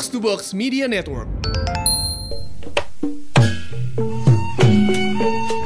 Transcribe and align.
Box 0.00 0.08
to 0.08 0.16
Box 0.16 0.56
Media 0.56 0.88
Network. 0.88 1.28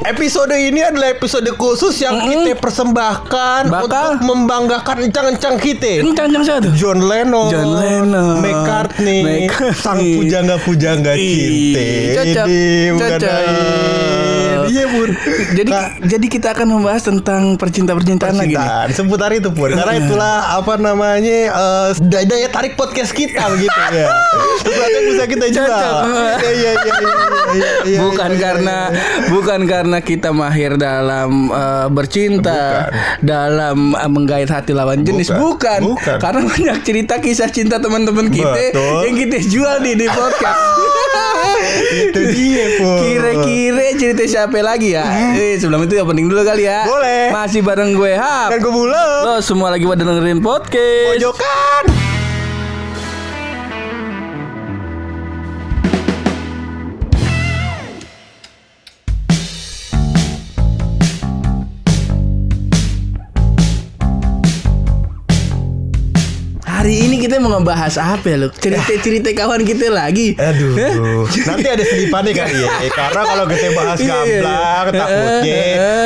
Episode 0.03 0.59
ini 0.59 0.83
adalah 0.83 1.15
episode 1.15 1.47
khusus 1.55 1.95
yang 2.03 2.19
kita 2.19 2.59
persembahkan 2.59 3.71
Bakal? 3.71 3.87
untuk 3.87 4.27
membanggakan 4.27 5.07
encang-encang 5.07 5.55
kita. 5.55 6.03
Tuh? 6.03 6.11
John 6.75 6.99
Lennon, 7.07 7.47
John 7.47 7.79
Lennon. 7.79 8.43
McCartney, 8.43 9.47
McCartney. 9.47 9.71
sang 9.71 10.03
pujangga-pujangga 10.03 11.15
cinta. 11.15 11.87
cocok, 12.19 12.45
Ini 12.51 12.99
cocok. 12.99 14.14
Iya 14.69 14.83
pur. 14.89 15.09
Jadi 15.55 15.71
Kak, 15.71 15.87
jadi 16.05 16.25
kita 16.29 16.47
akan 16.57 16.67
membahas 16.79 17.03
tentang 17.05 17.55
percinta-percintaan 17.55 18.35
lagi 18.35 18.55
nih. 18.57 18.93
seputar 18.93 19.31
itu 19.33 19.49
pur. 19.53 19.69
Karena 19.71 19.93
itulah 19.97 20.35
apa 20.57 20.73
namanya 20.77 21.39
eh, 21.51 21.89
daya, 22.05 22.47
tarik 22.49 22.77
podcast 22.77 23.11
kita 23.13 23.45
begitu 23.53 23.79
ya. 23.93 24.09
Sesuatu 24.61 24.95
yang 24.95 25.05
bisa 25.11 25.23
kita 25.29 25.45
jual. 25.51 25.69
Iya 26.15 26.51
iya 26.51 26.51
iya. 26.51 26.71
iya, 26.75 26.95
iya, 27.55 27.69
iya, 27.85 27.99
bukan 28.01 28.29
iya, 28.31 28.37
iya, 28.37 28.43
karena 28.43 28.77
iya. 28.89 29.29
bukan 29.31 29.59
karena 29.69 29.97
kita 30.01 30.29
mahir 30.33 30.77
dalam 30.79 31.49
eh, 31.51 31.87
bercinta, 31.91 32.89
dalam 33.21 33.93
eh, 33.93 34.09
menggait 34.09 34.49
hati 34.49 34.71
lawan 34.73 35.05
jenis, 35.05 35.29
Bukan. 35.31 35.39
bukan. 35.41 35.79
Bukan. 35.95 36.17
Karena 36.21 36.41
banyak 36.45 36.77
cerita 36.83 37.15
kisah 37.19 37.49
cinta 37.51 37.77
teman-teman 37.79 38.27
kita 38.31 38.71
Betul. 38.71 38.99
yang 39.05 39.15
kita 39.15 39.37
jual 39.45 39.75
di 39.81 39.91
di 39.95 40.07
podcast. 40.09 40.61
Itu 41.95 42.19
dia 42.31 42.65
pur. 42.79 42.97
Kira-kira 43.03 43.85
cerita 43.95 44.23
siapa 44.25 44.54
lagi 44.63 44.95
ya? 44.95 45.03
Eh, 45.35 45.57
sebelum 45.59 45.83
itu 45.83 45.97
opening 45.99 46.31
dulu 46.31 46.45
kali 46.45 46.63
ya. 46.69 46.87
Boleh. 46.87 47.33
Masih 47.33 47.59
bareng 47.65 47.91
gue 47.91 48.13
Hap. 48.15 48.53
Kan 48.53 48.59
gue 48.63 48.73
bulog. 48.73 49.21
Lo 49.25 49.41
semua 49.43 49.73
lagi 49.73 49.83
pada 49.83 50.07
dengerin 50.07 50.39
podcast. 50.39 51.19
Pojokan. 51.19 52.14
Kita 67.35 67.43
mau 67.43 67.59
ngebahas 67.59 67.95
apa 67.99 68.25
ya, 68.25 68.37
lu? 68.39 68.47
Cerita-cerita 68.47 69.27
kawan 69.35 69.67
kita 69.67 69.91
lagi. 69.91 70.39
Aduh, 70.39 71.27
nanti 71.43 71.67
ada 71.67 71.83
selipannya 71.83 72.31
kali 72.31 72.63
ya. 72.63 72.69
Eh, 72.79 72.87
Karena 72.87 73.21
kalau 73.27 73.43
kita 73.45 73.67
bahas 73.75 73.99
Iya, 73.99 74.07
iya, 74.07 74.15
iya. 74.15 74.39
gamblang, 74.39 74.85
takutnya 74.95 75.59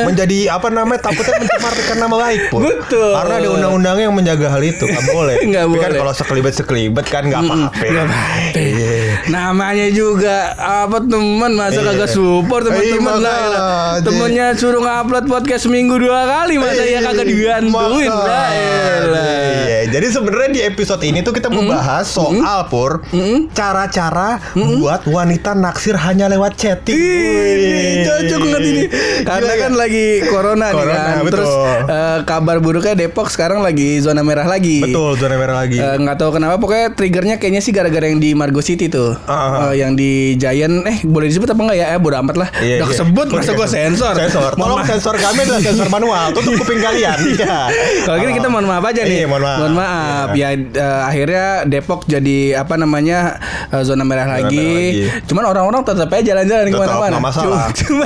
menjadi 0.09 0.37
apa 0.49 0.67
namanya 0.69 1.01
takutnya 1.03 1.35
mencemarkan 1.37 1.97
nama 1.99 2.15
baik 2.17 2.41
pun. 2.49 2.59
Betul. 2.65 3.11
Karena 3.13 3.33
ada 3.37 3.49
undang-undang 3.51 3.97
yang 3.99 4.13
menjaga 4.17 4.47
hal 4.49 4.61
itu, 4.63 4.83
nggak 4.83 5.05
boleh. 5.05 5.35
Tapi 5.45 5.53
kan 5.53 5.65
boleh. 5.69 5.99
kalau 6.01 6.13
sekelibet 6.15 6.53
sekelibet 6.57 7.05
kan 7.05 7.23
nggak 7.23 7.41
apa-apa. 7.45 7.77
Nggak 7.77 8.05
apa-apa. 8.09 8.57
Iya. 8.57 8.97
Namanya 9.29 9.87
juga 9.93 10.35
apa 10.57 10.97
teman 10.99 11.51
masa 11.53 11.77
Iya. 11.77 11.87
kagak 11.93 12.09
support 12.09 12.61
teman-teman 12.65 13.13
Iya, 13.15 13.29
lah. 13.53 14.01
Temennya 14.01 14.45
suruh 14.57 14.81
ngupload 14.81 15.29
podcast 15.29 15.69
seminggu 15.69 15.93
dua 15.95 16.25
kali 16.25 16.57
masa 16.57 16.81
ya 16.81 17.05
kagak 17.05 17.29
dibantuin 17.29 18.09
lah. 18.09 18.49
Iya, 18.49 19.79
jadi 19.89 20.07
sebenarnya 20.09 20.49
di 20.49 20.61
episode 20.65 21.03
ini 21.03 21.18
tuh 21.21 21.31
kita 21.31 21.47
mau 21.47 21.63
bahas 21.63 22.05
soal 22.05 22.39
pur 22.65 23.03
cara-cara 23.49 24.39
buat 24.53 25.03
wanita 25.05 25.51
naksir 25.51 25.95
hanya 25.95 26.27
lewat 26.27 26.55
chatting. 26.55 26.97
Wih. 26.99 28.01
cocok 28.01 28.39
banget 28.41 28.63
ini 28.63 28.83
Karena 29.21 29.39
Gila 29.49 29.55
kan 29.57 29.69
nggak? 29.69 29.81
lagi 29.81 30.05
corona, 30.25 30.65
nih 30.65 30.75
Corona, 30.75 30.95
kan 30.97 31.15
betul. 31.19 31.31
Terus 31.33 31.51
eh, 31.85 32.19
kabar 32.23 32.57
buruknya 32.57 32.93
Depok 32.95 33.27
sekarang 33.27 33.59
lagi 33.59 33.99
zona 33.99 34.21
merah 34.21 34.45
lagi 34.45 34.79
Betul, 34.81 35.15
zona 35.15 35.35
merah 35.35 35.55
lagi. 35.57 35.77
Eh, 35.77 35.95
nggak 35.97 36.15
tahu 36.15 36.31
kenapa 36.31 36.55
pokoknya 36.55 36.87
triggernya 36.91 37.35
kayaknya 37.35 37.59
sih 37.59 37.71
gara-gara 37.71 38.05
yang 38.05 38.17
di 38.17 38.31
Margo 38.31 38.59
City 38.59 38.87
tuh 38.87 39.15
Ah, 39.21 39.33
ah. 39.33 39.51
Eh, 39.69 39.79
yang 39.79 39.93
di 39.93 40.09
Giant 40.35 40.83
eh 40.83 41.03
boleh 41.03 41.27
disebut 41.27 41.47
apa 41.47 41.61
enggak 41.61 41.77
ya 41.77 41.87
eh 41.89 41.99
bodo 41.99 42.15
amat 42.17 42.35
lah 42.37 42.49
Iya, 42.55 42.75
udah 42.75 42.87
iya. 42.87 42.91
kesebut 42.91 43.25
Udah 43.25 43.37
masa 43.37 43.51
gua 43.51 43.65
kesebut. 43.65 43.69
sensor 43.69 44.13
Sensor. 44.15 44.51
Mohon 44.53 44.69
Tolong 44.69 44.87
sensor 44.87 45.15
kami 45.15 45.39
adalah 45.41 45.61
sensor 45.61 45.87
manual. 45.87 46.25
Tutup 46.31 46.53
kuping 46.57 46.79
kalian. 46.79 47.17
Iya. 47.31 47.57
kalau 48.03 48.17
gini 48.17 48.31
kita 48.33 48.47
mohon 48.47 48.65
maaf 48.65 48.83
aja 48.83 49.01
nih 49.01 49.17
Iya, 49.17 49.27
mohon 49.27 49.43
maaf. 49.43 49.69
maaf. 49.71 50.27
ya 50.33 50.49
eh, 50.51 51.01
akhirnya 51.09 51.45
Depok 51.65 52.05
jadi 52.05 52.37
apa 52.55 52.75
namanya 52.75 53.41
eh, 53.67 53.81
zona 53.81 54.01
merah 54.01 54.25
Zona 54.25 54.35
lagi. 54.39 54.55
merah 54.55 54.77
lagi. 55.09 55.25
cuman 55.25 55.43
orang-orang 55.45 55.81
tetap 55.83 56.07
aja 56.09 56.23
jalan-jalan 56.29 56.65
ke 56.65 56.77
mana-mana 56.77 57.15
cuma, 57.31 57.57
cuma 57.79 58.05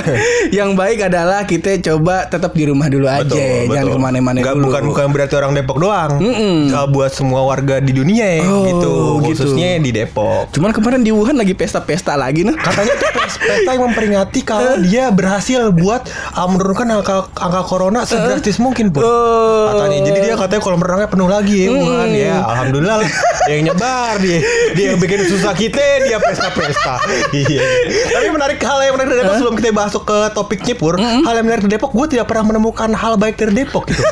yang 0.50 0.70
baik 0.72 0.98
adalah 1.04 1.40
kita 1.42 1.76
coba 1.82 2.24
tetap 2.24 2.50
di 2.50 2.64
rumah 2.64 2.86
dulu 2.86 3.04
aja 3.04 3.22
Betul, 3.24 3.68
jangan 3.68 3.84
betul. 3.84 3.92
ke 3.92 4.00
mana-mana 4.00 4.36
Nggak, 4.36 4.54
dulu 4.54 4.64
bukan 4.66 4.82
bukan 4.86 5.06
berarti 5.10 5.34
orang 5.34 5.52
Depok 5.52 5.78
doang. 5.78 6.12
Mm-mm. 6.16 6.58
Uh, 6.68 6.86
buat 6.86 7.10
semua 7.10 7.42
warga 7.42 7.78
di 7.78 7.92
dunia 7.92 8.26
ya, 8.32 8.44
Oh, 8.44 8.64
gitu. 8.64 8.72
gitu. 8.72 8.92
Khususnya 9.26 9.76
di 9.78 9.90
Depok. 9.90 10.48
cuman 10.50 10.70
kemarin 10.70 11.00
di 11.00 11.10
Wuhan 11.10 11.34
lagi 11.34 11.52
pesta-pesta 11.52 12.14
lagi 12.14 12.42
nah 12.42 12.54
Katanya 12.54 12.92
itu 12.92 13.06
pes- 13.10 13.38
pesta 13.38 13.70
yang 13.70 13.84
memperingati 13.84 14.40
kalau 14.40 14.80
dia 14.80 15.10
berhasil 15.10 15.68
buat 15.70 16.06
uh, 16.32 16.46
menurunkan 16.46 16.86
angka 16.94 17.16
angka 17.34 17.62
corona 17.62 18.02
sedrastis 18.02 18.56
mungkin 18.56 18.88
pun. 18.88 19.02
Katanya. 19.02 19.98
Jadi 20.04 20.18
dia 20.22 20.34
katanya 20.34 20.60
kolam 20.60 20.78
renangnya 20.78 21.08
penuh 21.08 21.26
lagi 21.26 21.56
ya 21.58 21.68
Wuhan 21.70 22.10
ya. 22.10 22.34
Alhamdulillah 22.44 22.93
lah. 23.00 23.08
yang 23.50 23.60
nyebar 23.68 24.16
dia. 24.20 24.40
Dia 24.72 24.84
yang 24.94 24.98
bikin 25.00 25.28
susah 25.28 25.52
kita 25.52 25.80
dia 26.04 26.16
pesta-pesta. 26.16 26.96
iya. 27.36 27.60
Tapi 28.08 28.28
menarik 28.32 28.60
hal 28.60 28.78
yang 28.80 28.94
menarik 28.96 29.10
dari 29.12 29.20
Depok 29.20 29.34
sebelum 29.36 29.54
kita 29.60 29.68
masuk 29.72 30.02
ke 30.08 30.16
topiknya 30.32 30.74
pur. 30.76 30.94
Hal 30.96 31.34
yang 31.36 31.46
menarik 31.46 31.62
dari 31.68 31.72
Depok 31.76 31.92
gue 31.92 32.06
tidak 32.16 32.26
pernah 32.30 32.54
menemukan 32.54 32.90
hal 32.96 33.20
baik 33.20 33.36
dari 33.36 33.52
Depok 33.52 33.84
gitu. 33.90 34.02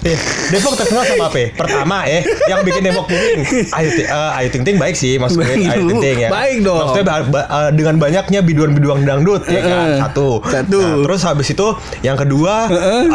Eh, 0.00 0.16
Depok 0.48 0.80
terkenal 0.80 1.04
sama 1.04 1.28
apa? 1.28 1.38
ya? 1.38 1.48
Pertama 1.52 1.98
ya, 2.08 2.20
yang 2.48 2.64
bikin 2.64 2.82
Depok 2.88 3.04
booming. 3.04 3.40
Ayu, 3.76 3.88
eh, 4.00 4.38
Ayu 4.40 4.48
Ting 4.48 4.64
Ting 4.64 4.76
baik 4.80 4.96
sih 4.96 5.20
maksudnya 5.20 5.52
Ayu 5.76 5.92
Ting 5.92 6.00
Ting 6.00 6.18
ya. 6.24 6.28
baik 6.32 6.64
dong. 6.64 6.96
Maksudnya 6.96 7.20
dengan 7.76 7.94
banyaknya 8.00 8.40
biduan-biduan 8.40 9.04
dangdut 9.04 9.44
ya 9.46 9.60
kan. 9.60 10.08
Satu. 10.08 10.40
Satu. 10.48 10.80
Nah, 10.80 11.04
terus 11.04 11.20
habis 11.22 11.52
itu 11.52 11.66
yang 12.00 12.16
kedua 12.16 12.66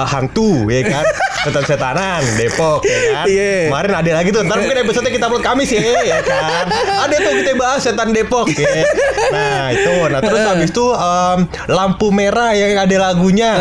hantu 0.06 0.69
ya 0.69 0.85
kan. 0.85 1.03
Setan-setanan 1.46 2.22
Depok 2.38 2.85
ya 2.85 3.00
kan. 3.12 3.25
Iya. 3.30 3.74
Kemarin 3.74 3.91
ada 3.97 4.12
lagi 4.22 4.30
tuh. 4.30 4.41
Ntar 4.46 4.58
mungkin 4.62 4.78
episode 4.85 5.06
kita 5.16 5.26
upload 5.26 5.42
Kamis 5.42 5.70
ya 5.70 5.81
ya 6.03 6.20
kan. 6.20 6.66
Ada 7.02 7.16
tuh 7.18 7.34
kita 7.36 7.52
bahas 7.56 7.80
setan 7.80 8.12
Depok 8.12 8.48
ya. 8.50 8.84
Nah, 9.26 9.72
itu. 9.72 9.94
Nah, 10.06 10.20
terus 10.20 10.42
habis 10.42 10.70
itu 10.70 10.86
em, 10.86 11.40
lampu 11.68 12.08
merah 12.09 12.52
yang 12.52 12.78
ada 12.78 12.96
lagunya. 13.02 13.52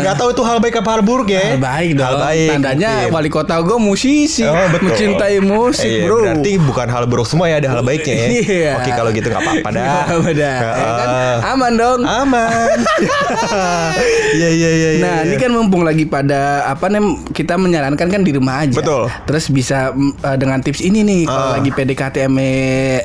Nggak 0.00 0.14
tahu 0.14 0.28
itu 0.30 0.42
hal 0.42 0.58
baik 0.58 0.76
apa 0.76 0.90
hal 0.90 1.02
buruk 1.02 1.28
ya. 1.28 1.54
Hal 1.54 1.60
baik 1.60 1.90
dong 1.94 2.04
Hal 2.04 2.16
baik. 2.20 2.48
Tandanya 2.50 2.90
mungkin. 3.00 3.14
wali 3.14 3.30
kota 3.30 3.54
gue 3.58 3.78
musisi 3.78 4.42
Oh, 4.42 4.66
betul. 4.68 4.90
Mencintai 4.90 5.38
musik 5.38 5.84
Eh, 5.84 6.00
iya, 6.00 6.04
bro 6.04 6.18
Berarti 6.20 6.52
bukan 6.58 6.86
hal 6.86 7.04
buruk 7.04 7.24
semua 7.24 7.46
ya, 7.46 7.56
ada 7.58 7.68
hal 7.70 7.80
baiknya 7.80 8.14
ya. 8.14 8.26
Iya. 8.28 8.72
Oke, 8.76 8.90
kalau 8.92 9.10
gitu 9.10 9.26
nggak 9.26 9.40
apa-apa 9.40 9.68
dah. 9.70 9.80
Nggak 9.80 10.02
apa-apa 10.02 10.30
dah, 10.32 10.56
ya 10.58 10.90
kan? 10.90 11.08
Heeh. 11.08 11.36
Aman 11.48 11.72
dong 11.74 12.00
Aman. 12.02 12.78
Iya 14.28 14.48
iya 14.50 14.70
iya. 14.70 14.90
iya, 14.92 15.00
Nah, 15.00 15.16
iya. 15.20 15.26
ini 15.26 15.36
kan 15.36 15.50
mumpung 15.50 15.82
lagi 15.82 16.04
pada 16.04 16.38
apa 16.66 16.86
nih 16.86 17.00
kita 17.32 17.56
menyarankan 17.56 18.08
kan 18.08 18.20
di 18.20 18.30
rumah 18.30 18.62
aja. 18.62 18.74
Betul. 18.74 19.08
Terus 19.24 19.48
bisa 19.48 19.92
eh, 19.96 20.36
dengan 20.36 20.60
tips 20.60 20.77
ini 20.80 21.00
nih 21.00 21.20
kalau 21.24 21.46
Ah. 21.46 21.52
lagi 21.54 21.70
PDKT 21.70 22.16
sama 22.24 22.48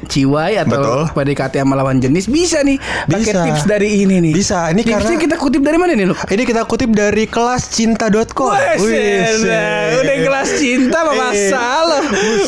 ciwai 0.03 0.53
atau 0.57 0.79
Betul. 0.79 1.01
PDKT 1.13 1.53
sama 1.57 1.73
lawan 1.73 1.97
jenis 1.97 2.25
bisa 2.25 2.61
nih 2.61 2.78
pakai 3.06 3.34
tips 3.34 3.63
dari 3.63 4.01
ini 4.01 4.19
nih. 4.19 4.34
Bisa, 4.34 4.69
ini 4.69 4.81
Tipsnya 4.81 5.00
karena- 5.09 5.23
kita 5.23 5.35
kutip 5.38 5.61
dari 5.61 5.78
mana 5.78 5.94
nih, 5.94 6.06
lu? 6.06 6.16
Ini 6.16 6.44
kita 6.44 6.62
kutip 6.63 6.89
dari 6.89 7.25
kelascinta.com. 7.25 8.51
Elah. 8.53 9.95
udah 9.95 10.16
kelas 10.19 10.50
cinta 10.56 10.97
apa 11.00 11.12
Eh, 11.12 11.17
masalah? 11.23 12.01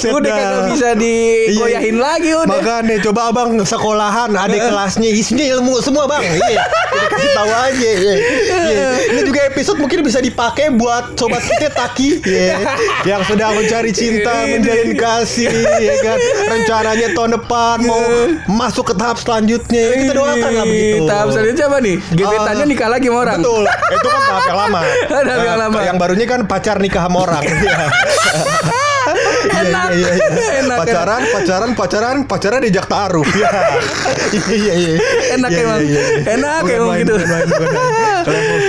Udah 0.06 0.22
dah. 0.24 0.36
kagak 0.36 0.64
bisa 0.70 0.90
digoyahin 0.94 1.96
Iya. 1.96 2.04
lagi 2.04 2.30
udah. 2.34 2.50
Makanya 2.52 2.96
coba 3.02 3.22
abang 3.28 3.50
sekolahan 3.60 4.32
ada 4.32 4.54
kelasnya 4.56 5.08
isinya 5.08 5.46
ilmu 5.50 5.80
semua 5.80 6.06
bang. 6.06 6.24
Iya. 6.36 6.62
Kasih 7.06 7.32
tahu 7.34 7.52
aja. 7.52 7.90
Iya. 7.92 8.16
Iya. 8.66 8.88
Ini 9.08 9.22
juga 9.24 9.40
episode 9.46 9.78
mungkin 9.78 10.00
bisa 10.02 10.20
dipakai 10.20 10.70
buat 10.72 11.16
sobat 11.16 11.42
kita 11.42 11.70
Taki 11.70 12.10
ya, 12.22 12.56
yang 13.10 13.22
sedang 13.24 13.54
mencari 13.54 13.92
cinta, 13.92 14.46
menjalin 14.46 14.92
kasih, 15.16 15.48
ya 15.80 15.96
kan. 16.02 16.18
Rencananya 16.48 17.08
tahun 17.12 17.32
depan 17.36 17.78
mau 17.82 18.02
masuk 18.48 18.90
ke 18.90 18.94
tahap 18.94 19.16
selanjutnya. 19.16 19.84
Kita 19.96 20.14
doakan 20.14 20.52
lah 20.52 20.66
begitu. 20.66 21.06
Tahap 21.06 21.28
selanjutnya 21.30 21.66
apa 21.66 21.78
nih? 21.80 21.96
Gebetannya 22.12 22.64
Ah, 22.64 22.68
nikah 22.68 22.90
lagi 22.90 23.08
sama 23.08 23.20
orang. 23.22 23.38
Betul, 23.40 23.64
itu 23.66 24.08
kan 24.08 24.22
tahap 24.22 24.44
yang 24.44 24.60
lama. 24.60 24.82
Tahap 25.12 25.26
yang 25.26 25.44
Nah, 25.46 25.58
lama. 25.62 25.80
Yang 25.82 25.98
barunya 25.98 26.26
kan 26.26 26.40
pacar 26.46 26.78
nikah 26.78 27.04
sama 27.06 27.18
orang. 27.24 27.44
Iya. 29.06 29.22
Iya, 29.46 29.62
Enak. 29.62 29.88
iya, 29.94 30.10
iya, 30.10 30.28
iya. 30.34 30.52
Enak, 30.66 30.78
Pacaran, 30.82 31.22
pacaran, 31.30 31.72
pacaran, 31.78 32.18
pacaran 32.26 32.60
diajak 32.60 32.90
taruh. 32.90 33.22
Iya. 33.24 33.50
Iya, 34.34 34.50
iya, 34.50 34.74
iya. 34.74 34.90
Enak 35.38 35.50
Iya, 35.52 35.62
emang. 35.62 35.80
iya, 35.80 36.02
iya. 36.02 36.24
Enak 36.36 36.62
emang 36.66 36.96
gitu. 36.98 37.14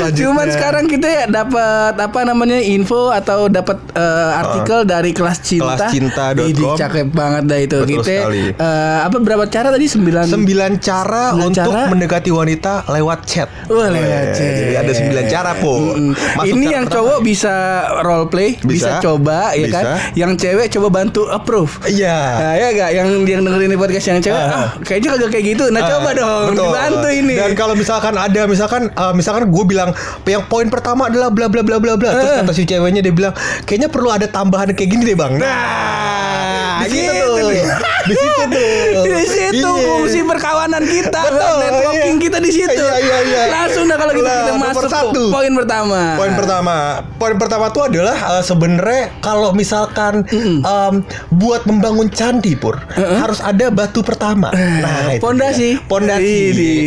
Selanjutnya. 0.09 0.25
Cuman 0.25 0.47
sekarang 0.49 0.85
kita 0.87 1.09
ya 1.09 1.25
dapat 1.27 1.95
apa 1.97 2.21
namanya 2.23 2.59
info 2.59 3.11
atau 3.11 3.47
dapat 3.47 3.77
eh, 3.93 4.31
artikel 4.37 4.83
dari 4.83 5.11
kelas 5.11 5.39
cinta. 5.41 5.75
Kelascinta.com. 5.77 6.47
Ih, 6.47 6.73
cakep 6.75 7.07
banget 7.09 7.43
dah 7.45 7.59
itu. 7.59 7.79
Betul 7.79 7.91
kita 7.97 8.11
sekali. 8.23 8.43
eh, 8.53 8.99
apa 9.03 9.17
berapa 9.17 9.45
cara 9.47 9.69
tadi 9.69 9.87
sembilan? 9.87 10.27
Sembilan 10.27 10.71
cara 10.79 11.23
Sembilan 11.31 11.49
untuk 11.49 11.73
cara? 11.73 11.89
mendekati 11.89 12.31
wanita 12.31 12.73
lewat 12.89 13.19
chat. 13.25 13.49
Wah, 13.67 13.89
lewat 13.89 14.27
chat. 14.33 14.53
Jadi 14.57 14.75
ada 14.77 14.93
sembilan 14.93 15.25
cara 15.27 15.51
po. 15.57 15.73
Masuk 15.97 16.47
Ini 16.49 16.67
yang 16.73 16.87
cowok 16.87 17.19
bisa 17.21 17.55
role 18.01 18.27
play, 18.27 18.55
bisa, 18.59 18.99
Bisa. 18.99 19.03
coba 19.03 19.53
ya 19.53 19.67
kan. 19.69 19.85
Bisa. 19.85 20.15
Yang 20.15 20.33
cewek 20.39 20.67
coba 20.71 20.89
bantu 20.95 21.27
approve. 21.27 21.73
Iya. 21.87 22.19
Nah, 22.37 22.55
ya 22.55 22.69
gak 22.73 22.91
yang 22.93 23.09
yang 23.25 23.41
dengerin 23.43 23.75
podcast 23.75 24.07
yang 24.07 24.21
cewek, 24.21 24.37
Ah. 24.39 24.53
ah, 24.53 24.69
kayaknya 24.81 25.09
kagak 25.13 25.31
kayak 25.31 25.47
gitu. 25.51 25.65
Nah, 25.69 25.81
Ah, 25.81 25.89
coba 25.89 26.09
dong, 26.13 26.43
betul. 26.51 26.65
dibantu 26.65 27.09
ini. 27.11 27.35
Dan 27.37 27.53
kalau 27.53 27.75
misalkan 27.75 28.15
ada 28.15 28.41
misalkan 28.45 28.83
eh, 28.89 29.13
misalkan 29.13 29.43
gue 29.47 29.65
bilang 29.65 29.91
yang 30.25 30.45
poin 30.47 30.69
pertama 30.69 31.09
adalah 31.09 31.29
bla 31.29 31.47
bla 31.47 31.63
bla 31.63 31.79
bla 31.79 31.95
bla. 31.95 32.11
Terus 32.13 32.31
Eh. 32.31 32.39
kata 32.43 32.53
si 32.53 32.63
ceweknya 32.65 33.01
dia 33.01 33.15
bilang 33.15 33.35
kayaknya 33.65 33.89
perlu 33.89 34.09
ada 34.11 34.27
tambahan 34.27 34.73
kayak 34.73 34.91
gini 34.91 35.03
deh 35.05 35.17
bang. 35.17 35.33
Nah, 35.37 36.76
gitu 36.89 37.11
tuh. 37.13 37.49
nih. 37.49 37.63
Di 38.07 38.15
situ 38.15 38.43
tuh. 38.47 39.05
Di 39.07 39.25
situ 39.27 39.69
Iya. 39.69 39.87
fungsi 39.87 40.21
perkawanan 40.23 40.83
kita, 40.83 41.21
Betul, 41.23 41.55
networking 41.59 42.15
iya. 42.15 42.23
kita 42.23 42.39
di 42.39 42.51
situ. 42.51 42.83
Iya, 42.83 42.97
iya, 42.99 43.19
iya. 43.23 43.43
Langsung 43.49 43.85
dah 43.85 43.97
kalau 43.97 44.13
gitu 44.13 44.25
Lah, 44.25 44.37
kita 44.39 44.53
masuk 44.57 44.89
satu. 44.89 45.23
poin 45.29 45.53
pertama. 45.53 46.01
Poin 46.15 46.33
pertama, 46.33 46.75
poin 47.17 47.35
pertama 47.37 47.67
tuh 47.69 47.83
adalah 47.87 48.17
eh, 48.33 48.43
sebenarnya 48.43 49.03
kalau 49.21 49.51
misalkan 49.51 50.23
em, 50.31 50.95
buat 51.31 51.63
membangun 51.65 52.09
candi 52.09 52.55
pur 52.55 52.77
harus 52.95 53.41
ada 53.41 53.69
batu 53.69 54.01
pertama. 54.01 54.51
Nah, 54.53 55.13
itu 55.13 55.23
Pondasi. 55.23 55.69
Pondasi. 55.83 56.37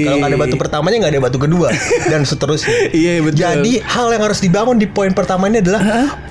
Kalau 0.04 0.18
nggak 0.18 0.30
ada 0.30 0.40
batu 0.40 0.56
pertamanya 0.56 0.96
nggak 1.00 1.14
ada 1.14 1.22
batu 1.22 1.38
kedua 1.38 1.68
dan 2.12 2.22
seterusnya. 2.24 2.92
Iya, 2.92 3.22
betul. 3.22 3.40
Jadi 3.40 3.74
hal 3.80 4.08
yang 4.10 4.24
harus 4.24 4.40
dibangun 4.40 4.76
di 4.76 4.86
poin 4.86 5.12
pertama 5.12 5.48
ini 5.48 5.60
adalah 5.60 5.82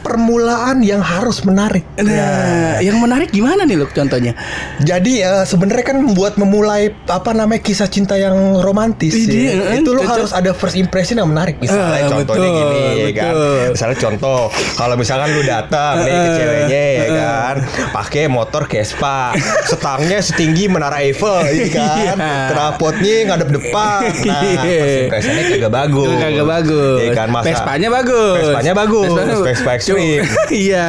permulaan 0.00 0.80
yang 0.80 1.00
harus 1.00 1.42
menarik. 1.42 1.82
Nah, 1.96 2.78
yang 2.78 2.98
menarik 2.98 3.28
gimana 3.28 3.57
nih 3.62 3.76
loh 3.76 3.88
contohnya? 3.88 4.32
Jadi 4.78 5.20
eh, 5.20 5.44
sebenarnya 5.44 5.84
kan 5.84 5.99
buat 6.12 6.37
memulai 6.37 6.90
apa 7.05 7.32
namanya 7.32 7.58
kisah 7.58 7.87
cinta 7.87 8.14
yang 8.14 8.37
romantis 8.58 9.10
Ini, 9.10 9.38
ya, 9.49 9.52
eh, 9.70 9.81
itu 9.81 9.90
lo 9.90 10.02
harus 10.02 10.31
ada 10.31 10.50
first 10.50 10.75
impression 10.75 11.16
yang 11.16 11.26
menarik 11.26 11.56
misalnya 11.56 11.87
Ah, 11.99 12.10
contohnya 12.12 12.26
betul, 12.44 12.58
gini 12.58 12.81
ya 12.99 13.10
kan 13.12 13.25
betul. 13.28 13.58
misalnya 13.70 13.99
contoh 13.99 14.40
kalau 14.75 14.94
misalkan 14.94 15.28
lu 15.31 15.43
datang 15.43 15.94
nih 16.00 16.10
ke 16.10 16.20
Eh, 16.20 16.37
ceweknya 16.37 16.82
ya 16.88 17.00
eh. 17.00 17.08
kan 17.10 17.56
pakai 17.93 18.25
motor 18.26 18.62
Vespa 18.64 19.32
setangnya 19.64 20.19
setinggi 20.20 20.66
menara 20.66 21.00
Eiffel 21.00 21.43
ya 21.44 21.66
kan 21.76 21.96
Iya. 21.99 22.14
knalpotnya 22.49 23.14
ngadep 23.26 23.49
depan 23.52 24.00
nah 24.25 24.40
Iya. 24.40 24.61
first 24.61 24.99
impressionnya 25.02 25.43
kagak 25.49 25.72
bagus 25.72 26.11
kagak 26.19 26.46
bagus. 26.49 26.99
ya 27.00 27.11
kan 27.12 27.28
masa 27.28 27.46
Vespanya 27.49 27.88
bagus. 27.88 28.37
Vespanya 28.38 28.72
bagus 28.75 29.08
Vespa 29.40 29.70
Extreme 29.72 30.04
Iya. 30.69 30.87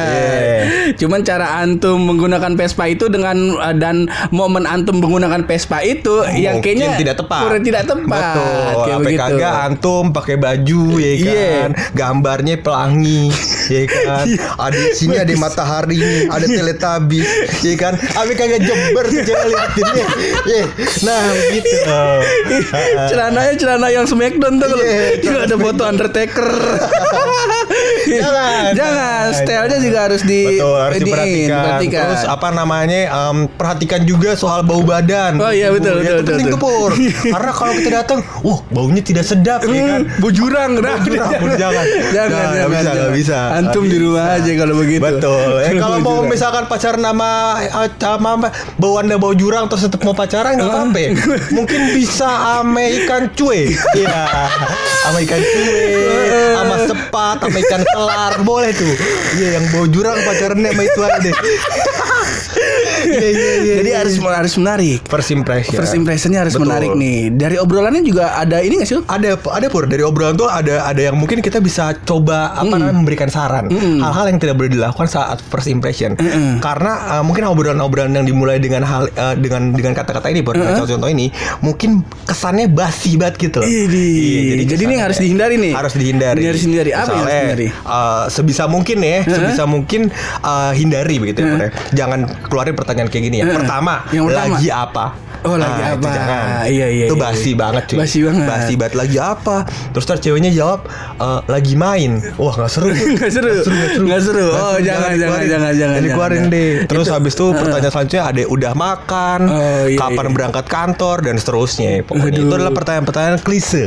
Cuman 0.96 1.20
cara 1.22 1.58
antum 1.58 1.98
menggunakan 1.98 2.52
Vespa 2.60 2.84
itu 2.86 3.08
dengan 3.08 3.32
uh, 3.56 3.72
dan 3.72 4.04
momen 4.28 4.62
antum 4.62 5.00
menggunakan 5.00 5.40
Vespa 5.42 5.80
itu 5.80 6.12
yang 6.30 6.60
Mungkin 6.60 6.76
kayaknya 6.76 7.00
tidak 7.00 7.16
tepat. 7.16 7.40
kurang 7.40 7.62
tidak 7.62 7.84
tepat. 7.84 8.20
Betul. 8.36 8.76
Kayak 8.76 8.98
begitu. 9.00 9.20
kagak 9.24 9.54
antum 9.64 10.04
pakai 10.12 10.36
baju 10.36 10.82
ya 10.94 11.12
Iya. 11.16 11.24
kan. 11.56 11.70
Gambarnya 11.92 12.54
pelangi 12.58 13.32
ya 13.66 13.82
kan. 14.04 14.26
ada 14.58 14.76
di 14.76 14.92
sini 14.92 15.16
ada 15.16 15.32
matahari, 15.34 16.00
ada 16.26 16.44
teletubbies 16.44 17.28
ya 17.60 17.74
kan. 17.74 17.96
Tapi 17.96 18.32
kagak 18.34 18.60
jember 18.60 19.04
tuh 19.06 19.20
cewek 19.22 19.46
liatinnya. 19.46 20.06
Ya. 20.44 20.62
Nah, 21.00 21.20
begitu. 21.40 21.76
Celananya 23.08 23.54
celana 23.54 23.88
yang 23.88 24.04
Smackdown 24.04 24.58
tuh 24.58 24.68
kalau 24.68 24.82
Iya, 24.82 25.06
juga 25.18 25.38
ada 25.44 25.56
foto 25.56 25.82
Undertaker. 25.82 26.50
Jangan. 28.10 28.70
Jangan, 28.72 29.24
stylenya 29.34 29.78
juga 29.78 29.98
harus 30.02 30.22
di 30.22 30.40
Betul, 30.50 30.76
harus 30.76 30.96
diperhatikan. 30.98 31.62
Terus 31.78 32.24
apa 32.26 32.48
namanya? 32.52 33.00
em, 33.08 33.48
perhatikan 33.48 34.02
juga 34.02 34.34
soal 34.34 34.62
bau 34.62 34.80
badan. 34.80 35.36
Oh, 35.36 35.48
iya, 35.48 35.70
betul, 35.70 36.00
Ya, 36.00 36.16
betul, 36.16 36.16
itu 36.16 36.24
penting 36.26 36.48
betul, 36.50 36.60
Pur. 36.60 36.90
Karena 37.34 37.50
kalau 37.50 37.72
kita 37.74 37.90
datang, 37.94 38.18
wah, 38.40 38.58
baunya 38.68 39.00
tidak 39.00 39.24
sedap 39.24 39.60
ya 39.62 39.82
kan. 39.86 40.02
Bau 40.20 40.30
jurang, 40.30 40.70
nah, 40.76 40.94
Bau 40.96 41.04
jurang, 41.04 41.30
jangan. 41.56 41.56
jangan, 41.56 41.86
Jangan, 42.10 42.30
jangan, 42.30 42.50
nggak 42.50 42.68
bisa, 42.70 42.90
jangan. 42.90 43.12
bisa. 43.12 43.38
Antum 43.56 43.84
di 43.84 43.96
rumah 43.96 44.24
aja 44.34 44.52
kalau 44.54 44.74
begitu. 44.76 45.00
Betul. 45.00 45.50
Eh, 45.60 45.72
kalau 45.76 45.96
mau 45.98 46.10
jurang. 46.18 46.28
misalkan 46.28 46.64
pacaran 46.66 47.02
sama 47.02 47.30
eh, 47.60 47.90
sama 47.96 48.30
bau 48.76 48.94
anda 48.96 49.16
bau 49.16 49.32
jurang 49.32 49.64
terus 49.66 49.86
tetap 49.86 50.00
mau 50.02 50.12
pacaran 50.12 50.56
nggak 50.56 50.68
apa-apa. 50.68 51.04
Mungkin 51.50 51.80
bisa 51.92 52.28
sama 52.28 52.82
ikan 53.02 53.30
cuy. 53.32 53.72
Iya. 53.94 54.20
Sama 55.00 55.18
ikan 55.24 55.40
cuy, 55.40 55.80
sama 56.52 56.74
sepat, 56.84 57.36
sama 57.40 57.58
ikan 57.58 57.82
kelar 57.84 58.34
boleh 58.42 58.70
tuh. 58.70 58.94
Iya 59.34 59.48
yang 59.56 59.64
bau 59.70 59.86
jurang 59.86 60.16
pacarannya 60.20 60.70
sama 60.70 60.82
itu 60.82 61.00
aja 61.00 61.18
deh. 61.20 61.34
Iya 63.00 63.28
iya 63.30 63.52
iya. 63.64 63.74
Jadi 63.80 63.90
harus 63.96 64.14
harus 64.20 64.54
menarik. 64.56 65.00
first 65.08 65.30
impression. 65.32 65.76
First 65.76 65.94
impressionnya 65.96 66.40
harus 66.44 66.54
Betul. 66.54 66.68
menarik 66.68 66.90
nih. 66.94 67.18
Dari 67.32 67.56
obrolannya 67.56 68.02
juga 68.04 68.36
ada 68.36 68.60
ini 68.60 68.80
gak 68.80 68.88
sih? 68.88 69.00
Ada 69.00 69.40
ada 69.40 69.66
pur 69.68 69.84
dari 69.86 70.02
obrolan 70.04 70.36
tuh 70.36 70.46
ada 70.46 70.84
ada 70.84 71.00
yang 71.00 71.16
mungkin 71.16 71.40
kita 71.40 71.58
bisa 71.58 71.96
coba 72.04 72.52
apa 72.54 72.74
namanya 72.76 72.96
memberikan 72.96 73.28
saran 73.28 73.70
hal-hal 73.70 74.26
yang 74.28 74.38
tidak 74.38 74.54
boleh 74.56 74.70
dilakukan 74.70 75.08
saat 75.08 75.40
first 75.40 75.66
impression 75.66 76.14
karena 76.60 76.92
uh, 77.18 77.22
mungkin 77.24 77.46
obrolan-obrolan 77.46 78.12
yang 78.12 78.26
dimulai 78.26 78.60
dengan 78.60 78.84
hal 78.84 79.08
uh, 79.16 79.34
dengan 79.34 79.72
dengan 79.72 79.92
kata-kata 79.96 80.28
ini 80.28 80.44
pur 80.44 80.54
dengan 80.54 80.76
contoh-contoh 80.76 81.08
ini 81.08 81.32
mungkin 81.64 82.04
kesannya 82.26 82.68
basi 82.70 83.16
banget 83.16 83.50
gitu 83.50 83.56
loh. 83.62 83.68
Idih. 83.68 84.58
Iya, 84.60 84.64
Jadi 84.76 84.82
ini 84.86 84.96
harus 84.98 85.18
dihindari 85.18 85.56
nih. 85.56 85.72
harus 85.72 85.94
dihindari 85.94 86.38
Ini 86.42 86.48
harus 86.50 86.62
dihindari. 86.62 86.90
Apa 86.90 86.98
yang 86.98 87.06
harus 87.06 87.16
Misalnya, 87.20 87.40
dihindari? 87.40 87.68
uh, 87.86 88.24
sebisa 88.28 88.64
mungkin 88.66 88.98
ya 89.00 89.18
sebisa 89.24 89.64
mungkin 89.64 90.00
uh, 90.42 90.72
hindari 90.74 91.16
begitu 91.18 91.38
ya 91.42 91.46
Pur, 91.50 91.60
ya. 91.62 91.70
jangan 91.94 92.20
keluarin 92.46 92.74
pertanyaan 92.74 92.89
kayak 93.06 93.24
gini 93.30 93.36
ya 93.38 93.44
Heeh. 93.46 93.56
pertama, 93.62 93.94
Yang 94.10 94.24
pertama. 94.30 94.54
lagi 94.56 94.68
apa 94.68 95.04
Oh, 95.42 95.56
lagi 95.56 95.80
Ah, 95.80 95.88
itu 95.90 95.98
apa? 95.98 96.10
jangan. 96.10 96.42
Iya, 96.62 96.86
iya, 96.86 97.04
Itu 97.06 97.16
iya, 97.16 97.22
basi 97.22 97.50
iya. 97.50 97.56
banget 97.56 97.82
cuy. 97.86 97.98
Basi 97.98 98.18
banget. 98.20 98.46
Basi 98.46 98.72
banget 98.74 98.94
lagi 98.94 99.16
apa? 99.16 99.56
Terus 99.90 100.04
ntar 100.04 100.18
ceweknya 100.18 100.50
jawab 100.50 100.80
"Eh, 101.16 101.40
lagi 101.46 101.74
main. 101.74 102.10
Wah 102.36 102.54
nggak 102.54 102.70
seru. 102.70 102.88
Nggak 103.16 103.30
seru. 103.30 103.52
Nggak 104.02 104.20
seru. 104.20 104.48
Oh, 104.48 104.76
jangan, 104.78 105.10
jangan, 105.10 105.10
dikeluarin. 105.14 105.48
jangan, 105.48 105.70
jangan, 105.70 105.72
Jangan 105.72 106.00
dikeluarin 106.02 106.38
jangan. 106.42 106.54
deh. 106.54 106.72
Terus 106.86 107.06
Itu- 107.06 107.14
habis 107.14 107.32
itu 107.32 107.46
pertanyaan 107.50 107.90
selanjutnya 107.90 108.22
ada 108.22 108.40
udah 108.46 108.72
makan, 108.74 109.40
Oh, 109.46 109.84
iya, 109.86 109.98
kapan 109.98 110.24
iya. 110.24 110.32
berangkat 110.32 110.66
kantor 110.66 111.16
dan 111.22 111.34
seterusnya. 111.36 111.90
Pokoknya 112.02 112.30
Aduh. 112.30 112.42
itu 112.42 112.54
adalah 112.54 112.74
pertanyaan-pertanyaan 112.74 113.38
klise. 113.38 113.84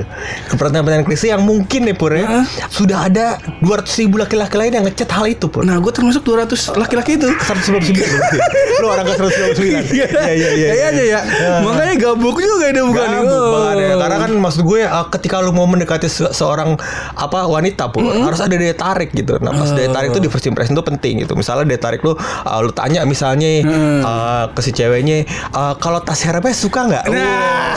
Pertanyaan-pertanyaan 0.49 1.05
klise 1.05 1.25
yang 1.27 1.41
mungkin 1.41 1.81
nih 1.83 1.93
Pur 1.93 2.11
ya. 2.11 2.25
Hah? 2.25 2.45
Sudah 2.67 3.05
ada 3.05 3.25
200 3.59 3.69
ribu 3.99 4.17
laki-laki 4.17 4.55
lain 4.55 4.73
yang 4.73 4.83
ngechat 4.83 5.09
hal 5.09 5.25
itu 5.25 5.45
Pur. 5.47 5.61
Nah, 5.61 5.77
gue 5.77 5.91
termasuk 5.91 6.23
200 6.23 6.73
laki-laki 6.73 7.15
itu. 7.15 7.29
199 7.47 7.93
berarti. 7.93 8.37
Lu 8.81 8.87
orang 8.87 9.05
ke 9.05 9.13
199. 9.13 9.93
Iya 9.93 10.07
iya 10.31 10.49
iya. 10.51 10.67
Kayaknya 10.71 11.03
ya. 11.05 11.19
Makanya 11.61 11.95
gabuk 11.97 12.37
juga 12.37 12.65
itu 12.67 12.81
bukan. 12.83 13.07
Gabuk 13.09 13.31
Oh. 13.33 13.51
banget 13.53 13.75
ya. 13.81 13.95
Karena 13.97 14.17
kan 14.19 14.31
maksud 14.35 14.61
gue 14.63 14.79
uh, 14.81 15.05
ketika 15.09 15.35
lu 15.39 15.51
mau 15.51 15.65
mendekati 15.65 16.07
se- 16.07 16.31
seorang 16.31 16.75
apa 17.13 17.39
wanita 17.45 17.89
pun 17.89 18.03
harus 18.05 18.39
ada 18.39 18.53
daya 18.53 18.73
tarik 18.73 19.11
gitu. 19.11 19.37
Nah, 19.37 19.51
pas 19.51 19.69
daya 19.69 19.89
tarik 19.89 20.09
itu 20.09 20.19
di 20.19 20.27
first 20.27 20.45
impression 20.45 20.73
itu 20.73 20.83
penting 20.83 21.13
gitu. 21.19 21.33
Misalnya 21.33 21.65
daya 21.65 21.81
tarik 21.81 22.01
lu 22.01 22.13
uh, 22.13 22.19
lu 22.59 22.71
tanya 22.71 23.03
misalnya 23.03 23.63
uh, 23.99 24.43
ke 24.49 24.59
si 24.59 24.71
ceweknya 24.71 25.23
uh, 25.49 25.73
kalau 25.75 25.99
tas 25.99 26.21
Hermes 26.21 26.55
suka 26.55 26.85
nggak? 26.85 27.05
Nah. 27.05 27.73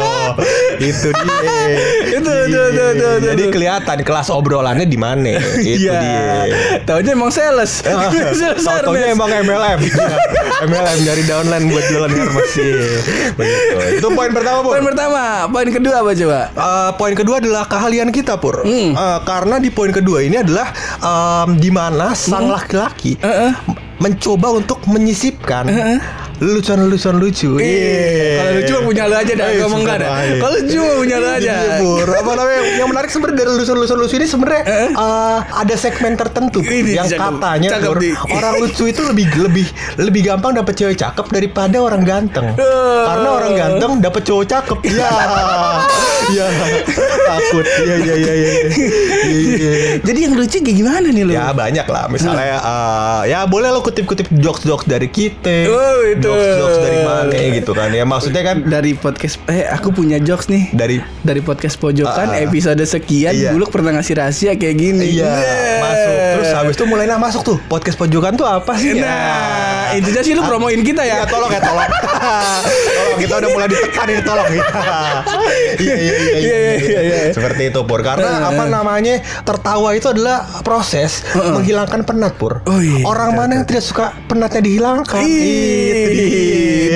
Oh, 0.00 0.32
itu 0.78 1.08
dia. 1.10 1.38
Itu, 2.10 2.26
itu, 2.26 2.58
itu, 2.58 2.82
itu, 2.90 3.06
itu, 3.14 3.26
Jadi 3.26 3.42
kelihatan 3.48 3.98
kelas 4.00 4.28
obrolannya 4.28 4.82
di 4.82 4.96
mana. 4.96 5.36
Itu 5.54 5.86
Iya. 5.86 5.92
dia. 5.94 6.24
Taunya 6.82 7.12
emang 7.12 7.30
sales. 7.30 7.84
Sales 8.40 8.58
Tau-taunya 8.58 9.06
Hermes. 9.06 9.14
emang 9.14 9.30
MLM 9.30 9.78
Iya. 9.80 10.06
MLM 10.62 10.98
dari 11.04 11.22
downline 11.22 11.64
buat 11.66 11.84
jualan 11.86 12.10
Iya. 12.10 12.24
Begitu 13.38 13.74
Itu 13.96 14.08
poin 14.10 14.30
pertama 14.30 14.58
Pur 14.60 14.72
Poin 14.72 14.84
pertama, 14.84 15.22
poin 15.46 15.68
kedua 15.68 15.94
apa 15.98 16.10
coba? 16.12 16.40
Eh, 16.48 16.90
poin 16.94 17.14
kedua 17.14 17.36
adalah 17.38 17.64
keahlian 17.64 18.08
kita 18.10 18.36
pur 18.36 18.62
Hmm. 18.62 18.92
Eh, 18.92 19.18
karena 19.22 19.56
di 19.56 19.68
poin 19.68 19.90
kedua 19.90 20.20
ini 20.20 20.36
adalah 20.36 20.68
em, 20.98 21.56
di 21.56 21.68
mana 21.68 22.12
sang 22.12 22.42
Hmm. 22.42 22.54
laki-laki 22.54 23.16
Heeh. 23.16 23.52
mencoba 23.96 24.48
untuk 24.54 24.80
menyisipkan 24.86 25.68
lelucon-lelucon 26.40 27.14
lucu 27.16 27.50
Iya. 27.56 28.32
Kalau 28.34 28.50
lucu 28.56 28.74
punya 28.82 29.04
lu 29.04 29.14
aja 29.14 29.32
dah, 29.32 29.46
Eh, 29.46 29.60
ngomong 29.60 29.80
suka 29.80 29.92
kan. 29.92 30.00
banget. 30.00 30.36
Kalau 30.36 30.54
lucu 30.56 30.78
punya 30.96 31.16
lu 31.16 31.28
aja. 31.28 31.52
Iya, 31.54 31.78
Pur. 31.78 32.08
Apa 32.08 32.30
namanya? 32.32 32.60
Yang 32.72 32.88
menarik 32.88 33.10
sebenarnya 33.10 33.36
dari 33.38 33.50
lucu-lucu 33.54 33.94
lucu 33.94 34.14
ini 34.16 34.26
sebenarnya 34.26 34.62
eh, 34.90 35.38
ada 35.44 35.74
segmen 35.76 36.12
tertentu 36.14 36.58
Ini 36.60 36.90
yang 36.94 37.06
katanya 37.06 37.68
Cakep, 37.70 37.92
orang 38.30 38.54
lucu 38.58 38.84
itu 38.86 39.00
lebih 39.02 39.26
lebih 39.38 39.66
lebih 39.98 40.20
gampang 40.24 40.52
dapet 40.54 40.74
cewek 40.74 40.96
cakep 40.96 41.26
daripada 41.28 41.76
orang 41.78 42.02
ganteng. 42.02 42.52
Oh. 42.52 43.04
Karena 43.04 43.28
orang 43.30 43.52
ganteng 43.54 43.92
dapet 44.00 44.22
cowok 44.24 44.44
cakep. 44.46 44.78
Iya. 44.86 45.08
Iya. 46.30 46.46
Takut. 47.26 47.64
Iya 47.64 47.96
iya 47.98 48.14
iya 48.16 48.32
iya. 48.34 48.50
Iya, 49.20 49.38
iya. 49.50 49.72
Jadi 50.00 50.18
yang 50.20 50.34
lucu 50.34 50.56
kayak 50.58 50.76
gimana 50.76 51.06
nih 51.06 51.22
lu? 51.22 51.32
Ya 51.32 51.50
banyak 51.50 51.84
lah 51.84 52.06
Misalnya 52.06 52.56
eh, 52.56 53.20
Ya 53.28 53.44
boleh 53.44 53.68
lo 53.68 53.80
kutip-kutip 53.80 54.30
jokes-jokes 54.32 54.86
dari 54.86 55.08
kita 55.08 55.66
Oh, 55.66 56.00
itu. 56.06 56.29
Jokes-jokes 56.30 56.78
dari 56.80 56.98
mana 57.00 57.32
gitu 57.52 57.72
kan. 57.72 57.88
Ya 57.90 58.04
maksudnya 58.04 58.42
kan 58.42 58.56
Dari 58.62 58.92
podcast 58.94 59.36
eh 59.46 59.66
aku 59.66 59.90
punya 59.90 60.16
jokes 60.18 60.46
nih. 60.46 60.70
dari 60.70 60.96
Dari 61.20 61.40
podcast 61.40 61.76
pojokan 61.76 62.30
ah. 62.30 62.40
episode 62.40 62.80
sekian 62.80 63.32
Iya. 63.32 63.50
Buluk 63.50 63.68
pernah 63.68 63.92
ngasih 63.92 64.14
rahasia 64.16 64.52
kayak 64.52 64.76
gini. 64.76 65.06
Iya, 65.12 65.26
Nah. 65.26 65.78
masuk. 65.80 66.14
Terus 66.30 66.50
habis 66.52 66.74
itu 66.74 66.84
mulai 66.84 67.04
nah 67.04 67.16
masuk 67.16 67.42
tuh 67.42 67.56
podcast 67.66 67.96
pojokan 67.96 68.34
tuh 68.34 68.44
apa 68.44 68.72
sih? 68.74 68.94
Nah, 68.94 69.92
intinya 69.92 70.20
sih 70.20 70.32
lu 70.32 70.42
promoin 70.42 70.80
kita 70.80 71.02
ya. 71.02 71.22
Ya 71.22 71.26
tolong 71.26 71.48
ya 71.48 71.60
tolong. 71.60 71.88
tolong 72.96 73.18
kita 73.18 73.34
udah 73.36 73.50
mulai 73.50 73.68
ditekan 73.68 74.06
ini 74.08 74.22
tolong 74.22 74.48
ya. 74.48 74.64
Iya 75.76 75.94
iya 75.96 76.14
iya 76.14 76.36
Iya, 76.40 76.56
iya, 76.56 76.74
iya, 76.76 77.00
iya. 77.02 77.18
Seperti 77.32 77.70
itu 77.70 77.80
Pur. 77.82 78.00
Karena 78.00 78.46
apa 78.46 78.64
namanya 78.66 79.18
tertawa 79.42 79.92
itu 79.92 80.08
adalah 80.08 80.62
proses 80.62 81.22
menghilangkan 81.34 82.02
penat 82.02 82.34
Pur. 82.36 82.60
Oh, 82.64 82.80
iya. 82.80 83.04
Orang 83.04 83.34
mana 83.34 83.60
yang 83.60 83.66
tidak 83.66 83.84
suka 83.84 84.12
penatnya 84.26 84.60
dihilangkan? 84.60 85.22
Itu. 85.24 86.19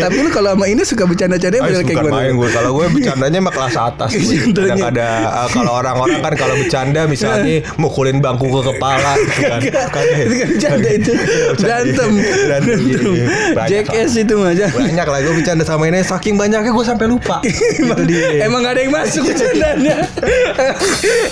Tapi 0.05 0.17
lu 0.21 0.31
kalau 0.33 0.51
sama 0.57 0.67
ini 0.69 0.83
suka 0.83 1.05
bercanda-canda 1.07 1.57
model 1.63 1.83
kayak 1.85 1.99
gimana? 2.01 2.15
main 2.15 2.33
gue 2.37 2.49
kalau 2.53 2.71
gue 2.77 2.87
bercandanya 2.93 3.39
mah 3.41 3.53
kelas 3.53 3.77
atas 3.79 4.11
gue. 4.13 4.39
Bercandanya. 4.51 4.75
kadang 4.75 4.81
ada 4.91 5.09
uh, 5.25 5.49
kalau 5.51 5.73
orang-orang 5.79 6.21
kan 6.21 6.35
kalau 6.35 6.55
bercanda 6.59 7.01
misalnya 7.09 7.65
mukulin 7.83 8.19
bangku 8.19 8.47
ke 8.49 8.61
kepala 8.75 9.13
gitu 9.19 9.41
kan 9.45 9.61
Kagak. 9.61 10.25
Itu 10.25 10.35
kan 10.35 10.49
bercanda 10.55 10.89
itu. 10.91 11.13
Berantem. 11.65 12.11
berantem 12.19 12.79
iya, 12.85 12.99
iya. 13.01 13.27
Banyak 13.55 13.69
Jackass 13.71 14.13
itu 14.19 14.35
mah 14.37 14.53
banyak 14.55 15.07
lah 15.07 15.19
gue 15.25 15.35
bercanda 15.35 15.65
sama 15.67 15.85
ini 15.89 16.01
saking 16.05 16.35
banyaknya 16.37 16.71
gue 16.71 16.85
sampai 16.85 17.07
lupa 17.09 17.41
itu 17.45 18.03
dia 18.07 18.47
Emang 18.47 18.65
gak 18.65 18.77
ada 18.77 18.81
yang 18.85 18.93
masuk 18.93 19.23
bercandanya 19.27 19.97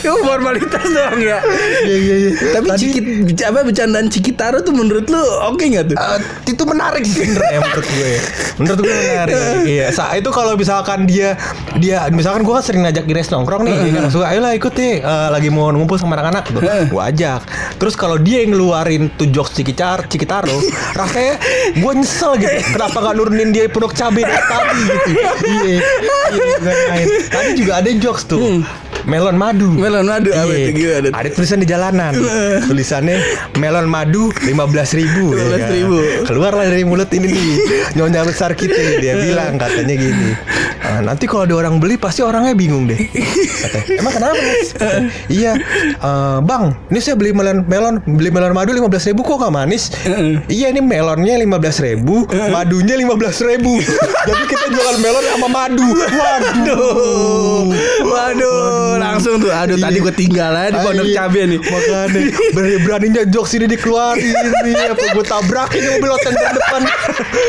Itu 0.01 0.15
formalitas 0.25 0.87
doang 0.87 1.21
ya 1.21 1.39
iya 1.87 1.97
iya 1.97 2.17
iya 2.29 2.31
Tapi 2.57 2.69
Cikit, 2.79 3.05
apa 3.45 3.61
bercandaan 3.67 4.07
Cikitaro 4.09 4.59
tuh 4.65 4.75
menurut 4.75 5.07
lu 5.09 5.21
oke 5.53 5.63
gak 5.63 5.93
tuh? 5.93 5.97
Eh, 5.97 6.21
itu 6.53 6.63
menarik 6.65 7.05
sih 7.05 7.27
menurut 7.83 7.99
gue. 7.99 8.12
Menurut 8.53 8.79
gue 8.81 8.95
menarik. 8.95 9.35
iya, 9.67 9.87
sa 9.91 10.15
itu 10.15 10.29
kalau 10.31 10.55
misalkan 10.55 11.05
dia 11.05 11.35
dia 11.77 12.07
misalkan 12.09 12.43
gue 12.43 12.55
kan 12.55 12.62
sering 12.62 12.83
ngajak 12.87 13.05
Ires 13.05 13.29
nongkrong 13.29 13.67
nih, 13.67 13.77
dia 13.83 13.91
kan 13.93 14.03
suka, 14.09 14.27
ayolah 14.29 14.53
ikut 14.55 14.73
nih, 14.73 14.95
eh, 15.01 15.29
lagi 15.29 15.49
mau 15.49 15.69
ngumpul 15.69 15.97
sama 15.97 16.15
anak-anak 16.15 16.45
tuh. 16.49 16.62
Gue 16.62 17.03
ajak. 17.03 17.41
Terus 17.77 17.95
kalau 17.95 18.17
dia 18.17 18.45
yang 18.45 18.55
ngeluarin 18.55 19.11
tuh 19.15 19.27
jokes 19.29 19.53
Cikitar, 19.53 20.07
Cikitaro, 20.07 20.53
rasanya 20.99 21.37
gue 21.75 21.93
nyesel 21.93 22.39
gitu. 22.39 22.53
Kenapa 22.73 22.97
gak 23.03 23.15
nurunin 23.17 23.51
dia 23.51 23.67
produk 23.67 23.93
cabai 23.93 24.23
dari 24.23 24.43
tadi 24.45 24.81
gitu. 24.81 25.11
Iya. 25.43 25.79
Iya, 26.33 26.55
gak 26.62 26.77
main. 26.89 27.07
Tadi 27.29 27.51
juga 27.59 27.73
ada 27.81 27.91
jokes 27.93 28.25
tuh. 28.25 28.62
Melon 29.03 29.35
madu. 29.35 29.67
Melon 29.75 30.07
madu, 30.07 30.31
apa 30.31 30.47
Iya. 30.47 30.71
itu? 30.71 31.11
Ada 31.11 31.29
tulisan 31.35 31.59
di 31.59 31.67
jalanan. 31.67 32.15
Tulisannya 32.62 33.19
melon 33.59 33.91
madu 33.91 34.31
15.000 34.47 34.95
ribu. 34.95 35.35
15.000. 35.35 36.23
Keluarlah 36.23 36.71
dari 36.71 36.87
mulut 36.87 37.11
ini 37.11 37.27
nih. 37.27 37.57
Nyonya 37.95 38.23
besar 38.23 38.52
kita 38.52 38.99
dia 38.99 39.19
bilang 39.25 39.57
katanya 39.57 39.95
gini. 39.95 40.31
"Ah, 40.83 41.00
nanti 41.00 41.25
kalau 41.25 41.47
ada 41.47 41.54
orang 41.57 41.78
beli 41.78 41.97
pasti 41.97 42.21
orangnya 42.21 42.52
bingung 42.52 42.87
deh. 42.87 42.99
Katanya, 42.99 44.00
Emang 44.00 44.12
kenapa? 44.12 44.35
Mas?" 44.37 44.69
Katanya, 44.73 45.11
iya, 45.28 45.52
"Eh, 45.95 46.38
bang, 46.42 46.64
ini 46.88 46.99
saya 46.99 47.14
beli 47.14 47.31
melon 47.31 47.64
melon 47.64 47.95
beli 48.04 48.31
melon 48.31 48.52
madu 48.52 48.73
15.000 48.73 49.12
ribu 49.12 49.21
kok 49.23 49.37
gak 49.40 49.52
manis? 49.52 49.92
iya 50.49 50.69
ini 50.69 50.81
melonnya 50.81 51.37
15.000 51.37 51.85
ribu, 51.85 52.25
madunya 52.49 52.95
15.000 52.97 53.50
ribu. 53.52 53.73
Jadi 54.28 54.42
kita 54.47 54.66
jual 54.69 54.95
melon 54.99 55.25
sama 55.28 55.49
madu. 55.49 55.88
Waduh. 55.92 57.69
Waduh, 58.02 58.99
langsung 58.99 59.38
tuh. 59.38 59.50
Aduh, 59.52 59.76
tadi 59.76 59.99
gue 59.99 60.14
tinggal 60.14 60.52
aja 60.52 60.75
di 60.75 60.78
pondok 60.81 61.07
cabai 61.09 61.42
nih. 61.47 61.61
Makanya 61.61 62.07
berani 62.52 62.76
beraninya 62.83 63.23
jokes 63.28 63.54
ini 63.54 63.66
dikeluarin 63.66 64.33
nih 64.64 64.92
apa 64.92 65.04
gue 65.12 65.25
tabrakin 65.25 65.83
mobil 65.92 66.11
hotel 66.11 66.33
terdepan. 66.33 66.83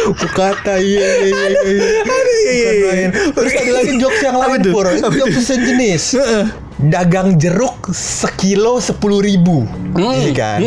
Gue 0.03 0.29
kata 0.35 0.75
iya 0.83 1.09
iya 1.23 1.39
iya 1.47 1.61
iya. 1.63 1.89
Aduh, 2.03 2.37
iya, 2.43 2.51
iya, 2.51 2.69
Bukan 2.69 2.75
iya. 2.75 2.87
main. 2.91 3.09
Terus 3.31 3.51
ada 3.55 3.71
lagi 3.71 3.93
jokes 3.99 4.21
yang 4.23 4.37
lain 4.37 4.61
pur. 4.67 4.85
Itu 4.91 5.09
jokes 5.15 5.43
sejenis. 5.47 6.03
Dagang 6.83 7.39
jeruk 7.39 7.95
sekilo 7.95 8.83
sepuluh 8.83 9.23
ribu, 9.23 9.63
iya 9.95 10.31
kan? 10.35 10.59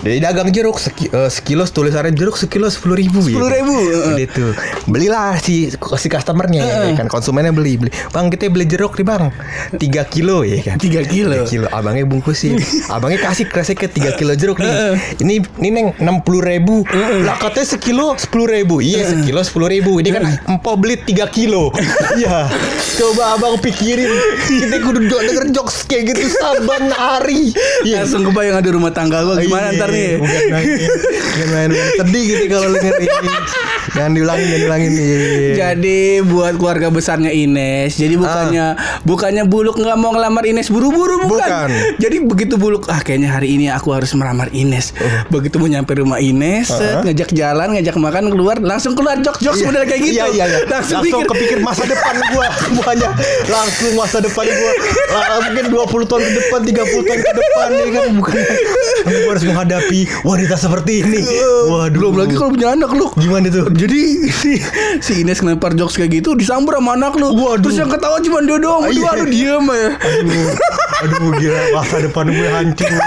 Jadi 0.00 0.18
dagang 0.20 0.48
jeruk 0.48 0.80
seki, 0.80 1.12
eh, 1.12 1.28
sekilo 1.28 1.68
tulisannya 1.68 2.16
jeruk 2.16 2.36
sekilo 2.40 2.68
sepuluh 2.72 2.96
ribu, 2.96 3.20
10.000, 3.20 3.36
heeh. 3.68 4.14
Gitu. 4.24 4.56
Belilah 4.88 5.36
si 5.36 5.68
si 5.72 6.06
customernya, 6.08 6.64
ya 6.64 6.96
kan? 6.96 7.12
Konsumennya 7.12 7.52
beli 7.52 7.76
beli. 7.76 7.90
Bang 8.08 8.32
kita 8.32 8.48
beli 8.48 8.64
jeruk 8.64 8.96
nih 8.96 9.04
bang, 9.04 9.24
3 9.76 10.04
kilo 10.08 10.48
ya 10.48 10.64
kan? 10.64 10.76
3 10.80 11.04
kilo. 11.04 11.44
3 11.44 11.52
kilo. 11.52 11.66
Abangnya 11.68 12.08
bungkusin. 12.08 12.56
Abangnya 12.94 13.20
kasih 13.20 13.44
kreseknya 13.44 14.16
3 14.16 14.16
kilo 14.20 14.32
jeruk 14.32 14.64
nih. 14.64 14.96
Ini 15.20 15.34
ini 15.60 15.68
neng 15.76 15.86
60 16.00 16.40
ribu. 16.40 16.88
Lah 17.20 17.36
katanya 17.36 17.68
sekilo 17.76 18.16
10 18.16 18.32
ribu. 18.48 18.80
Iya 18.80 19.12
sekilo 19.12 19.44
10 19.44 19.68
ribu. 19.76 20.00
Ini 20.00 20.08
kan 20.08 20.22
empo 20.56 20.72
beli 20.80 20.96
3 20.96 21.28
kilo. 21.28 21.68
Iya. 22.10 22.50
Coba 22.98 23.38
abang 23.38 23.56
pikirin. 23.62 24.10
Kita 24.44 24.76
kudu 24.82 25.08
denger 25.08 25.49
jokes 25.50 25.84
kayak 25.84 26.10
gitu 26.10 26.30
saban 26.32 26.88
hari 26.96 27.50
iya 27.82 28.02
Langsung 28.02 28.24
kebayang 28.24 28.56
ada 28.56 28.70
rumah 28.70 28.90
tangga 28.90 29.22
gue 29.22 29.44
gimana 29.44 29.70
Iya, 29.70 29.76
ntar 29.76 29.88
nih. 29.88 30.10
Bukan 30.16 30.46
main 30.48 30.66
Bukan 31.12 31.48
main 31.50 31.70
Sedih 31.94 32.24
gitu 32.26 32.44
kalau 32.48 32.68
denger 32.70 32.94
ini 32.96 33.08
Jangan 33.90 34.12
diulangin 34.12 34.46
Jangan 34.46 34.60
diulangin 34.60 34.90
Iya. 34.90 35.52
Jadi 35.52 35.98
buat 36.22 36.54
keluarga 36.56 36.88
besarnya 36.88 37.30
Ines, 37.30 37.94
jadi 37.94 38.14
bukannya 38.14 38.66
bukannya 39.02 39.44
Buluk 39.44 39.76
nggak 39.76 39.96
mau 39.96 40.10
ngelamar 40.10 40.42
Ines 40.42 40.68
buru-buru 40.68 41.20
bukan. 41.20 41.40
Bukan. 41.40 41.68
Jadi 41.98 42.16
begitu 42.22 42.54
Buluk 42.54 42.86
ah 42.86 42.98
kayaknya 42.98 43.30
hari 43.30 43.54
ini 43.54 43.66
aku 43.68 43.90
harus 43.90 44.10
melamar 44.12 44.48
Ines. 44.50 44.94
Begitu 45.28 45.56
mau 45.56 45.66
nyampe 45.66 45.94
rumah 45.94 46.18
Ines, 46.18 46.68
set, 46.68 47.02
ngajak 47.02 47.30
jalan, 47.30 47.74
ngajak 47.74 47.96
makan 47.96 48.24
keluar, 48.28 48.56
langsung 48.58 48.94
keluar 48.94 49.18
jok-jok 49.18 49.52
Iya. 49.52 49.64
model 49.64 49.82
kayak 49.84 50.00
gitu. 50.00 50.14
Iya 50.14 50.26
iya 50.28 50.44
iya. 50.46 50.58
Langsung, 50.64 50.96
Langsung, 51.00 51.20
pikir 51.20 51.26
kepikir 51.28 51.58
masa 51.60 51.82
depan 51.84 52.14
gua 52.30 52.46
semuanya. 52.56 53.08
Langsung 53.46 53.92
masa 53.94 54.18
depan 54.18 54.44
gua. 54.46 54.72
Mungkin 55.40 55.64
20 55.72 56.10
tahun 56.10 56.22
ke 56.22 56.32
depan, 56.36 56.60
30 56.68 57.08
tahun 57.08 57.20
ke 57.24 57.32
depan 57.32 57.68
ya 57.72 57.86
kan 57.90 58.08
bukan. 58.16 58.36
Gua 59.00 59.30
harus 59.32 59.44
menghadapi 59.48 60.00
wanita 60.22 60.54
seperti 60.60 60.92
ini. 61.02 61.22
Waduh. 61.70 61.88
belum 62.00 62.14
lagi 62.16 62.34
kalau 62.36 62.50
punya 62.52 62.76
anak 62.76 62.90
lu. 62.92 63.06
gimana 63.16 63.48
tuh? 63.48 63.66
Jadi 63.72 64.00
si, 64.28 64.60
si 65.00 65.12
Ines 65.24 65.40
ngelempar 65.40 65.72
jokes 65.76 65.96
kayak 65.96 66.20
gitu 66.20 66.36
disambur 66.36 66.76
sama 66.76 66.96
anak 66.96 67.16
lu. 67.16 67.32
Waduh. 67.32 67.64
Terus 67.64 67.76
yang 67.80 67.90
ketawa 67.90 68.20
cuma 68.20 68.38
dia 68.44 68.56
doang. 68.60 68.82
Berdua 68.84 69.10
iya. 69.12 69.20
lu 69.20 69.24
diem 69.28 69.64
ya. 69.68 69.90
Aduh, 70.00 70.48
aduh 71.00 71.30
gila 71.40 71.60
masa 71.76 71.96
depan 72.04 72.26
gue 72.28 72.48
hancur. 72.48 72.88
ya. 72.90 73.00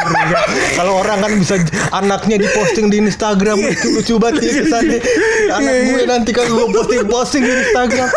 Kalau 0.78 0.94
orang 1.06 1.18
kan 1.22 1.32
bisa 1.38 1.56
anaknya 1.94 2.36
diposting 2.42 2.88
di 2.90 2.98
Instagram 3.04 3.58
itu 3.62 3.88
lucu 3.94 4.14
banget 4.18 4.50
ya 4.50 4.52
kesannya. 4.64 5.00
Anak 5.54 5.74
Iya, 5.74 5.82
gue 5.90 6.02
iya. 6.02 6.08
nanti 6.10 6.32
kan 6.34 6.46
gue 6.50 6.66
posting 6.72 7.04
posting 7.08 7.44
di 7.46 7.52
Instagram. 7.54 8.10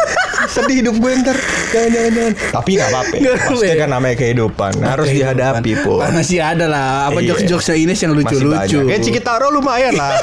Sedih 0.47 0.77
hidup 0.85 0.97
gue 1.01 1.11
ntar. 1.21 1.37
Jangan 1.75 1.91
jangan 1.91 2.11
jangan. 2.15 2.35
Tapi 2.55 2.71
nggak 2.79 2.89
apa-apa. 2.93 3.15
Apa-apa. 3.17 3.75
kan 3.77 3.89
namanya 3.91 4.06
kehidupan. 4.13 4.79
Harus 4.79 5.09
dihadapi 5.09 5.73
pun. 5.81 6.05
Masih 6.07 6.39
ada 6.39 6.67
lah 6.67 6.87
apa 7.07 7.19
Iya. 7.19 7.33
jokes-jokesnya 7.33 7.75
Ines 7.77 7.99
yang 7.99 8.13
Masih 8.13 8.23
lucu-lucu. 8.39 8.79
banyak. 8.79 8.93
Ya 8.93 8.99
Cikitaro 9.01 9.51
lumayan 9.51 9.97
lah. 9.97 10.15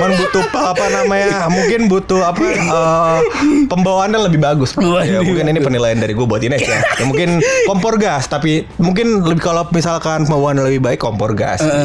Man 0.00 0.16
butuh 0.16 0.44
pa- 0.48 0.72
apa 0.72 0.84
namanya? 0.90 1.46
Mungkin 1.46 1.86
butuh 1.86 2.20
apa? 2.24 2.40
eh, 2.40 3.18
pembawaannya 3.66 4.18
lebih 4.22 4.40
bagus. 4.40 4.72
Ya, 5.02 5.20
mungkin 5.20 5.44
ini 5.46 5.60
penilaian 5.60 5.96
dari 5.96 6.10
gue 6.10 6.24
buat 6.24 6.40
Ines 6.40 6.58
ya. 6.58 6.80
ya. 6.80 7.04
Mungkin 7.04 7.38
kompor 7.64 7.94
gas, 7.96 8.26
tapi 8.26 8.64
mungkin 8.76 9.20
lebih 9.22 9.42
kalau 9.42 9.68
misalkan 9.68 10.24
pembawaannya 10.24 10.64
lebih 10.64 10.80
baik 10.82 10.98
kompor 10.98 11.34
gas. 11.34 11.60
Gitu. 11.60 11.76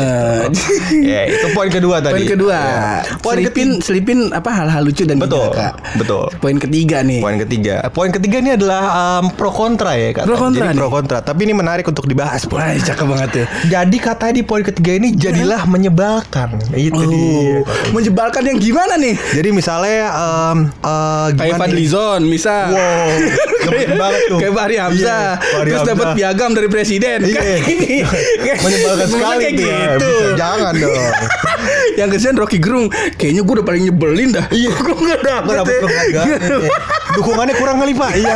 ya 1.03 1.27
itu 1.27 1.47
poin 1.51 1.67
kedua 1.67 1.99
tadi. 1.99 2.13
Poin 2.15 2.29
kedua, 2.29 2.53
Ya. 2.55 3.03
Poin 3.19 3.35
selipin 3.37 3.67
ketiga. 3.73 3.83
selipin 3.83 4.19
apa 4.31 4.49
hal-hal 4.49 4.81
lucu 4.81 5.03
dan 5.03 5.17
Betul, 5.17 5.49
tidak, 5.49 5.55
Kak. 5.55 5.73
betul. 5.97 6.25
Poin 6.37 6.57
ketiga 6.57 6.97
nih. 7.01 7.19
Poin 7.19 7.37
ketiga. 7.37 7.75
Poin 7.89 8.09
ketiga 8.09 8.37
ini 8.37 8.51
adalah 8.53 8.81
um, 9.19 9.25
pro 9.29 9.49
kontra 9.49 9.91
ya 9.93 10.13
kata. 10.13 10.23
Pro 10.23 10.37
kontra 10.37 10.61
Jadi 10.61 10.71
nih. 10.71 10.77
pro 10.77 10.89
kontra. 10.89 11.17
Tapi 11.25 11.49
ini 11.49 11.53
menarik 11.57 11.89
untuk 11.89 12.05
dibahas. 12.05 12.45
Wah, 12.53 12.77
cakep 12.77 13.05
banget 13.09 13.29
tuh. 13.33 13.45
Jadi 13.65 13.97
katanya 13.97 14.33
di 14.37 14.43
poin 14.45 14.61
ketiga 14.61 14.93
ini 14.93 15.17
jadilah 15.17 15.65
menyebalkan. 15.65 16.61
Itu 16.69 17.01
dia. 17.01 17.65
Oh, 17.65 17.65
menjebalkan 17.97 18.45
yang 18.45 18.61
gimana 18.61 18.93
nih? 19.01 19.17
Jadi 19.33 19.49
misalnya 19.49 20.13
um, 20.13 20.57
uh, 20.85 21.33
Kayak 21.33 21.57
gimana 21.57 21.61
Fadli 21.65 21.81
nih? 21.81 21.87
Zon, 21.89 22.21
misal. 22.29 22.69
Wow, 22.69 23.09
banget 24.01 24.21
tuh. 24.29 24.37
Kayak 24.37 24.53
Fahri 24.53 24.75
Hamzah. 24.77 25.01
Iya, 25.01 25.41
Fahri 25.41 25.69
Terus 25.73 25.81
dapat 25.89 26.07
piagam 26.13 26.51
dari 26.53 26.67
presiden. 26.69 27.17
Iya. 27.25 27.41
Kayak 27.41 27.59
gini. 27.65 27.95
Menyebalkan 28.65 29.07
sekali 29.09 29.41
kayak 29.41 29.53
tuh 29.57 29.65
ya. 29.65 29.77
gitu. 29.81 30.05
Bisa, 30.05 30.25
jangan 30.37 30.73
dong. 30.77 30.93
yang 31.99 32.09
kesian 32.11 32.35
Rocky 32.37 32.59
Gerung 32.61 32.87
kayaknya 33.17 33.41
gue 33.41 33.53
udah 33.57 33.65
paling 33.65 33.83
nyebelin 33.89 34.29
dah. 34.29 34.45
Iya. 34.53 34.69
gue 34.77 34.93
nggak 34.93 35.21
dapet. 35.25 35.55
Ya. 36.13 36.21
Iya. 36.21 36.37
Dukungannya 37.17 37.55
kurang 37.57 37.81
kali 37.81 37.93
Pak. 37.97 38.11
Iya. 38.13 38.35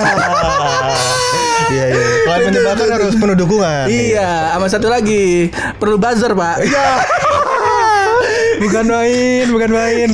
Iya 1.70 1.86
iya. 1.94 2.06
Selain 2.26 2.42
menyebalkan 2.50 2.88
harus 2.90 3.14
penuh 3.16 3.38
dukungan. 3.38 3.86
Iya, 3.90 4.58
sama 4.58 4.68
satu 4.68 4.88
lagi 4.90 5.54
perlu 5.78 6.02
buzzer 6.02 6.34
pak. 6.34 6.58
Iya. 6.66 6.88
Bukan 8.60 8.86
main, 8.86 9.46
bukan 9.48 9.70
main. 9.70 10.08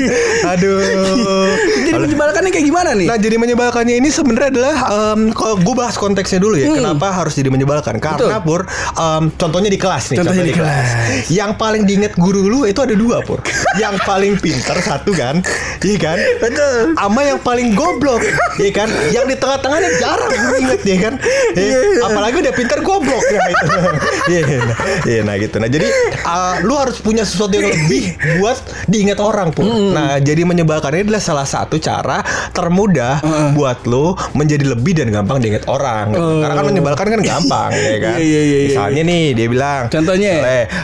Aduh. 0.47 1.49
jadi 1.81 1.97
menyebalkannya 1.99 2.49
kayak 2.49 2.65
gimana 2.65 2.89
nih? 2.91 3.07
Nah 3.07 3.17
jadi 3.17 3.35
menyebalkannya 3.35 3.95
ini 3.95 4.09
sebenarnya 4.09 4.49
adalah 4.51 4.75
em, 5.13 5.31
kalau 5.31 5.55
gue 5.57 5.75
bahas 5.75 5.95
konteksnya 5.95 6.37
dulu 6.37 6.55
ya 6.55 6.69
kenapa 6.71 7.11
harus 7.11 7.33
jadi 7.33 7.49
menyebalkan 7.49 7.97
karena 7.97 8.13
Hmm. 8.15 8.31
Betul. 8.35 8.43
pur 8.43 8.61
em, 8.95 9.23
contohnya 9.31 9.67
di 9.67 9.75
kelas 9.75 10.03
nih 10.07 10.17
Contohnya 10.17 10.43
di 10.43 10.53
kelas. 10.53 10.87
yang 11.29 11.51
paling 11.53 11.83
diinget 11.83 12.13
guru 12.15 12.45
lu 12.45 12.63
itu 12.63 12.77
ada 12.77 12.93
dua 12.93 13.19
pur 13.21 13.41
yang 13.75 13.97
paling 13.99 14.37
pintar 14.37 14.77
satu 14.77 15.11
kan 15.11 15.41
iya 15.81 15.97
kan 15.97 16.17
Betul. 16.37 16.93
sama 16.95 17.21
yang 17.23 17.39
paling 17.39 17.73
goblok 17.73 18.21
iya 18.55 18.71
kan 18.71 18.85
yang 19.09 19.25
di 19.25 19.35
tengah-tengahnya 19.35 19.89
jarang 19.97 20.31
gue 20.31 20.57
inget 20.59 20.81
ya 20.83 20.97
kan 21.01 21.13
Iya, 21.51 21.75
Eh, 21.75 22.03
apalagi 22.03 22.37
udah 22.39 22.53
pintar 22.53 22.79
goblok 22.81 23.23
ya 23.25 23.39
itu 23.43 23.65
iya 24.31 24.41
nah, 24.59 24.77
iya, 25.03 25.21
nah 25.21 25.35
gitu 25.35 25.55
nah 25.57 25.67
jadi 25.67 25.87
uh, 26.21 26.55
lu 26.61 26.73
harus 26.75 26.97
punya 26.97 27.23
sesuatu 27.23 27.51
yang 27.51 27.67
lebih 27.67 28.13
buat 28.37 28.57
diingat 28.85 29.17
orang 29.17 29.49
pur 29.49 29.63
nah 29.65 30.17
jadi 30.17 30.41
menyebalkan 30.41 30.91
ini 30.91 31.03
adalah 31.05 31.23
salah 31.23 31.43
satu 31.43 31.77
cara 31.77 32.19
termudah 32.51 33.19
buat 33.51 33.83
lu 33.85 34.11
menjadi 34.31 34.65
lebih 34.67 34.95
dan 34.95 35.09
gampang 35.09 35.39
diingat 35.39 35.65
orang 35.65 36.11
gitu. 36.11 36.21
Oh. 36.21 36.39
karena 36.39 36.53
kan 36.53 36.65
menyebalkan 36.65 37.05
kan 37.09 37.21
gampang 37.21 37.69
ya 37.91 37.97
kan 37.99 38.15
Iya, 38.15 38.21
iya, 38.21 38.41
iya, 38.41 38.57
iya. 38.57 38.67
misalnya 38.69 39.01
nih 39.03 39.23
dia 39.31 39.47
bilang 39.47 39.81
Contohnya? 39.87 40.31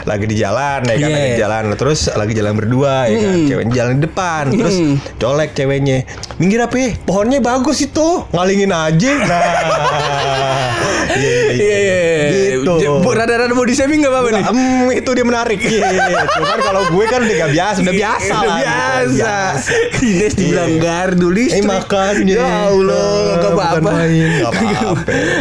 lagi 0.02 0.24
di 0.24 0.36
jalan 0.36 0.80
ya 0.82 0.94
kan 0.94 1.00
Iya. 1.02 1.12
lagi 1.12 1.28
di 1.28 1.38
jalan 1.38 1.62
terus 1.74 2.00
lagi 2.08 2.32
jalan 2.32 2.52
berdua 2.52 2.94
ya 3.04 3.18
kan 3.18 3.34
ceweknya 3.44 3.72
jalan 3.74 3.92
di 3.92 4.02
depan 4.02 4.42
terus 4.50 4.74
Mm. 4.74 4.96
colek 5.16 5.50
ceweknya 5.52 5.96
minggir 6.36 6.58
apa 6.58 6.74
ya? 6.74 6.88
pohonnya 7.02 7.38
bagus 7.38 7.78
itu 7.80 8.24
ngalingin 8.30 8.70
aja 8.70 9.10
nah 9.22 9.42
iya 11.14 11.36
Iya 11.52 11.76
iya. 11.78 12.51
Gitu 12.64 12.92
bu- 12.98 13.12
Rada-rada 13.12 13.50
body 13.50 13.72
shaming 13.72 14.00
gak 14.00 14.10
apa-apa 14.10 14.28
nih? 14.32 14.44
Hmm, 14.44 14.88
itu 14.90 15.10
dia 15.10 15.22
menarik. 15.22 15.58
Iya, 15.60 15.88
iya. 15.88 16.22
Cuman 16.34 16.58
kalau 16.58 16.82
gue 16.88 17.04
kan 17.06 17.20
udah 17.20 17.36
gak 17.36 17.52
biasa, 17.52 17.78
udah 17.80 17.94
biasa 17.94 18.32
Udah 18.32 18.42
lah. 18.42 18.58
biasa. 18.58 19.34
Ines 20.00 20.32
dibilang 20.34 20.70
Iya. 20.70 20.80
gardu 20.80 21.28
listrik. 21.28 21.58
Eh, 21.58 21.68
makanya. 21.68 22.34
Ya 22.36 22.46
Allah, 22.66 23.10
Eh, 23.12 23.36
gak 23.38 23.52
apa-apa. 23.56 23.90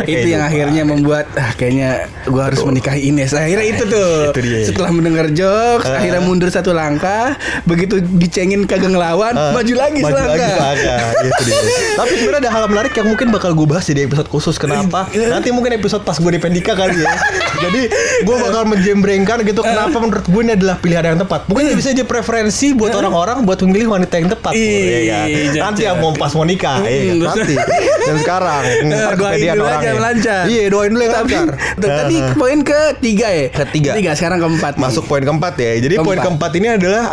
itu 0.06 0.28
yang 0.28 0.44
akhirnya 0.44 0.84
membuat 0.84 1.26
ah, 1.34 1.52
kayaknya 1.54 1.90
gue 2.24 2.42
harus 2.42 2.62
menikahi 2.62 3.02
Ines. 3.08 3.32
Akhirnya 3.32 3.66
itu 3.68 3.84
tuh. 3.86 4.32
Itu. 4.32 4.68
Setelah 4.68 4.92
mendengar 4.92 5.30
jokes, 5.30 5.86
Eh. 5.86 5.96
akhirnya 5.96 6.22
mundur 6.22 6.50
satu 6.50 6.72
langkah. 6.72 7.36
Begitu 7.64 8.00
dicengin 8.12 8.66
kagak 8.66 8.90
ngelawan, 8.90 9.34
Eh, 9.34 9.52
maju 9.54 9.74
lagi 9.76 10.00
maju 10.00 10.14
selangkah. 10.14 10.50
Itu 11.22 11.42
dia. 11.44 11.60
Tapi 12.00 12.14
sebenarnya 12.16 12.42
ada 12.42 12.52
hal 12.52 12.64
menarik 12.68 12.94
yang 12.94 13.08
mungkin 13.08 13.28
bakal 13.30 13.52
gue 13.52 13.66
bahas 13.66 13.86
di 13.86 14.02
episode 14.02 14.28
khusus. 14.28 14.56
Kenapa? 14.56 15.08
Iya. 15.12 15.32
Nanti 15.32 15.50
mungkin 15.50 15.74
episode 15.74 16.02
pas 16.02 16.16
gue 16.16 16.32
di 16.32 16.40
Pendika 16.40 16.74
kali 16.74 16.98
ya. 16.98 17.11
Jadi 17.62 17.82
gue 18.26 18.36
bakal 18.36 18.64
menjembrengkan 18.66 19.38
gitu. 19.46 19.62
Kenapa 19.62 19.98
menurut 20.02 20.26
gue 20.26 20.42
ini 20.42 20.54
adalah 20.58 20.76
pilihan 20.82 21.04
yang 21.14 21.20
tepat. 21.22 21.46
Mungkin 21.46 21.64
ini 21.72 21.76
bisa 21.78 21.94
jadi 21.94 22.08
preferensi 22.08 22.74
buat 22.74 22.94
orang-orang 22.96 23.46
buat 23.46 23.60
memilih 23.66 23.94
wanita 23.94 24.16
yang 24.18 24.30
tepat. 24.34 24.54
Pur, 24.58 25.02
ya? 25.06 25.30
Ih, 25.30 25.54
Nanti 25.58 25.86
ya 25.86 25.94
mau 25.98 26.12
pas 26.16 26.32
mau 26.34 26.46
nikah. 26.46 26.82
Hmm, 26.82 27.22
Nanti. 27.22 27.56
Dan 28.02 28.16
sekarang. 28.22 28.64
ntar 28.90 29.14
doain 29.20 29.40
dulu 29.54 29.66
aja 29.68 29.88
yang 29.88 30.02
lancar. 30.02 30.44
Iya 30.50 30.64
doain 30.74 30.90
dulu 30.92 31.02
yang 31.06 31.16
lancar. 31.22 31.46
tuh, 31.78 31.90
tadi 31.90 32.18
poin 32.34 32.60
ketiga 32.66 33.28
ya. 33.30 33.48
Ketiga. 33.54 33.92
Ketiga 33.94 34.12
sekarang 34.18 34.40
keempat. 34.42 34.74
Masuk 34.82 35.06
poin 35.06 35.22
keempat 35.22 35.54
ya. 35.62 35.72
Jadi 35.82 35.96
poin 36.02 36.18
Keempat. 36.18 36.52
ini 36.58 36.68
adalah 36.78 37.04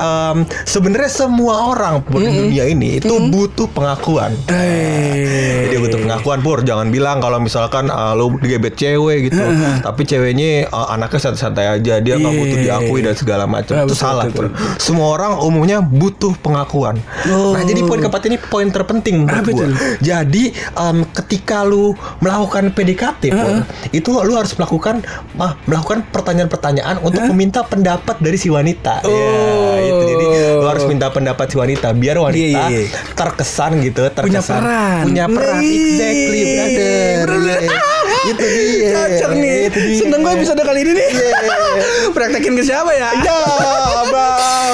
sebenarnya 0.64 1.10
semua 1.12 1.72
orang 1.72 2.00
di 2.08 2.24
dunia 2.24 2.64
ini 2.68 2.98
itu 3.00 3.14
butuh 3.28 3.68
pengakuan. 3.70 4.32
Eh. 4.48 5.68
Jadi 5.68 5.76
butuh 5.80 5.98
pengakuan 6.00 6.38
pur. 6.40 6.58
Jangan 6.64 6.88
bilang 6.88 7.20
kalau 7.20 7.38
misalkan 7.40 7.88
uh, 7.88 8.12
lu 8.16 8.36
digebet 8.40 8.74
cewek 8.76 9.30
gitu, 9.32 9.40
tapi 9.88 10.04
ceweknya 10.04 10.68
uh, 10.68 10.92
anaknya 10.92 11.20
santai-santai 11.22 11.66
aja, 11.72 11.94
dia 11.96 12.14
nggak 12.14 12.28
Iya. 12.28 12.38
butuh 12.38 12.58
diakui 12.60 13.00
dan 13.00 13.14
segala 13.14 13.44
macam. 13.44 13.72
Ah, 13.72 13.82
Itu 13.82 13.90
betul, 13.90 13.98
salah 13.98 14.24
betul, 14.26 14.52
pur. 14.52 14.76
Semua 14.76 15.08
orang 15.10 15.32
umumnya 15.40 15.80
butuh 15.80 16.36
pengakuan. 16.36 17.00
Oh. 17.26 17.50
Nah 17.50 17.62
jadi 17.62 17.80
poin 17.82 17.98
keempat 17.98 18.22
ini 18.26 18.36
poin 18.38 18.68
terpenting 18.68 19.24
menurut 19.24 19.48
gua. 19.48 19.66
Jadi 19.98 20.44
em, 20.52 20.96
ketika 21.08 21.62
lu 21.62 21.92
melakukan 22.18 22.68
PDKT, 22.70 23.22
Pur, 23.30 23.64
itu 23.90 24.10
lu 24.12 24.32
harus 24.34 24.52
melakukan 24.52 25.00
ah, 25.36 25.56
melakukan 25.64 26.04
pertanyaan-pertanyaan 26.06 27.00
untuk 27.00 27.24
meminta 27.26 27.62
pendapat 27.62 28.18
dari 28.18 28.36
si 28.36 28.48
wanita. 28.48 29.00
Ya, 29.00 29.08
Oh. 29.08 29.80
itu 29.80 30.02
jadi 30.06 30.24
lu 30.54 30.66
harus 30.66 30.84
minta 30.84 31.08
pendapat 31.08 31.46
si 31.46 31.56
wanita 31.56 31.90
biar 31.92 32.18
wanita 32.18 32.68
Iya, 32.68 32.68
iya, 32.68 32.80
iya. 32.84 32.98
terkesan 33.14 33.80
gitu, 33.80 34.04
terkesan 34.10 34.60
peran. 34.60 35.02
punya 35.02 35.24
peran. 35.26 35.58
Exactly, 35.58 36.40
brother. 36.44 37.16
brother. 37.24 37.58
Iya. 37.60 37.97
Itu 38.26 38.42
dia. 38.42 38.90
Cocok 38.94 39.32
nih. 39.38 39.58
Seneng 39.94 40.20
gue 40.26 40.32
episode 40.42 40.62
kali 40.64 40.80
ini 40.82 40.92
nih. 40.98 41.08
Iya. 41.14 41.38
Praktekin 42.16 42.54
ke 42.58 42.62
siapa 42.66 42.90
ya? 42.90 43.14
Ya, 43.22 43.38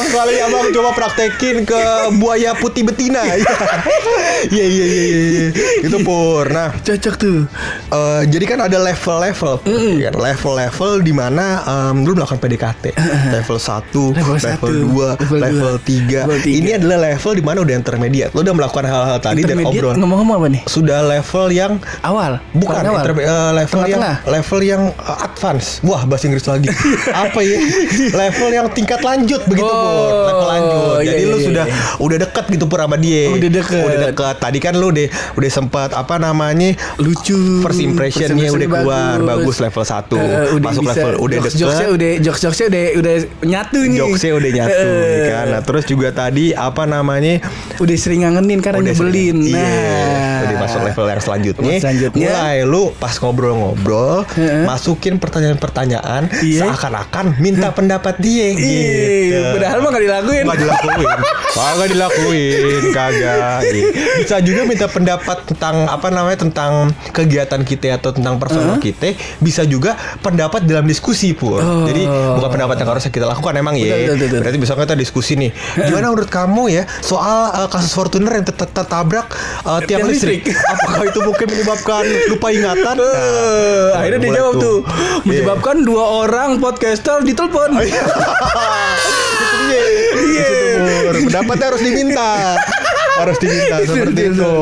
abang 0.05 0.13
kali 0.15 0.35
abang 0.39 0.69
coba 0.71 0.91
praktekin 0.93 1.57
ke 1.65 1.81
buaya 2.15 2.53
putih 2.55 2.85
betina. 2.85 3.25
Iya, 4.45 4.61
iya, 4.61 4.85
iya, 4.85 5.05
iya, 5.07 5.25
iya. 5.31 5.49
Itu 5.81 6.05
pur. 6.05 6.45
Nah, 6.47 6.77
Cocok 6.77 7.15
tuh. 7.17 7.39
Eh, 7.89 8.23
jadi 8.29 8.45
kan 8.45 8.59
ada 8.61 8.77
level-level, 8.77 9.65
ya 9.97 10.11
kan? 10.11 10.21
level-level 10.21 10.91
di 11.01 11.13
mana 11.15 11.45
em, 11.65 12.05
lu 12.05 12.13
melakukan 12.13 12.37
PDKT, 12.39 12.93
level 13.33 13.57
1, 13.57 14.13
Level 14.13 14.37
level, 14.37 14.37
satu, 14.37 14.67
2, 14.69 14.77
level 14.77 14.85
level, 14.85 14.85
dua, 14.85 15.09
3. 15.17 15.41
level 15.41 15.75
tiga. 15.81 16.21
Ini 16.45 16.71
adalah 16.77 16.99
level 17.09 17.33
di 17.33 17.43
mana 17.43 17.59
udah 17.63 17.75
intermediate. 17.75 18.31
Lu 18.37 18.45
udah 18.45 18.55
melakukan 18.55 18.85
hal-hal 18.85 19.19
tadi 19.19 19.41
dan 19.43 19.57
obrolan. 19.65 19.97
ngomong-ngomong 19.97 20.37
apa 20.37 20.49
nih? 20.51 20.63
Sudah 20.67 20.99
level 21.01 21.47
yang 21.49 21.73
Awal. 22.03 22.33
bukan 22.53 22.83
awal. 22.85 23.01
eh, 23.01 23.51
level 23.55 23.81
yang 23.87 24.03
Tengah-tengah. 24.03 24.17
level 24.29 24.61
yang 24.61 24.83
eh, 24.93 25.19
advance. 25.25 25.67
Wah, 25.81 26.03
bahasa 26.05 26.29
Inggris 26.29 26.45
lagi. 26.45 26.69
Apa 27.25 27.41
ya? 27.41 27.57
level 28.13 28.49
yang 28.53 28.67
tingkat 28.69 29.01
lanjut 29.01 29.41
begitu, 29.47 29.65
Oh, 29.65 29.94
Pur. 29.95 30.25
Level 30.25 30.47
lanjut. 30.47 30.97
iya, 30.97 31.07
Jadi 31.07 31.23
iya, 31.23 31.31
lu 31.31 31.37
iya, 31.37 31.47
sudah 31.47 31.65
iya. 31.65 31.77
udah 31.97 32.17
dekat 32.21 32.45
gitu 32.49 32.65
pur 32.65 32.79
sama 32.79 32.97
dia. 32.97 33.23
Udah 33.31 33.51
deket. 33.53 33.83
Udah 33.83 33.99
dekat. 34.05 34.35
Tadi 34.37 34.59
kan 34.59 34.75
lu 34.75 34.87
udah 34.89 35.07
udah 35.35 35.51
sempat 35.51 35.91
apa 35.91 36.15
namanya? 36.17 36.71
lucu 36.97 37.61
First 37.61 37.81
impressionnya 37.81 38.49
udah 38.49 38.59
impression 38.59 38.83
keluar 38.85 39.17
bagus, 39.21 39.57
level 39.59 39.85
1 39.85 39.95
Eh, 40.15 40.49
udah 40.53 40.71
Masuk 40.71 40.83
bisa, 40.83 40.93
level 40.95 41.13
udah 41.17 41.37
jokes, 41.37 41.45
deket 41.47 41.61
jokesnya 41.61 41.89
udah 41.89 42.11
jokes 42.19 42.41
jokesnya 42.41 42.67
udah 42.67 42.85
udah 42.95 43.15
nyatu 43.45 43.79
nih 43.83 43.99
Jokesnya 44.01 44.33
udah 44.33 44.51
nyatu 44.53 44.89
Eh, 44.89 45.05
ya 45.05 45.23
kan 45.31 45.47
Nah 45.47 45.61
terus 45.63 45.85
juga 45.85 46.09
tadi 46.11 46.45
apa 46.51 46.83
namanya 46.85 47.35
udah 47.77 47.97
sering 47.97 48.21
ngangenin 48.23 48.59
karena 48.59 48.79
Udah 48.81 48.89
nyebelin 48.91 49.37
sering- 49.39 49.53
nah 49.53 49.61
Iya 49.61 50.45
Udah 50.45 50.57
masuk 50.61 50.81
level 50.83 51.05
yang 51.07 51.21
selanjutnya 51.21 51.75
selanjutnya. 51.79 52.27
Mulai 52.27 52.57
lu 52.65 52.83
pas 52.95 53.15
ngobrol-ngobrol 53.15 54.25
Heeh. 54.31 54.65
Masukin 54.65 55.15
pertanyaan-pertanyaan 55.17 56.23
Iya. 56.41 56.61
Seakan-akan 56.65 57.39
minta 57.39 57.69
pendapat 57.71 58.17
dia 58.19 58.47
gitu 58.53 59.39
padahal 59.55 59.79
mah 59.85 59.91
gak 59.91 60.03
dilakuin 60.03 60.45
Nggak 60.45 60.59
dilakuin 60.59 61.09
Kagak 61.55 61.89
dilakuin 61.89 62.83
Kagak 62.91 63.61
Iya. 63.65 63.85
Bisa 64.19 64.37
juga 64.41 64.65
minta 64.65 64.87
pendapat 64.87 65.45
tentang 65.45 65.85
Apa 65.87 66.09
namanya 66.09 66.41
Tentang 66.41 66.73
kegiatan 67.11 67.61
kita 67.61 67.95
Atau 67.95 68.11
tentang 68.11 68.37
personal 68.37 68.79
kita 68.79 69.13
Bisa 69.39 69.63
juga 69.63 69.93
pendapat 70.19 70.65
dalam 70.65 70.85
diskusi 70.85 71.33
pun 71.33 71.57
Oh. 71.57 71.85
Jadi 71.85 72.03
bukan 72.05 72.51
pendapat 72.51 72.77
yang 72.77 72.89
harusnya 72.89 73.11
kita 73.11 73.27
lakukan 73.27 73.53
Emang 73.55 73.75
ya. 73.75 73.95
Berarti 74.11 74.57
bisa 74.57 74.73
kita 74.75 74.95
diskusi 74.95 75.35
nih 75.35 75.51
Gimana 75.79 76.09
menurut 76.09 76.27
kamu 76.27 76.63
ya 76.71 76.83
Soal 76.99 77.53
uh, 77.55 77.69
kasus 77.69 77.93
Fortuner 77.93 78.33
yang 78.33 78.45
ter- 78.45 78.57
ter- 78.57 78.71
tertabrak 78.71 79.29
uh, 79.63 79.79
tiang 79.81 80.01
Tiang 80.01 80.09
listrik 80.09 80.43
listrik. 80.43 80.59
Apakah 80.75 81.05
itu 81.05 81.21
mungkin 81.21 81.47
menyebabkan 81.47 82.03
lupa 82.29 82.49
ingatan 82.49 82.97
Eh, 82.97 83.13
Nah, 83.85 84.01
akhirnya 84.01 84.21
dia 84.21 84.33
jawab 84.35 84.55
tuh 84.57 84.79
Iya. 84.81 85.23
menyebabkan 85.25 85.77
dua 85.83 86.05
orang 86.21 86.57
podcaster 86.57 87.21
ditelepon. 87.21 87.71
itu 87.79 87.95
dia. 89.65 89.74
Iya. 89.75 90.49
Pendapatnya 91.25 91.67
harus 91.73 91.83
diminta. 91.83 92.59
Harus 93.17 93.37
diminta 93.39 93.77
seperti 93.87 94.23
itu. 94.29 94.53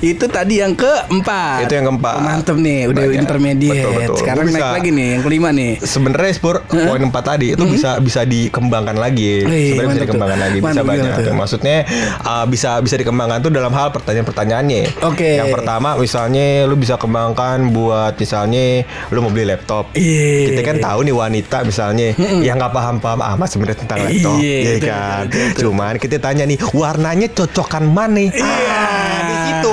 Itu 0.00 0.24
tadi 0.26 0.60
yang 0.60 0.72
keempat. 0.72 1.66
Itu 1.66 1.72
yang 1.74 1.86
keempat. 1.88 2.14
Oh, 2.14 2.22
Mantep 2.22 2.56
nih, 2.56 2.80
udah 2.86 3.02
Banyak. 3.04 3.18
intermediate. 3.18 3.78
Betul, 3.78 3.92
betul. 3.94 4.16
Sekarang 4.18 4.44
Lu 4.44 4.50
naik 4.50 4.58
bisa- 4.58 4.74
lagi 4.74 4.90
nih 4.90 5.06
yang 5.08 5.22
kelima 5.22 5.48
nih. 5.50 5.72
Sebenarnya 5.80 6.32
Spur 6.32 6.56
poin 6.62 7.00
empat 7.00 7.24
tadi 7.26 7.46
itu 7.52 7.64
bisa 7.64 7.90
bisa 7.98 8.20
dikembangkan 8.22 8.94
lagi. 8.94 9.42
Wih, 9.42 9.74
Sebenarnya 9.74 9.88
bisa 9.88 9.96
tuh. 9.96 10.04
dikembangkan 10.06 10.38
lagi 10.38 10.56
bisa 10.56 10.66
Mantap, 10.68 10.84
banyak. 10.84 11.12
tuh? 11.18 11.34
Maksudnya 11.34 11.76
uh, 12.22 12.44
bisa 12.46 12.70
bisa 12.78 12.94
dikembangkan 12.96 13.38
tuh 13.40 13.50
dalam 13.50 13.72
hal 13.72 13.88
pertanyaan-pertanyaannya. 13.90 14.82
Oke. 15.04 15.30
Yang 15.36 15.48
pertama 15.52 15.88
misalnya 15.96 16.46
lu 16.64 16.76
bisa 16.76 16.94
kembangkan 16.96 17.58
buat 17.68 18.14
misalnya 18.14 18.82
lu 19.08 19.18
mau 19.20 19.30
beli 19.30 19.46
laptop. 19.46 19.90
Iya. 19.92 20.52
Kita 20.52 20.60
kan 20.62 20.76
tahu 20.78 20.98
nih 21.02 21.14
wanita 21.14 21.56
misalnya 21.62 22.08
yang 22.40 22.56
nggak 22.56 22.72
paham-paham 22.72 23.20
amat 23.36 23.48
sebenarnya 23.48 23.78
tentang 23.78 23.98
laptop, 24.00 24.36
Iya, 24.38 24.56
ya 24.56 24.70
betul, 24.70 24.88
kan. 24.88 25.18
betul, 25.24 25.40
betul. 25.42 25.60
Cuman 25.64 25.92
kita 25.96 26.16
tanya 26.18 26.44
nih 26.44 26.58
warnanya 26.70 27.17
cocokan 27.26 27.90
mana? 27.90 28.22
Iya. 28.22 28.38
Ah, 28.38 29.18
di 29.26 29.34
situ 29.42 29.70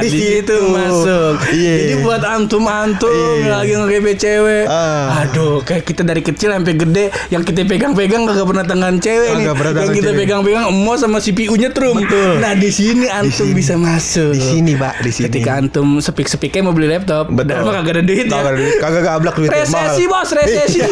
di, 0.00 0.10
situ 0.10 0.56
masuk. 0.68 1.34
Iya. 1.50 1.74
Jadi 1.78 1.94
buat 2.00 2.22
antum-antum 2.22 3.10
Iya. 3.38 3.50
lagi 3.56 3.72
ngegepe 3.74 4.12
cewek. 4.14 4.64
Ah. 4.66 5.22
Aduh, 5.22 5.62
kayak 5.62 5.82
kita 5.82 6.02
dari 6.02 6.20
kecil 6.20 6.50
sampai 6.50 6.74
gede 6.74 7.04
yang 7.28 7.42
kita 7.42 7.64
pegang-pegang 7.64 8.22
kagak 8.24 8.46
pernah 8.46 8.64
tangan 8.64 8.94
cewek 8.98 9.30
nih. 9.34 9.46
Kagak 9.48 9.80
Yang 9.80 9.92
kita 9.96 10.10
pegang-pegang 10.14 10.64
emo 10.68 10.92
sama 10.94 11.18
CPU-nya 11.18 11.70
trum. 11.70 11.98
Betul. 11.98 12.38
Nah, 12.38 12.52
di 12.54 12.70
sini 12.70 13.06
antum 13.06 13.48
sini. 13.48 13.56
bisa 13.56 13.74
masuk. 13.74 14.32
Di 14.32 14.42
sini, 14.42 14.72
Pak, 14.74 14.94
di 15.02 15.10
sini. 15.10 15.24
Ketika 15.26 15.50
antum 15.56 15.98
sepik-sepiknya 15.98 16.60
mau 16.62 16.72
beli 16.72 16.88
laptop, 16.88 17.28
padahal 17.28 17.64
mah 17.64 17.74
kagak 17.80 17.92
ada 17.94 18.02
duit. 18.04 18.26
Kagak 18.26 18.46
ada 18.46 18.58
duit, 18.58 18.76
kagak 18.78 19.02
gablak 19.02 19.34
duit 19.34 19.50
Resesi 19.50 20.04
bos, 20.06 20.30
resesi. 20.30 20.80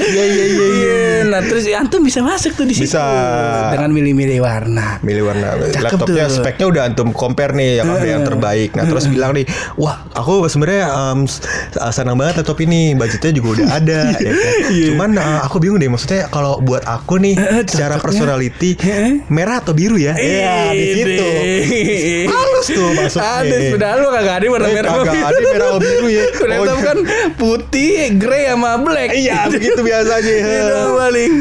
Iya 0.00 0.24
iya 0.24 0.44
iya 0.46 0.66
iya. 0.66 0.94
Nah 1.28 1.40
terus 1.44 1.68
antum 1.70 2.00
bisa 2.00 2.24
masuk 2.24 2.56
tuh 2.56 2.64
di 2.64 2.72
situ 2.72 2.88
Bisa. 2.88 3.04
dengan 3.70 3.92
milih-milih 3.92 4.40
warna. 4.40 4.96
milih 5.04 5.28
warna 5.28 5.60
Cakep 5.60 5.82
laptopnya 5.82 6.24
tuh. 6.26 6.36
speknya 6.40 6.66
udah 6.66 6.82
antum 6.88 7.08
compare 7.12 7.49
nih 7.52 7.70
yang 7.76 7.88
ambil 7.88 8.08
yang 8.10 8.24
terbaik. 8.24 8.70
Nah 8.72 8.84
terus 8.84 9.06
bilang 9.06 9.32
nih 9.32 9.44
wah 9.74 10.04
aku 10.10 10.44
sebenarnya 10.44 10.86
s- 11.22 11.42
senang 11.90 12.14
banget 12.14 12.38
laptop 12.38 12.58
ini 12.60 12.92
budgetnya 12.92 13.32
juga 13.32 13.48
udah 13.56 13.68
ada 13.72 14.00
ya 14.16 14.30
kan? 14.30 14.54
cuman 14.88 15.10
eh, 15.14 15.40
aku 15.42 15.56
bingung 15.58 15.78
deh 15.78 15.86
maksudnya 15.86 16.26
kalau 16.28 16.58
buat 16.58 16.82
aku 16.82 17.18
nih 17.18 17.34
Eh, 17.36 17.62
secara 17.64 17.96
personality 17.96 18.74
Eh. 18.76 19.22
merah 19.26 19.58
atau 19.58 19.72
biru 19.72 19.96
ya? 19.96 20.12
Iya 20.12 20.54
di 20.70 20.86
situ. 20.92 21.26
halus 22.26 22.66
tuh 22.68 22.88
masuknya 22.92 23.30
Ada 23.40 23.56
padahal 23.70 23.96
lu 23.96 24.08
kagak 24.10 24.34
ada 24.34 24.46
warna 24.48 24.68
merah 24.70 24.90
kagak 24.96 25.14
ada 25.22 25.38
merah 25.46 25.66
sama 25.68 25.80
biru 25.80 26.08
ya. 26.08 26.24
Laptop 26.40 26.68
Oh, 26.70 26.80
kan 26.80 26.98
putih, 27.34 27.92
grey 28.14 28.44
sama 28.46 28.70
black. 28.78 29.10
iya 29.12 29.46
begitu 29.46 29.80
biasanya. 29.80 30.36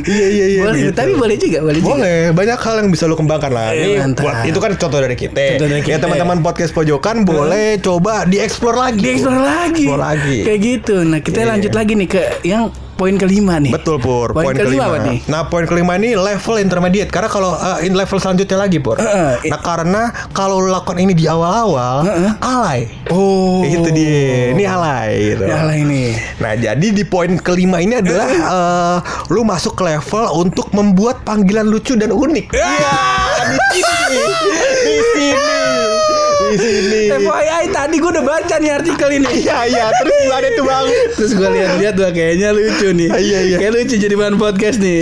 Iya, 0.10 0.28
iya, 0.28 0.46
iya, 0.48 0.62
Boleh, 0.62 0.82
tapi 0.92 1.12
boleh 1.14 1.36
juga, 1.36 1.60
boleh, 1.62 1.80
juga. 1.80 1.92
Boleh, 1.94 2.20
banyak 2.32 2.58
hal 2.58 2.76
yang 2.78 2.90
bisa 2.90 3.06
lo 3.06 3.16
kembangkan 3.16 3.50
lah. 3.50 3.70
Buat 4.12 4.46
itu 4.46 4.58
kan 4.58 4.72
contoh 4.76 5.00
dari 5.00 5.16
kita. 5.16 5.56
Contoh 5.56 5.68
dari 5.68 5.84
Ya 6.00 6.08
teman-teman 6.08 6.40
podcast 6.40 6.72
pojokan 6.72 7.28
boleh 7.28 7.76
coba 7.78 8.24
dieksplor 8.24 8.72
lagi. 8.72 9.04
Dieksplor 9.04 9.36
lagi. 9.36 9.84
Explore 9.84 10.00
lagi. 10.02 10.38
Kayak 10.48 10.60
gitu. 10.64 10.96
Nah, 11.04 11.20
kita 11.20 11.40
Iya. 11.40 11.48
lanjut 11.52 11.74
lagi 11.76 11.92
nih 11.94 12.08
ke 12.08 12.22
yang 12.44 12.64
poin 12.96 13.16
kelima 13.16 13.56
nih. 13.58 13.72
Betul 13.72 13.96
Pur, 13.98 14.32
Poin 14.32 14.52
kelima 14.52 14.88
apa 14.88 15.00
nih? 15.02 15.24
Nah 15.26 15.48
poin 15.48 15.64
kelima 15.64 15.96
ini 15.96 16.20
level 16.20 16.60
intermediate 16.60 17.08
Karena 17.08 17.28
kalau 17.28 17.52
uh, 17.52 17.80
in 17.80 17.96
level 17.96 18.16
selanjutnya 18.16 18.60
lagi 18.60 18.76
Pur 18.78 18.96
Heeh. 18.96 19.40
Nah 19.48 19.56
karena 19.58 20.02
kalau 20.32 20.60
lakukan 20.62 21.00
ini 21.00 21.16
di 21.16 21.24
awal-awal 21.24 22.04
Heeh. 22.04 22.32
Alay 22.38 22.92
Oh. 23.08 23.64
Itu 23.64 23.88
dia, 23.90 24.52
ini 24.52 24.64
alay 24.64 25.32
gitu 25.32 25.48
Ya 25.48 25.64
lah 25.64 25.76
ini. 25.76 26.12
Nah 26.38 26.52
jadi 26.54 26.88
di 26.92 27.04
poin 27.04 27.40
kelima 27.40 27.80
ini 27.80 28.04
adalah 28.04 28.28
eh, 28.28 28.98
Lu 29.32 29.48
masuk 29.48 29.80
ke 29.80 29.84
level 29.86 30.24
untuk 30.36 30.68
membuat 30.72 31.24
panggilan 31.24 31.64
lucu 31.66 31.96
dan 31.96 32.12
unik 32.12 32.52
Iya 32.52 32.96
di 33.48 33.80
sini 33.80 34.24
Di 34.78 34.98
sini 35.10 35.59
Di 36.50 36.58
sini 36.58 37.02
FYI 37.12 37.66
tadi 37.70 37.96
gue 37.96 38.10
udah 38.10 38.26
baca 38.26 38.56
nih 38.58 38.72
artikel 38.74 39.10
ini. 39.14 39.30
Iya 39.40 39.58
iya 39.66 39.86
terus 39.94 40.16
gimana 40.20 40.48
tuh 40.52 40.64
bang 40.64 40.86
Terus 41.16 41.32
gue 41.34 41.50
lihat-lihat 41.50 41.96
wah 41.96 42.12
kayaknya 42.12 42.50
lucu 42.50 42.88
nih. 42.92 43.10
Iya, 43.12 43.40
iya. 43.46 43.58
Kayak 43.58 43.74
lucu 43.76 43.96
jadi 43.96 44.16
bahan 44.16 44.36
podcast 44.36 44.78
nih. 44.80 45.02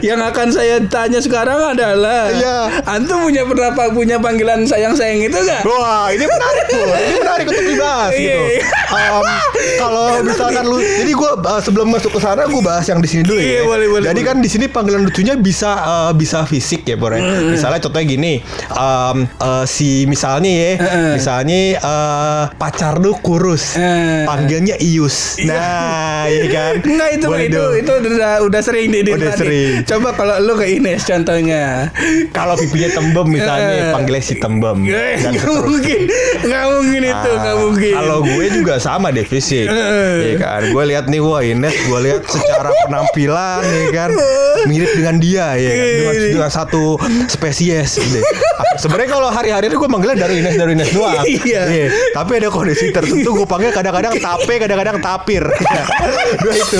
Yang 0.00 0.20
akan 0.24 0.46
saya 0.50 0.76
tanya 0.82 1.18
sekarang 1.18 1.58
adalah, 1.72 2.28
Iya. 2.28 2.56
antum 2.86 3.22
punya 3.22 3.42
pernah 3.42 3.70
punya 3.88 4.16
panggilan 4.16 4.64
sayang-sayang 4.64 5.20
itu 5.22 5.38
gak? 5.38 5.62
Wah 5.62 6.08
ini 6.08 6.24
menarik 6.24 6.64
tuh 6.66 6.84
Ini 6.84 7.16
menarik 7.18 7.44
untuk 7.46 7.64
dibahas 7.66 8.12
Iya, 8.12 8.18
gitu 8.18 8.42
iya. 8.50 8.62
Em, 8.86 9.24
Kalau 9.76 10.04
misalkan 10.22 10.64
lu 10.64 10.78
Jadi 10.78 11.12
gue 11.12 11.30
sebelum 11.60 11.86
masuk 11.88 12.10
ke 12.12 12.20
sana 12.20 12.46
Gue 12.46 12.60
bahas 12.60 12.84
yang 12.84 12.98
di 12.98 13.08
sini 13.08 13.22
dulu 13.22 13.38
Iya, 13.38 13.52
ya 13.52 13.62
boleh, 13.64 13.86
boleh, 13.88 14.06
Jadi 14.06 14.20
boleh. 14.20 14.28
kan 14.28 14.36
di 14.38 14.48
sini 14.48 14.66
panggilan 14.66 15.02
lucunya 15.02 15.34
bisa 15.34 15.70
eh, 15.76 16.12
Bisa 16.14 16.44
fisik 16.44 16.84
ya 16.84 16.96
Bor 16.96 17.10
ya. 17.10 17.20
Misalnya 17.42 17.78
contohnya 17.78 18.06
gini 18.06 18.32
em, 18.68 19.16
eh, 19.26 19.64
Si 19.66 20.04
misalnya 20.06 20.48
ya 20.48 20.70
Misalnya 21.12 21.60
eh, 21.76 22.42
Pacar 22.54 22.96
lu 22.96 23.14
kurus 23.16 23.76
Eh. 23.76 24.24
Panggilnya 24.24 24.76
Ius 24.76 25.36
Nah 25.42 26.24
iya 26.26 26.44
kan 26.46 26.72
Enggak 26.78 27.10
itu 27.12 27.26
Boleh 27.26 27.46
itu 27.46 27.62
itu 27.78 27.92
udah 28.12 28.32
udah 28.42 28.60
sering 28.60 28.88
di 28.88 29.00
Udah 29.06 29.32
sering. 29.32 29.82
Coba 29.84 30.12
kalau 30.12 30.36
lu 30.38 30.54
ke 30.54 30.66
Ines 30.68 31.02
contohnya. 31.02 31.88
Kalau 32.30 32.54
pipinya 32.54 32.90
tembem 32.92 33.26
misalnya 33.30 33.74
Eh. 33.80 33.92
Panggilnya 33.92 34.22
si 34.22 34.34
tembem 34.36 34.78
Eh, 34.84 35.16
Dan 35.18 35.32
Nggak 35.36 35.56
mungkin, 35.62 36.00
nggak 36.42 36.64
mungkin 36.68 37.00
itu, 37.02 37.28
Ah, 37.28 37.38
nggak 37.38 37.56
mungkin. 37.58 37.94
Kalau 37.94 38.18
gue 38.22 38.46
juga 38.52 38.74
sama 38.76 39.08
deh 39.08 39.22
fisik. 39.22 39.66
Eh. 39.66 40.14
Iya 40.22 40.34
kan. 40.36 40.60
Gue 40.68 40.84
lihat 40.86 41.06
nih 41.06 41.18
wah 41.18 41.40
Ines, 41.40 41.72
gue 41.72 41.98
lihat 42.02 42.22
secara 42.24 42.70
penampilan 42.84 43.62
ya 43.62 43.88
kan 43.92 44.10
mirip 44.66 44.90
dengan 44.92 45.16
dia 45.16 45.46
ya 45.54 45.70
kan. 45.70 45.86
Dengan, 45.86 46.14
dengan 46.32 46.50
satu 46.50 46.84
spesies 47.26 47.96
gitu. 47.96 48.20
Sebenarnya 48.76 49.10
kalau 49.10 49.28
hari-hari 49.28 49.66
itu 49.66 49.76
gue 49.76 49.88
manggilnya 49.88 50.18
dari 50.18 50.40
Ines 50.40 50.54
dari 50.54 50.75
Ines 50.76 50.92
doang. 50.92 51.24
Iya. 51.46 51.88
Tapi 52.12 52.32
ada 52.36 52.48
kondisi 52.52 52.92
tertentu 52.92 53.32
gue 53.32 53.48
panggil 53.48 53.72
kadang-kadang 53.72 54.20
tape, 54.20 54.54
kadang-kadang 54.60 54.96
tapir. 55.00 55.42
Dua 56.44 56.54
itu. 56.54 56.78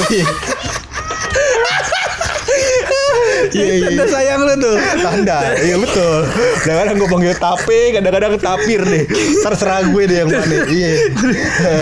Iya. 3.56 3.64
Iya, 3.66 3.86
Tanda 3.88 4.04
sayang 4.06 4.40
lu 4.42 4.54
tuh. 4.58 4.76
Tanda, 4.98 5.38
iya 5.56 5.76
betul. 5.76 6.18
Kadang-kadang 6.60 6.96
gue 6.96 7.08
panggil 7.08 7.32
tape, 7.34 7.80
kadang-kadang 7.90 8.32
tapir 8.36 8.80
deh. 8.82 9.04
Terserah 9.40 9.80
gue 9.86 10.02
deh 10.04 10.16
yang 10.20 10.28
mana. 10.28 10.56
Iya. 10.66 10.90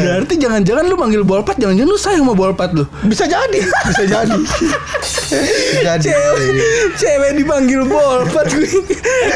Berarti 0.00 0.34
jangan-jangan 0.36 0.84
lu 0.86 0.94
manggil 0.94 1.22
bolpat, 1.22 1.58
jangan-jangan 1.58 1.90
lu 1.90 1.98
sayang 1.98 2.22
sama 2.22 2.34
bolpat 2.34 2.70
lu. 2.72 2.84
Bisa 3.02 3.26
jadi, 3.26 3.60
bisa 3.60 4.02
jadi. 4.04 4.38
Bisa 4.38 5.94
jadi. 5.98 6.04
Cewek, 6.04 6.48
cewek 6.94 7.30
dipanggil 7.34 7.80
bolpat 7.84 8.46
gue 8.46 8.70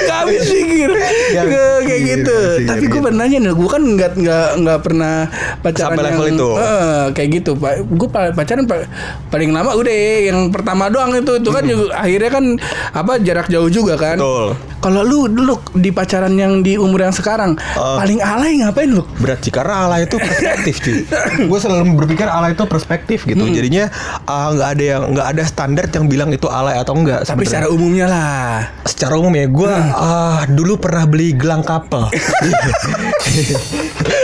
Gak 0.06 0.18
habis 0.22 0.46
pikir 0.46 0.90
Ya, 1.32 1.42
Kayak 1.80 2.00
gitu 2.06 2.38
Tapi 2.64 2.84
gue 2.86 3.00
iya. 3.00 3.04
pernah 3.04 3.18
nanya 3.20 3.38
nih 3.40 3.52
Gue 3.52 3.68
kan 3.68 3.82
nggak 3.82 4.12
nggak 4.14 4.48
nggak 4.62 4.78
pernah 4.80 5.14
pacaran 5.58 5.96
Sampai 5.96 6.04
level 6.06 6.24
yang, 6.24 6.38
itu. 6.38 6.48
Eh, 6.54 7.04
Kayak 7.12 7.28
gitu 7.34 7.50
pak 7.56 7.72
Gue 7.84 8.08
pacaran 8.08 8.64
pa- 8.64 8.88
paling 9.28 9.50
lama 9.50 9.74
udah 9.74 9.94
Yang 10.22 10.38
pertama 10.52 10.84
doang 10.86 11.10
itu 11.14 11.32
Itu 11.34 11.50
kan 11.50 11.64
juga 11.64 11.84
Akhirnya 11.96 12.27
kan 12.30 12.44
Apa 12.92 13.18
jarak 13.18 13.46
jauh 13.46 13.66
juga 13.66 13.94
kan 13.94 14.16
Betul. 14.16 14.54
Kalau 14.78 15.02
lu 15.02 15.26
dulu 15.26 15.58
di 15.74 15.90
pacaran 15.90 16.30
yang 16.32 16.60
di 16.60 16.74
umur 16.74 17.00
yang 17.00 17.10
sekarang 17.10 17.54
Ah. 17.74 17.98
Paling 17.98 18.18
alay 18.18 18.58
ngapain 18.58 18.86
lu? 18.86 19.02
Berat 19.18 19.40
sih 19.40 19.50
karena 19.50 19.84
Allah 19.84 20.00
itu 20.00 20.16
perspektif 20.16 20.78
cuy. 20.78 21.02
gue 21.50 21.58
selalu 21.58 21.82
berpikir 21.96 22.24
Allah 22.24 22.48
itu 22.48 22.62
perspektif 22.64 23.24
gitu. 23.24 23.40
Hmm. 23.40 23.50
Jadinya 23.50 23.88
ah, 24.24 24.48
nggak 24.48 24.68
ada 24.70 24.84
yang 24.84 25.02
nggak 25.10 25.26
ada 25.28 25.42
standar 25.42 25.84
yang 25.88 26.04
bilang 26.06 26.28
itu 26.30 26.46
alay 26.46 26.76
atau 26.76 26.92
enggak. 26.94 27.22
Tapi 27.22 27.42
sebenarnya. 27.42 27.48
secara 27.48 27.66
umumnya 27.68 28.04
lah 28.06 28.50
secara 28.84 29.12
umum 29.14 29.30
ya 29.30 29.44
gue 29.46 29.72
ah 29.94 30.40
dulu 30.48 30.72
pernah 30.76 31.04
beli 31.04 31.32
gelang 31.32 31.60
kapel 31.60 32.08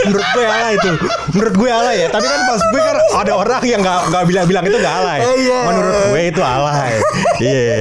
menurut 0.05 0.27
gue 0.27 0.45
alay 0.45 0.73
itu 0.75 0.89
menurut 1.31 1.53
gue 1.55 1.69
alay 1.69 1.95
ya 1.97 2.07
tapi 2.09 2.23
kan 2.23 2.39
pas 2.45 2.61
gue 2.61 2.81
kan 2.81 2.95
ada 3.15 3.31
orang 3.33 3.61
yang 3.63 3.79
nggak 3.79 3.99
nggak 4.09 4.23
bilang-bilang 4.25 4.63
itu 4.65 4.77
nggak 4.77 4.95
alay 4.97 5.19
Oh, 5.21 5.35
iya. 5.35 5.59
menurut 5.65 5.93
gue 6.11 6.21
itu 6.27 6.41
alay 6.43 6.91
iya 7.39 7.75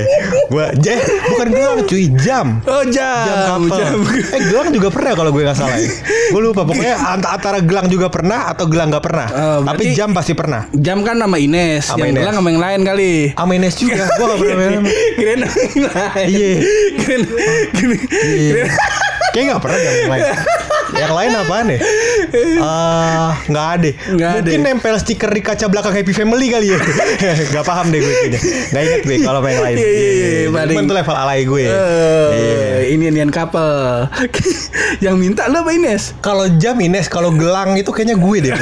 gue 0.46 0.66
je 0.80 0.94
bukan 1.26 1.48
gelang 1.48 1.78
cuy 1.82 2.04
jam 2.16 2.46
Oh 2.64 2.84
jam 2.84 3.24
jam 3.24 3.36
kapel 3.60 3.68
jam. 3.74 3.94
eh 4.30 4.40
gelang 4.44 4.68
juga 4.70 4.88
pernah 4.88 5.12
kalau 5.12 5.30
gue 5.30 5.42
nggak 5.42 5.54
salah 5.54 5.74
ya. 5.74 5.88
gue 6.30 6.40
lupa 6.40 6.62
pokoknya 6.62 6.96
ant- 7.12 7.26
antara 7.28 7.58
gelang 7.60 7.86
juga 7.86 8.06
pernah 8.08 8.48
atau 8.48 8.64
gelang 8.64 8.88
nggak 8.88 9.02
pernah 9.02 9.26
Oh, 9.26 9.58
tapi 9.64 9.90
jam 9.92 10.10
pasti 10.10 10.32
pernah 10.32 10.66
Jam 10.72 11.00
kan 11.00 11.16
nama 11.16 11.34
Ines 11.34 11.86
Sama 11.86 12.00
Yang 12.00 12.10
Ines. 12.10 12.20
bilang 12.20 12.34
sama 12.34 12.48
yang 12.48 12.60
lain 12.60 12.80
kali 12.82 13.12
Amines 13.34 13.74
juga 13.74 14.04
gue 14.08 14.24
nggak 14.24 14.38
pernah 14.38 14.56
main 14.56 14.72
yang 14.74 14.84
lain 14.84 16.26
Iya. 16.26 16.50
Kirain- 16.96 17.28
Iya. 18.24 18.50
kirain- 18.52 18.72
Kayaknya 19.26 19.50
nggak 19.50 19.62
pernah 19.62 19.78
yang 19.80 20.08
lain. 20.08 20.22
Yang 20.94 21.12
lain 21.12 21.30
apaan 21.34 21.66
ya? 21.68 21.78
Eh, 22.34 23.30
nggak 23.50 23.66
ada. 23.78 23.90
Nggak 24.14 24.30
ada. 24.30 24.48
Mungkin 24.48 24.60
nempel 24.62 24.94
stiker 24.98 25.30
di 25.30 25.42
kaca 25.42 25.66
belakang 25.66 25.94
Happy 25.94 26.12
Family 26.14 26.46
kali 26.50 26.74
ya. 26.74 26.78
Gak 27.54 27.64
paham 27.66 27.90
deh 27.90 28.00
gue 28.02 28.14
kayaknya. 28.14 28.40
Gak 28.70 28.82
inget 28.82 29.02
gue 29.06 29.16
kalau 29.22 29.40
yang 29.44 29.62
lain. 29.62 29.76
Iya, 29.76 29.90
iya, 29.90 30.10
iya, 30.14 30.48
paling- 30.50 30.76
Cuman 30.76 30.84
tuh 30.90 30.96
level 30.96 31.16
alay 31.16 31.40
gue. 31.46 31.62
Iya. 31.66 31.76
Eh, 32.34 32.80
ini 32.94 33.04
nian 33.10 33.30
couple. 33.30 34.08
yang 35.04 35.16
minta 35.18 35.46
lo 35.50 35.62
apa 35.62 35.70
Ines? 35.74 36.14
Kalau 36.20 36.46
jam 36.58 36.78
Ines, 36.78 37.06
kalau 37.10 37.30
gelang 37.34 37.74
itu 37.78 37.90
kayaknya 37.90 38.16
gue 38.18 38.36
deh. 38.50 38.54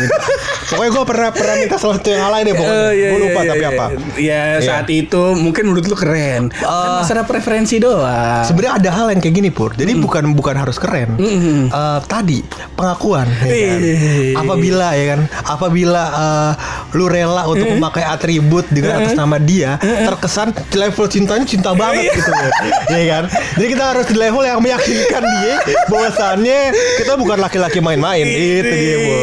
Pokoknya 0.72 0.90
gue 0.92 1.04
pernah 1.04 1.28
pernah 1.32 1.54
minta 1.60 1.76
sesuatu 1.76 2.08
yang 2.08 2.22
alay 2.24 2.42
deh 2.48 2.54
pokoknya. 2.56 2.80
Eh, 2.88 2.92
iya, 2.96 3.08
gue 3.12 3.20
lupa 3.20 3.40
iya, 3.40 3.50
tapi 3.52 3.64
iya. 3.64 3.70
apa. 3.72 3.86
Ya 4.16 4.42
saat 4.62 4.88
itu 4.88 5.22
mungkin 5.36 5.62
menurut 5.68 5.84
lu 5.84 5.96
keren. 5.96 6.48
kan 6.48 6.64
Eh, 6.72 6.92
masalah 7.04 7.24
preferensi 7.28 7.76
doang. 7.76 8.44
Sebenarnya 8.44 8.72
ada 8.80 8.90
hal 8.92 9.06
yang 9.12 9.20
kayak 9.20 9.34
gini 9.36 9.50
pur. 9.52 9.76
Jadi 9.76 9.92
bukan 9.98 10.32
bukan 10.32 10.54
harus 10.56 10.80
keren. 10.80 11.16
Mm. 11.20 11.68
Eh, 11.68 11.98
tadi 12.22 12.38
pengakuan. 12.78 13.26
Ya 13.42 13.50
kan? 13.50 13.80
Ih. 13.82 14.34
Apabila 14.38 14.86
ya 14.94 15.04
kan, 15.12 15.20
apabila 15.42 16.02
eh, 16.06 16.52
lu 16.94 17.10
rela 17.10 17.42
untuk 17.50 17.66
memakai 17.66 18.06
atribut 18.06 18.70
dengan 18.70 19.02
atas 19.02 19.18
nama 19.18 19.42
dia, 19.42 19.76
terkesan 19.82 20.54
level 20.78 21.10
cintanya 21.10 21.42
cinta 21.42 21.74
banget 21.74 22.14
gitu 22.14 22.30
ya. 22.30 22.48
Iya 22.94 23.04
kan? 23.10 23.24
Jadi 23.58 23.66
kita 23.74 23.84
harus 23.90 24.06
di 24.06 24.16
level 24.16 24.46
yang 24.46 24.62
meyakinkan 24.62 25.22
dia 25.42 25.54
bahwasannya 25.90 26.60
kita 27.02 27.12
bukan 27.18 27.42
laki-laki 27.42 27.82
main-main. 27.82 28.22
Itu 28.22 28.70
dia, 28.70 28.96
Bu. 29.02 29.14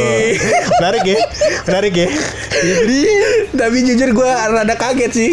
Menarik 0.83 1.03
ya? 1.07 1.17
Menarik 1.71 1.93
ya? 1.95 2.07
Jadi 2.59 2.99
Tapi 3.55 3.77
jujur 3.87 4.09
gue 4.11 4.29
rada 4.29 4.75
kaget 4.75 5.11
sih. 5.15 5.29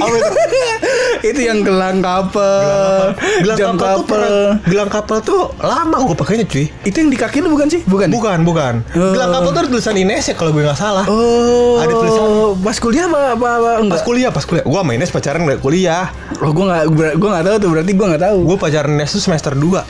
Itu? 1.23 1.41
yang 1.41 1.61
gelang 1.61 1.99
kapel, 2.01 3.15
Gelang 3.39 3.57
jam 3.57 3.67
kapal 3.73 3.79
tuh 3.79 4.03
kapel. 4.03 4.11
pernah- 4.11 4.55
gelang 4.65 4.91
kapal 4.91 5.19
tuh 5.21 5.41
lama 5.59 5.97
gue 6.03 6.17
pakainya 6.17 6.45
cuy. 6.45 6.67
Itu 6.83 6.97
yang 6.97 7.09
di 7.09 7.17
kaki 7.17 7.39
lu 7.39 7.49
bukan 7.51 7.67
sih? 7.69 7.81
Bukan. 7.83 8.09
Bukan, 8.09 8.39
bukan. 8.43 8.75
Oh. 8.93 9.13
Gelang 9.13 9.31
kapal 9.31 9.51
tuh 9.51 9.61
ada 9.61 9.71
tulisan 9.71 9.95
Ines 9.95 10.25
ya 10.25 10.35
kalau 10.35 10.51
gue 10.51 10.63
nggak 10.63 10.77
salah. 10.77 11.05
Oh, 11.07 11.79
Ada 11.79 11.93
tulisan. 11.93 12.25
Pas 12.59 12.77
kuliah 12.77 13.05
apa 13.07 13.21
apa, 13.33 13.49
apa 13.57 13.71
Pas 13.89 14.03
kuliah, 14.03 14.31
pas 14.31 14.43
kuliah. 14.43 14.65
Gue 14.65 14.77
sama 14.77 14.93
Ines 14.93 15.11
pacaran 15.11 15.41
nggak 15.43 15.61
kuliah. 15.61 16.11
Oh, 16.37 16.51
gua 16.51 16.65
enggak 16.83 16.85
gua 17.17 17.29
enggak 17.31 17.45
tahu 17.45 17.57
tuh, 17.57 17.69
berarti 17.71 17.93
gua 17.93 18.07
enggak 18.07 18.25
tahu. 18.25 18.39
Gue 18.45 18.57
pacaran 18.59 18.91
Ines 18.93 19.11
tuh 19.11 19.23
semester 19.23 19.53
2 19.53 19.81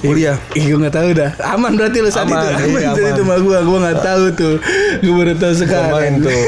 kuliah. 0.00 0.36
Ih, 0.52 0.64
gue 0.64 0.78
nggak 0.78 0.94
tahu 0.94 1.08
dah. 1.12 1.30
Aman 1.48 1.72
berarti 1.72 1.98
lu 1.98 2.08
saat 2.08 2.26
Aman, 2.26 2.38
itu. 2.38 2.46
Aman 2.48 2.80
iya, 2.80 2.90
aman. 2.90 3.10
itu 3.10 3.22
mah 3.22 3.38
gua, 3.38 3.58
gua 3.60 3.78
nggak 3.82 3.98
tahu 4.00 4.24
tuh. 4.32 4.54
Gue 4.98 5.12
baru 5.12 5.32
tahu 5.34 5.52
Main 5.52 5.60
sekarang. 5.60 6.12
tuh. 6.20 6.42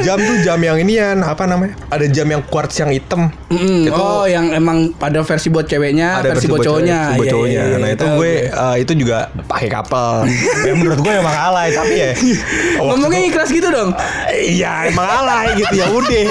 Jam 0.00 0.18
tuh 0.18 0.36
jam 0.40 0.58
yang 0.58 0.76
inian 0.76 1.18
apa 1.20 1.44
namanya? 1.44 1.74
Ada 1.88 2.06
jam 2.06 2.26
yang 2.26 2.42
quartz 2.44 2.76
yang 2.76 2.90
hitam. 2.90 3.30
Mm-mm. 3.48 3.79
Itu 3.84 3.96
oh, 3.96 4.24
yang 4.24 4.50
emang 4.50 4.78
ada 4.96 5.20
versi 5.20 5.48
buat 5.48 5.64
ceweknya, 5.64 6.20
versi, 6.20 6.46
buat 6.46 6.60
cowoknya. 6.60 6.98
versi 7.00 7.16
buat 7.16 7.26
Iya, 7.26 7.32
cowoknya. 7.32 7.52
iya, 7.54 7.64
iya, 7.66 7.76
nah 7.78 7.88
itu 7.88 8.02
tahu 8.02 8.16
gue 8.16 8.32
eh, 8.46 8.76
itu 8.78 8.92
juga 8.96 9.18
pakai 9.46 9.68
kapal. 9.68 10.12
ya 10.66 10.72
menurut 10.72 10.98
gue 10.98 11.12
emang 11.12 11.36
alay 11.36 11.68
tapi 11.70 11.94
ya. 11.94 12.10
Ngomongnya 12.78 13.20
ikhlas 13.26 13.48
gitu 13.48 13.68
dong. 13.68 13.90
Iya 14.30 14.72
emang 14.88 15.06
alay 15.06 15.46
gitu 15.56 15.74
ya 15.74 15.86
udah. 15.88 16.24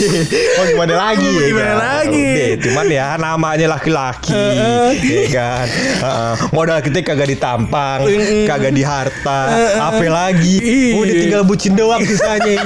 oh 0.58 0.64
gimana 0.66 0.94
lagi 0.96 1.28
ya 1.28 1.44
Gimana 1.46 1.68
kan? 1.68 1.78
lagi? 1.80 2.28
Cuman 2.60 2.86
ya 2.86 3.06
namanya 3.16 3.66
laki-laki, 3.68 4.44
ya 5.14 5.22
kan. 5.30 5.66
Modal 6.50 6.78
kita 6.80 7.02
kagak 7.02 7.28
ditampang, 7.28 8.04
kagak 8.44 8.72
di 8.72 8.82
harta, 8.82 9.40
apa 9.80 10.04
lagi? 10.06 10.56
Iya. 10.60 10.94
Udah 10.96 11.14
tinggal 11.16 11.42
bucin 11.42 11.72
doang 11.74 12.02
sisanya. 12.02 12.62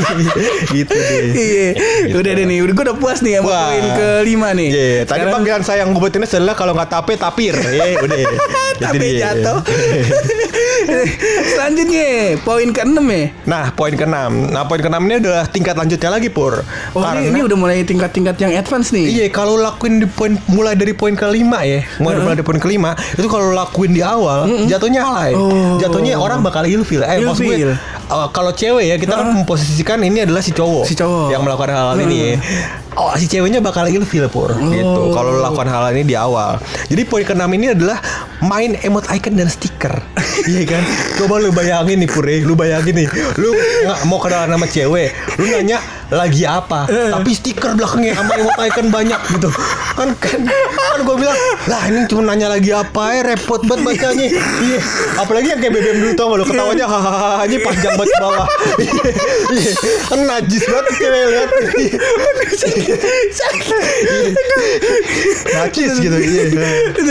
gitu 0.70 0.92
deh. 0.92 1.24
Iya. 1.32 1.68
Udah 2.12 2.32
deh 2.32 2.44
nih, 2.44 2.58
udah 2.60 2.74
gue 2.74 2.84
udah 2.84 2.96
puas 2.96 3.18
nih 3.20 3.38
sama 3.38 3.48
Wah. 3.48 3.64
poin 3.70 3.84
kelima 4.22 4.48
nih. 4.54 4.68
Iya, 4.70 4.98
tadi 5.02 5.26
Sekarang- 5.26 5.34
panggilan 5.42 5.62
gue 5.90 6.00
buat 6.00 6.14
ini 6.14 6.26
adalah 6.26 6.54
kalau 6.54 6.72
nggak 6.76 6.90
tape 6.90 7.14
tapir. 7.18 7.54
Ya, 7.74 7.98
udah. 7.98 8.16
Itu 8.16 8.36
Tapi 8.78 9.06
jatuh. 9.18 9.58
Selanjutnya, 11.54 12.38
poin 12.42 12.68
keenam 12.70 13.06
ya. 13.06 13.24
Nah, 13.46 13.64
poin 13.72 13.94
keenam. 13.94 14.50
Nah, 14.50 14.62
poin 14.66 14.80
keenam 14.80 15.02
ini 15.06 15.18
adalah 15.18 15.46
tingkat 15.46 15.74
lanjutnya 15.74 16.10
lagi, 16.10 16.28
Pur. 16.30 16.62
Oh, 16.94 17.02
ini, 17.14 17.30
ini 17.30 17.40
udah 17.42 17.56
mulai 17.56 17.82
tingkat-tingkat 17.82 18.36
yang 18.38 18.52
advance 18.54 18.90
nih. 18.90 19.06
Iya, 19.10 19.26
kalau 19.30 19.58
lakuin 19.58 20.02
di 20.02 20.06
poin 20.06 20.38
mulai 20.50 20.74
dari 20.74 20.94
poin 20.94 21.14
kelima 21.14 21.62
ya, 21.62 21.82
mulai, 21.98 22.18
mulai 22.20 22.34
dari 22.38 22.46
poin 22.46 22.60
kelima 22.60 22.94
itu 23.14 23.26
kalau 23.26 23.54
lakuin 23.54 23.94
di 23.94 24.02
awal 24.02 24.46
jatuhnya 24.66 25.02
alay, 25.02 25.32
Oh. 25.34 25.78
jatuhnya 25.78 26.18
orang 26.18 26.42
bakal 26.42 26.62
ilfil. 26.66 27.02
Eh, 27.02 27.22
maksud 27.22 27.46
gue 27.46 27.74
Uh, 28.04 28.28
kalau 28.30 28.52
cewek 28.52 28.84
ya 28.84 28.96
kita 28.96 29.16
kan 29.16 29.32
memposisikan 29.32 29.98
ini 30.00 30.22
adalah 30.22 30.44
si 30.44 30.52
cowok, 30.52 30.84
Si 30.84 30.92
cowok. 30.92 31.32
yang 31.32 31.40
melakukan 31.40 31.72
hal, 31.72 31.86
-hal 31.92 32.04
ini. 32.04 32.36
ya. 32.36 32.38
Oh, 32.94 33.10
si 33.18 33.26
ceweknya 33.26 33.58
bakal 33.58 33.90
ilfil 33.90 34.30
pur, 34.30 34.54
gitu. 34.54 34.86
Oh. 34.86 35.10
Kalau 35.10 35.42
lakukan 35.42 35.66
hal, 35.66 35.82
hal 35.82 35.96
ini 35.96 36.06
di 36.06 36.14
awal. 36.14 36.62
Jadi 36.86 37.02
poin 37.02 37.26
keenam 37.26 37.50
ini 37.50 37.74
adalah 37.74 37.98
main 38.38 38.78
emote 38.78 39.10
icon 39.10 39.34
dan 39.34 39.50
stiker, 39.50 39.98
iya 40.52 40.62
kan? 40.62 40.82
Coba 41.18 41.42
lu 41.42 41.50
bayangin 41.50 41.98
nih 41.98 42.06
pur, 42.06 42.22
ya. 42.22 42.38
lu 42.44 42.54
bayangin 42.54 42.94
nih, 42.94 43.08
lu 43.34 43.50
nggak 43.82 43.98
mau 44.06 44.22
kenalan 44.22 44.54
sama 44.54 44.66
cewek, 44.70 45.10
lu 45.40 45.48
nanya 45.50 45.82
lagi 46.12 46.46
apa, 46.46 46.86
tapi 46.86 47.34
stiker 47.34 47.74
belakangnya 47.74 48.14
sama 48.14 48.32
emote 48.38 48.60
icon 48.62 48.86
banyak 48.92 49.20
gitu. 49.32 49.50
Kan 49.94 50.10
kan, 50.18 50.40
kan 50.42 51.00
gue 51.00 51.16
bilang, 51.16 51.38
lah 51.64 51.82
ini 51.86 52.02
cuma 52.04 52.22
nanya 52.24 52.48
lagi 52.48 52.70
apa 52.70 53.14
ya, 53.14 53.20
repot 53.24 53.62
banget 53.62 53.82
bacanya. 53.84 54.26
Iya, 54.60 54.78
apalagi 55.16 55.46
yang 55.48 55.60
kayak 55.60 55.72
BBM 55.72 55.96
dulu 56.00 56.12
tau 56.14 56.26
gak 56.28 56.38
lu 56.38 56.44
ketawanya 56.44 56.86
hahaha 56.86 57.46
ini 57.46 57.56
panjang 57.58 57.94
banget 57.94 58.10
ke 58.10 58.18
bawah. 58.18 58.46
Iya, 59.50 59.72
kan 60.04 60.18
najis 60.24 60.62
banget 60.64 60.86
cewek 60.96 61.22
lihat. 61.30 61.50
Najis 65.54 65.92
gitu. 65.96 66.16
Iya. 66.16 66.44
Gitu, 66.90 67.10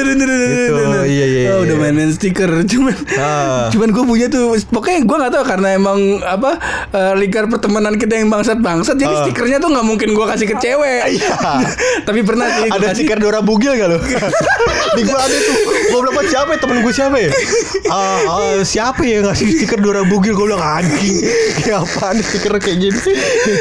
iya, 1.06 1.26
iya, 1.26 1.50
Oh, 1.54 1.62
udah 1.62 1.76
iya. 1.76 1.82
main-main 1.82 2.12
stiker 2.12 2.50
cuman 2.66 2.96
Ah. 3.16 3.68
cuman 3.70 3.90
gue 3.90 4.04
punya 4.04 4.28
tuh 4.28 4.56
pokoknya 4.66 5.04
gue 5.04 5.18
nggak 5.18 5.32
tahu 5.32 5.44
karena 5.46 5.68
emang 5.74 6.00
apa 6.20 6.58
eh, 6.90 7.14
lingkar 7.16 7.46
pertemanan 7.48 7.96
kita 7.96 8.18
yang 8.18 8.28
bangsat 8.28 8.60
bangsat 8.60 8.96
jadi 8.96 9.14
Ah. 9.14 9.22
stikernya 9.24 9.58
tuh 9.58 9.70
nggak 9.70 9.86
mungkin 9.86 10.10
gue 10.12 10.26
kasih 10.26 10.48
ke 10.48 10.56
cewek 10.58 11.02
Iya. 11.14 11.36
tapi 12.08 12.20
pernah 12.22 12.48
sih 12.50 12.70
Ada 12.74 12.86
stiker 12.92 13.18
Dora 13.18 13.40
Bugil 13.40 13.74
gak 13.76 13.88
lo? 13.88 14.00
Di 14.96 15.02
gua 15.04 15.20
ada 15.20 15.34
tuh 15.36 15.56
Gua 15.88 16.00
bilang 16.00 16.14
"Apa, 16.14 16.22
siapa 16.24 16.50
ya 16.50 16.60
temen 16.60 16.78
gue 16.80 16.94
siapa 16.94 17.18
ya? 17.18 17.30
Ah, 17.88 18.20
ah, 18.24 18.58
siapa 18.64 19.02
ya 19.02 19.14
yang 19.16 19.26
ngasih 19.26 19.48
stiker 19.52 19.80
Dora 19.80 20.02
Bugil 20.04 20.34
Gue 20.34 20.46
bilang 20.46 20.62
anjing 20.62 21.18
Kayak 21.56 21.84
apaan 21.84 22.18
stiker 22.20 22.54
kayak 22.56 22.78
gini 22.80 23.00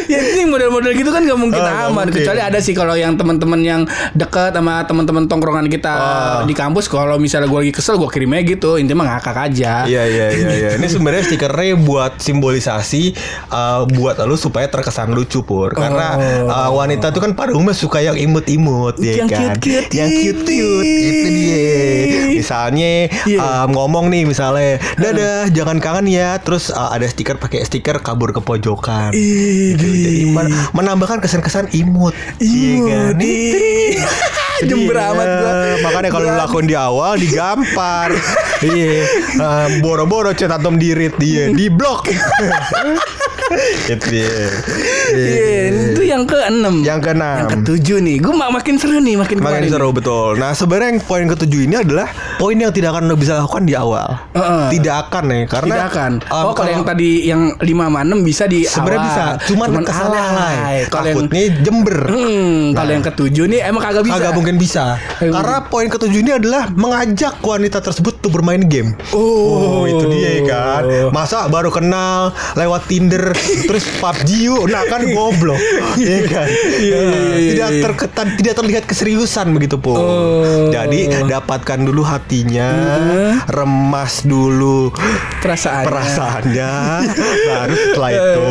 ya 0.05 0.19
ini 0.19 0.45
model-model 0.45 0.93
gitu 0.93 1.09
kan 1.09 1.23
nggak 1.23 1.37
mungkin 1.37 1.57
nggak 1.57 1.79
aman 1.85 2.05
mungkin. 2.05 2.15
kecuali 2.15 2.41
ada 2.41 2.59
sih 2.59 2.73
kalau 2.73 2.95
yang 2.95 3.15
teman-teman 3.15 3.61
yang 3.61 3.81
dekat 4.13 4.53
sama 4.53 4.83
teman-teman 4.83 5.25
tongkrongan 5.25 5.67
kita 5.69 5.93
Ah. 5.93 6.41
di 6.43 6.53
kampus 6.53 6.87
kalau 6.87 7.17
misalnya 7.17 7.47
gue 7.47 7.61
lagi 7.61 7.73
kesel 7.73 7.97
gue 7.97 8.09
kirim 8.09 8.33
aja 8.33 8.43
gitu 8.49 8.71
intinya 8.75 8.99
mah 8.99 9.17
ngakak 9.17 9.37
aja 9.43 9.73
Iya 9.83 10.03
iya 10.05 10.27
iya 10.31 10.49
iya. 10.51 10.69
Ini 10.75 10.87
sebenarnya 10.87 11.23
stikernya 11.25 11.75
buat 11.77 12.19
simbolisasi 12.19 13.13
uh, 13.49 13.83
buat 13.87 14.17
lu 14.21 14.35
supaya 14.35 14.67
terkesan 14.67 15.11
lucu 15.11 15.43
pur. 15.43 15.73
Karena 15.73 16.17
uh, 16.45 16.71
wanita 16.73 17.11
tuh 17.11 17.21
kan 17.21 17.33
pada 17.33 17.53
umumnya 17.53 17.75
suka 17.75 17.99
yang 18.01 18.15
imut-imut 18.15 19.02
ya 19.03 19.13
Yang 19.19 19.29
kan. 19.29 19.39
cute-cute. 19.59 19.91
Yang 19.93 20.11
cute-cute 20.17 20.87
itu 20.87 21.29
dia. 21.29 21.75
Misalnya 22.33 22.93
Iya. 23.23 23.39
uh, 23.39 23.67
ngomong 23.69 24.09
nih 24.09 24.23
misalnya, 24.25 24.79
"Dadah, 24.95 25.47
jangan 25.49 25.77
kangen 25.77 26.07
ya." 26.07 26.39
Terus 26.39 26.71
uh, 26.71 26.89
ada 26.89 27.05
stiker 27.05 27.37
pakai 27.37 27.63
stiker 27.63 27.99
kabur 27.99 28.31
ke 28.31 28.41
pojokan. 28.41 29.11
Gitu. 29.11 29.79
Jadi 29.79 30.25
men- 30.29 30.51
menambahkan 30.73 31.19
kesan-kesan 31.19 31.71
imut. 31.73 32.15
Iya 32.39 32.75
kan? 32.81 33.15
Imut, 33.15 33.21
ih. 33.21 33.53
dia. 33.93 34.07
Jember 34.69 34.95
Iya. 34.95 35.11
amat 35.11 35.27
gua. 35.35 35.53
Makanya 35.83 36.09
kalau 36.09 36.23
lu 36.23 36.31
Berani. 36.31 36.43
lakuin 36.45 36.67
di 36.67 36.77
awal 36.77 37.13
digampar. 37.17 38.09
iya. 38.69 39.03
Eh, 39.35 39.67
boro-boro 39.79 40.31
chat 40.33 40.49
atom 40.49 40.77
dirit 40.77 41.15
dia, 41.17 41.51
di 41.51 41.67
blok. 41.67 42.07
Itu 43.89 44.07
dia. 44.09 44.37
Itu 45.93 46.03
yang 46.03 46.25
keenam. 46.29 46.85
Yang 46.85 47.01
keenam. 47.11 47.37
Yang 47.43 47.51
ketujuh 47.59 47.99
nih, 48.05 48.17
gue 48.23 48.35
makin 48.35 48.75
seru 48.79 48.99
nih, 49.01 49.17
makin 49.19 49.37
Makin 49.43 49.67
seru 49.69 49.89
betul. 49.91 50.39
Nah 50.39 50.53
sebenarnya 50.55 50.97
yang 50.97 51.01
poin 51.03 51.27
ketujuh 51.27 51.61
ini 51.67 51.77
adalah 51.81 52.09
poin 52.39 52.55
yang 52.57 52.71
tidak 52.71 52.95
akan 52.97 53.11
lo 53.11 53.17
bisa 53.19 53.41
lakukan 53.41 53.65
di 53.67 53.75
awal. 53.75 54.19
Heeh. 54.37 54.65
Tidak 54.79 54.95
akan 55.09 55.25
ya, 55.29 55.41
karena 55.49 55.67
Tidak 55.69 55.87
akan. 55.93 56.13
um, 56.31 56.45
oh, 56.51 56.55
kalau 56.55 56.71
yang 56.71 56.85
tadi 56.85 57.11
yang 57.27 57.43
5 57.59 57.67
sama 57.67 58.01
6 58.05 58.29
bisa 58.29 58.45
di 58.47 58.61
sebenarnya 58.65 59.01
awal. 59.01 59.09
bisa, 59.09 59.25
cuman, 59.51 59.69
kesannya 59.83 60.23
alay. 60.23 60.57
Kalau 60.89 61.07
yang 61.09 61.19
Takutnya 61.23 61.43
jember. 61.63 61.99
Hmm, 62.09 62.61
kalau 62.75 62.91
yang 62.93 63.05
ketujuh 63.05 63.45
nih 63.47 63.61
emang 63.69 63.83
kagak 63.83 64.05
bisa. 64.07 64.17
Agak 64.19 64.33
mungkin 64.35 64.57
bisa. 64.57 64.85
Kagak 65.19 65.35
Karena 65.35 65.57
poin 65.69 65.87
ketujuh 65.91 66.21
ini 66.23 66.33
adalah 66.35 66.63
mengajak 66.73 67.35
wanita 67.43 67.79
tersebut 67.79 68.19
untuk 68.23 68.33
bermain 68.41 68.63
game. 68.67 68.97
Oh. 69.13 69.85
itu 69.87 70.07
dia 70.09 70.43
kan. 70.47 70.83
Masa 71.11 71.51
baru 71.51 71.69
kenal 71.69 72.33
lewat 72.55 72.87
Tinder 72.87 73.35
terus 73.67 73.85
PUBG 73.99 74.29
yuk. 74.49 74.63
Nah 74.71 74.83
kan 74.89 75.03
goblok. 75.07 75.61
Iya 76.03 76.19
kan. 76.27 76.49
Iya, 76.49 76.99
iya, 76.99 76.99
iya, 77.37 77.51
tidak 77.53 77.71
iya. 77.71 77.83
terketan 77.85 78.27
tidak 78.41 78.55
terlihat 78.59 78.85
keseriusan 78.89 79.47
begitu 79.53 79.77
pun. 79.79 79.99
Oh. 79.99 80.73
Jadi 80.73 81.07
dapatkan 81.29 81.79
dulu 81.85 82.03
hatinya, 82.03 82.71
Hmm. 82.73 83.33
remas 83.47 84.25
dulu 84.25 84.91
Perasaan. 85.45 85.85
perasaannya, 85.87 86.73
baru 87.49 87.75
setelah 87.77 88.11
itu 88.11 88.45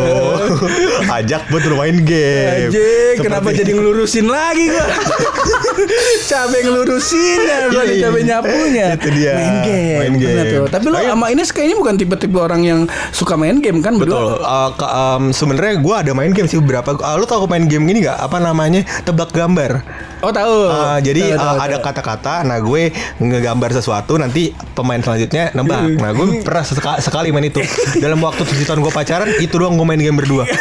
ajak 1.20 1.42
buat 1.50 1.64
bermain 1.66 1.98
game. 2.06 2.72
Kenapa 3.20 3.52
jadi 3.52 3.72
ngelurusin 3.74 4.28
lagi 4.30 4.70
gua? 4.70 4.86
capek 6.30 6.62
ngelurusin 6.68 7.40
ya, 7.42 7.58
iya. 7.72 8.08
capek 8.08 8.22
nyapunya. 8.24 8.86
Itu 8.96 9.10
dia. 9.12 9.34
Main 9.36 9.58
game. 9.66 10.00
Main 10.00 10.16
game. 10.20 10.40
tuh. 10.48 10.66
Tapi 10.70 10.88
iya. 10.94 11.12
sama 11.14 11.26
Ines 11.34 11.50
kayaknya 11.52 11.76
bukan 11.78 11.96
tipe-tipe 11.98 12.38
orang 12.38 12.62
yang 12.64 12.80
suka 13.12 13.36
main 13.36 13.60
game 13.60 13.80
kan 13.84 13.98
Betul. 13.98 14.40
Uh, 14.42 14.70
um, 14.90 15.24
sebenarnya 15.30 15.78
gue 15.78 15.96
ada 15.96 16.12
main 16.16 16.34
game 16.34 16.50
sih 16.50 16.58
beberapa. 16.58 16.98
Uh, 16.98 17.16
lu 17.20 17.26
tau 17.30 17.46
main 17.46 17.66
game 17.70 17.86
ini 17.90 18.08
nggak? 18.08 18.18
Apa 18.18 18.38
namanya? 18.42 18.82
Tebak 19.06 19.34
gambar. 19.36 19.82
Oh 20.22 20.32
tahu. 20.32 20.56
Uh, 20.68 20.98
jadi 21.00 21.22
Tahu, 21.28 21.36
tahu, 21.36 21.42
uh, 21.42 21.52
tahu. 21.52 21.64
ada 21.64 21.78
kata-kata. 21.80 22.34
Nah 22.44 22.58
gue 22.58 22.84
ngegambar 23.18 23.70
sesuatu. 23.72 24.16
Nanti 24.16 24.44
pemain 24.72 24.98
selanjutnya 24.98 25.50
nebak. 25.52 25.98
Nah 25.98 26.12
gue 26.12 26.42
pernah 26.42 26.62
seka- 26.62 27.00
sekali 27.00 27.30
main 27.30 27.46
itu. 27.46 27.62
Dalam 27.98 28.20
waktu 28.20 28.42
tujuh 28.44 28.64
tahun 28.64 28.80
gue 28.80 28.92
pacaran, 28.92 29.30
itu 29.36 29.52
doang 29.52 29.74
gue 29.74 29.84
main 29.84 29.98
game 29.98 30.16
berdua. 30.16 30.46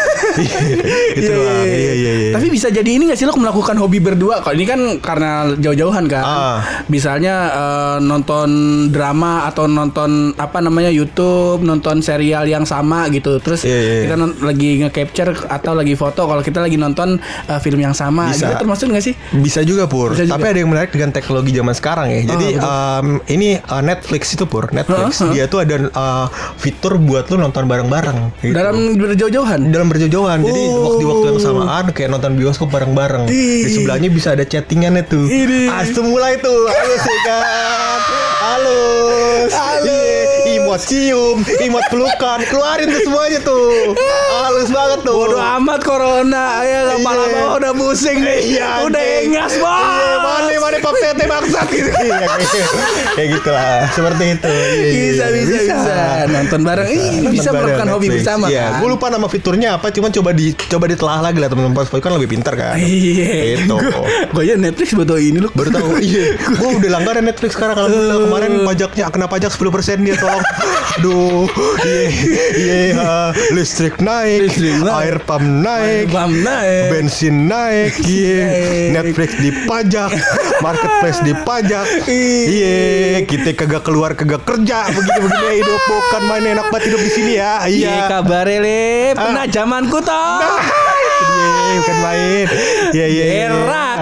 itu 1.11 1.21
Iya, 1.23 1.35
doang. 1.35 1.61
iya, 1.61 1.77
Iya 1.81 1.93
iya 1.93 2.13
iya. 2.15 2.31
Tapi 2.33 2.47
bisa 2.49 2.69
jadi 2.69 2.87
ini 2.89 3.05
gak 3.07 3.19
sih 3.19 3.27
lo 3.27 3.35
melakukan 3.35 3.77
hobi 3.77 3.99
berdua? 3.99 4.41
Kalau 4.41 4.55
ini 4.55 4.65
kan 4.65 4.81
karena 4.99 5.31
jauh-jauhan 5.55 6.05
kan. 6.07 6.23
Ah. 6.23 6.59
Misalnya 6.87 7.35
eh, 7.51 7.97
nonton 8.01 8.49
drama 8.89 9.45
atau 9.45 9.67
nonton 9.67 10.33
apa 10.35 10.59
namanya 10.59 10.89
YouTube, 10.89 11.61
nonton 11.61 12.01
serial 12.01 12.47
yang 12.47 12.65
sama 12.65 13.11
gitu. 13.11 13.37
Terus 13.39 13.63
Iya, 13.63 13.77
iya, 13.77 13.93
iya. 13.93 14.03
kita 14.07 14.15
lagi 14.41 14.71
nge-capture 14.81 15.31
atau 15.47 15.73
lagi 15.75 15.95
foto 15.95 16.25
kalau 16.25 16.41
kita 16.41 16.63
lagi 16.63 16.77
nonton 16.77 17.19
eh, 17.45 17.61
film 17.61 17.81
yang 17.81 17.93
sama. 17.93 18.31
Bisa. 18.31 18.47
Gitu 18.47 18.55
termasuk 18.57 18.87
gak 18.89 19.05
sih? 19.05 19.15
Bisa 19.35 19.50
juga 19.61 19.91
pur. 19.91 20.15
Bisa 20.15 20.31
juga. 20.31 20.39
Tapi 20.39 20.47
ada 20.47 20.59
yang 20.63 20.71
menarik 20.71 20.91
dengan 20.91 21.11
teknologi 21.11 21.51
zaman 21.51 21.75
sekarang 21.75 22.07
ya. 22.09 22.21
Jadi 22.31 22.47
em, 22.55 23.07
ini 23.27 23.59
uh, 23.59 23.83
Netflix 23.83 24.31
itu 24.31 24.47
pur. 24.47 24.71
Netflix 24.71 25.19
dia 25.29 25.45
tuh 25.45 25.67
ada 25.67 25.91
uh, 25.91 26.27
fitur 26.55 26.95
buat 26.97 27.27
lu 27.27 27.37
nonton 27.37 27.67
bareng-bareng. 27.67 28.19
gitu. 28.39 28.55
Dalam 28.55 28.95
berjauh-jauhan. 28.95 29.61
dalam 29.71 29.89
berjauhan 29.89 30.39
jadi 30.41 30.63
Oh. 30.63 30.87
waktu 30.87 31.05
waktu 31.05 31.27
yang 31.27 31.41
samaan 31.41 31.85
kayak 31.91 32.09
nonton 32.11 32.37
bioskop 32.37 32.69
bareng-bareng 32.69 33.27
di 33.27 33.67
sebelahnya 33.67 34.07
bisa 34.07 34.33
ada 34.33 34.45
chattingannya 34.45 35.03
tuh 35.03 35.25
Ini. 35.27 35.67
ah 35.67 35.83
semula 35.83 36.31
itu 36.31 36.53
halus 36.69 37.03
ya 37.03 37.19
kan 37.25 37.43
Halus. 38.41 39.10
Iya, 40.71 40.79
imot 40.79 40.83
cium 40.87 41.37
imot 41.61 41.85
pelukan 41.91 42.39
keluarin 42.47 42.87
tuh 42.89 43.03
semuanya 43.03 43.39
tuh 43.41 43.91
halus 44.39 44.71
banget 44.71 45.01
tuh 45.03 45.15
Bodoh 45.17 45.43
amat 45.59 45.81
corona 45.83 46.63
ya 46.63 46.95
kepala 46.95 47.19
Iya. 47.21 47.35
bawah 47.37 47.55
udah 47.57 47.73
pusing 47.73 48.19
nih. 48.19 48.39
Iya, 48.55 48.69
udah 48.85 48.97
anjing. 48.97 49.25
engas 49.27 49.53
Iya, 49.53 49.61
banget. 49.61 50.19
mana 50.21 50.59
mana 50.61 50.77
pap 50.81 50.95
tete 50.97 51.25
bangsat 51.27 51.67
gitu. 51.69 51.91
Iya, 51.91 52.19
kayak- 52.23 52.73
kayak 53.11 53.29
gitulah, 53.33 53.67
seperti 53.91 54.25
itu. 54.31 54.49
Iya, 54.49 54.67
iya, 54.71 54.87
Bisa, 54.87 55.25
iya. 55.25 55.31
bisa, 55.35 55.57
bisa. 55.67 55.95
Nonton 56.29 56.61
bareng. 56.63 56.89
Ih, 56.89 57.11
bisa 57.29 57.49
melakukan 57.51 57.89
hobi 57.91 58.07
bersama, 58.11 58.45
Iya, 58.47 58.65
kan? 58.69 58.79
gue 58.79 58.89
lupa 58.89 59.07
nama 59.09 59.27
fiturnya 59.27 59.69
apa, 59.75 59.91
cuman 59.91 60.11
coba 60.13 60.31
di 60.31 60.47
coba 60.55 60.85
ditelah 60.87 61.19
lagi 61.21 61.39
lah 61.39 61.49
teman-teman 61.49 61.75
Spotify 61.77 62.01
kan 62.01 62.13
lebih 62.15 62.29
pintar 62.31 62.55
kan. 62.55 62.75
Iya. 62.77 63.59
Itu. 63.59 63.77
Gue 64.31 64.43
ya 64.45 64.55
Netflix 64.55 64.89
butuh 64.93 65.19
ini 65.19 65.39
lu. 65.39 65.49
Baru 65.51 65.71
tahu, 65.71 65.99
iya. 65.99 66.39
Gue 66.59 66.71
udah 66.77 66.91
langganan 66.93 67.25
Netflix 67.27 67.51
sekarang 67.53 67.75
kalau 67.77 67.89
kemarin 68.25 68.63
pajaknya 68.63 69.05
kena 69.09 69.27
pajak 69.27 69.51
10% 69.51 69.67
dia 70.01 70.15
tolong. 70.17 70.43
Aduh, 71.01 71.49
iya, 71.81 72.05
iya, 72.53 72.77
ah, 72.95 73.31
listrik 73.51 73.97
naik, 73.99 74.53
Listrik 74.53 74.77
naik. 74.79 75.01
air 75.01 75.17
pump 75.19 75.41
naik, 75.43 76.11
Bam 76.11 76.33
naik. 76.37 76.93
bensin 76.93 77.49
naik, 77.49 77.97
iya. 78.03 78.45
Netflix 78.93 79.33
dipajak, 79.39 80.13
marketplace 80.61 81.21
dipajak, 81.23 81.87
iya, 82.05 82.77
kita 83.25 83.57
kagak 83.57 83.81
keluar 83.81 84.13
kagak 84.13 84.45
kerja, 84.45 84.91
begitu 84.91 85.19
begini 85.23 85.49
hidup 85.59 85.81
bukan 85.81 86.23
main 86.27 86.45
enak 86.51 86.67
banget 86.69 86.85
hidup 86.89 87.01
di 87.01 87.11
sini 87.11 87.33
ya, 87.35 87.65
Iya 87.65 87.71
iya. 87.71 88.05
kabar 88.07 88.45
le, 88.45 88.85
pernah 89.15 89.45
zamanku 89.47 89.99
toh. 90.01 90.37
Iya, 91.21 91.79
bukan 91.79 91.99
main. 92.03 92.47
Iya, 92.91 93.07
iya. 93.07 93.25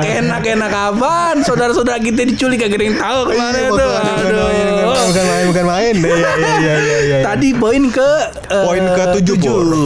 Iya. 0.01 0.13
Enak, 0.19 0.41
enak, 0.41 0.55
enak 0.57 0.71
kapan? 0.71 1.35
Saudara-saudara 1.41 1.99
kita 1.99 2.23
diculik 2.25 2.59
kagak 2.59 2.77
ada 2.77 2.85
yang 2.85 2.97
tahu 2.97 3.21
ke 3.23 3.33
mana 3.33 3.57
Iya, 3.57 3.69
tuh. 3.69 3.75
bukan, 3.75 3.93
main, 3.97 4.67
Aduh. 4.69 5.07
bukan 5.09 5.25
main, 5.25 5.45
bukan 5.47 5.65
main. 5.67 5.95
Iya, 5.95 6.09
iya, 6.09 6.33
iya, 6.35 6.55
iya, 6.59 6.75
iya, 6.77 6.99
iya. 7.01 7.17
Tadi 7.21 7.49
poin 7.53 7.83
ke 7.89 8.11
eh, 8.49 8.65
poin 8.65 8.85
ke 8.87 9.05
tujuh. 9.17 9.37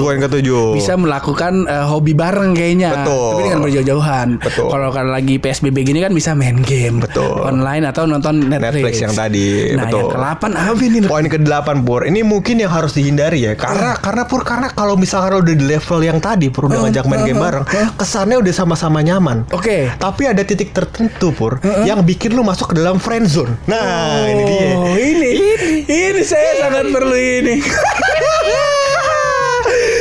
Poin 0.03 0.19
ke 0.19 0.29
tujuh. 0.31 0.65
bisa 0.73 0.93
melakukan 0.95 1.53
eh, 1.65 1.85
hobi 1.85 2.13
bareng 2.13 2.53
kayaknya. 2.53 2.91
Betul. 2.99 3.29
Tapi 3.33 3.43
dengan 3.43 3.61
berjauh-jauhan. 3.63 4.29
Betul. 4.39 4.69
Kalau 4.69 4.89
kan 4.91 5.07
lagi 5.09 5.35
PSBB 5.37 5.77
gini 5.83 5.99
kan 5.99 6.13
bisa 6.13 6.33
main 6.33 6.59
game. 6.59 6.99
Betul. 6.99 7.43
Online 7.43 7.85
atau 7.87 8.05
nonton 8.05 8.43
Netflix. 8.43 8.63
Netflix 8.63 8.95
yang 9.01 9.15
tadi, 9.15 9.47
Nah, 9.73 9.87
betul. 9.87 10.11
yang 10.11 10.13
ke-8 10.13 10.43
apa 10.53 10.83
ini? 10.83 10.99
Poin 11.03 11.27
ke-8 11.27 11.69
Pur 11.83 12.01
Ini 12.03 12.21
mungkin 12.23 12.57
yang 12.57 12.71
harus 12.71 12.93
dihindari 12.93 13.43
ya 13.43 13.53
Karena 13.55 13.95
karena 13.95 14.23
Pur 14.25 14.43
Karena 14.43 14.69
kalau 14.69 14.95
misalkan 14.95 15.31
lo 15.31 15.41
udah 15.41 15.53
di 15.53 15.65
level 15.65 16.01
yang 16.01 16.19
tadi 16.19 16.49
Pur 16.49 16.67
udah 16.67 16.79
ngajak 16.83 17.05
main 17.05 17.23
game 17.23 17.39
bareng 17.39 17.65
Kesannya 17.95 18.37
udah 18.39 18.53
sama-sama 18.53 19.01
nyaman 19.01 19.45
Oke. 19.51 19.91
Tapi 20.03 20.27
ada 20.27 20.43
titik 20.43 20.75
tertentu 20.75 21.31
Pur 21.31 21.63
Yang 21.63 22.03
bikin 22.03 22.35
lo 22.35 22.43
masuk 22.43 22.75
ke 22.75 22.83
dalam 22.83 22.99
friend 22.99 23.31
zone. 23.31 23.55
Nah 23.71 24.27
ini 24.27 24.43
dia. 24.43 24.75
Oh, 24.75 24.99
ini, 24.99 25.29
ini, 25.39 25.73
ini 26.11 26.23
saya 26.27 26.59
sangat 26.59 26.91
perlu 26.91 27.15
ini. 27.15 27.63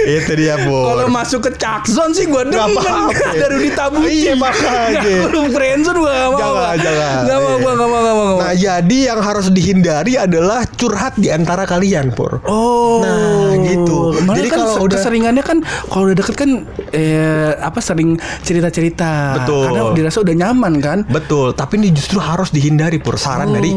Itu 0.17 0.33
dia 0.33 0.55
Pur 0.59 0.83
Kalau 0.87 1.07
masuk 1.07 1.39
ke 1.43 1.51
Cakzon 1.53 2.11
sih 2.11 2.25
gua 2.25 2.43
Nggak 2.43 2.67
demen. 2.67 2.93
Ada 3.11 3.45
Rudy 3.47 3.69
Iya, 4.03 4.33
makanya. 4.35 5.01
Kalau 5.01 5.43
friendzone 5.47 5.97
gua 5.97 6.11
gak 6.11 6.27
mau 6.27 6.37
Jangan, 6.37 6.75
jangan. 6.77 7.21
Gak 7.23 7.39
mau 7.39 7.55
gua 7.57 7.71
gak 7.71 7.87
mau 7.87 7.99
gak 7.99 8.15
mau. 8.15 8.35
Nah 8.39 8.53
jadi 8.53 8.97
yang 9.05 9.19
harus 9.19 9.47
dihindari 9.47 10.13
adalah 10.15 10.65
curhat 10.67 11.13
di 11.15 11.29
antara 11.29 11.63
kalian 11.63 12.11
Pur 12.11 12.41
Oh, 12.43 12.99
Nah, 12.99 13.53
gitu. 13.59 14.17
Malah 14.19 14.37
Jadi 14.37 14.47
kan 14.49 14.59
kalau 14.59 14.75
udah- 14.81 14.97
keseringannya 14.97 15.41
kan 15.41 15.57
kalau 15.85 16.03
udah 16.05 16.15
deket 16.15 16.35
kan 16.35 16.49
eh 16.91 17.21
apa 17.53 17.79
sering 17.79 18.15
cerita-cerita. 18.41 19.41
Betul. 19.41 19.63
Karena 19.67 19.81
dirasa 19.91 20.17
udah 20.19 20.35
nyaman 20.35 20.73
kan. 20.77 20.97
Betul, 21.05 21.53
tapi 21.53 21.77
ini 21.77 21.91
justru 21.91 22.17
harus 22.17 22.49
dihindari 22.49 22.97
pur 22.97 23.15
saran 23.15 23.47
Oh. 23.47 23.53
dari 23.53 23.71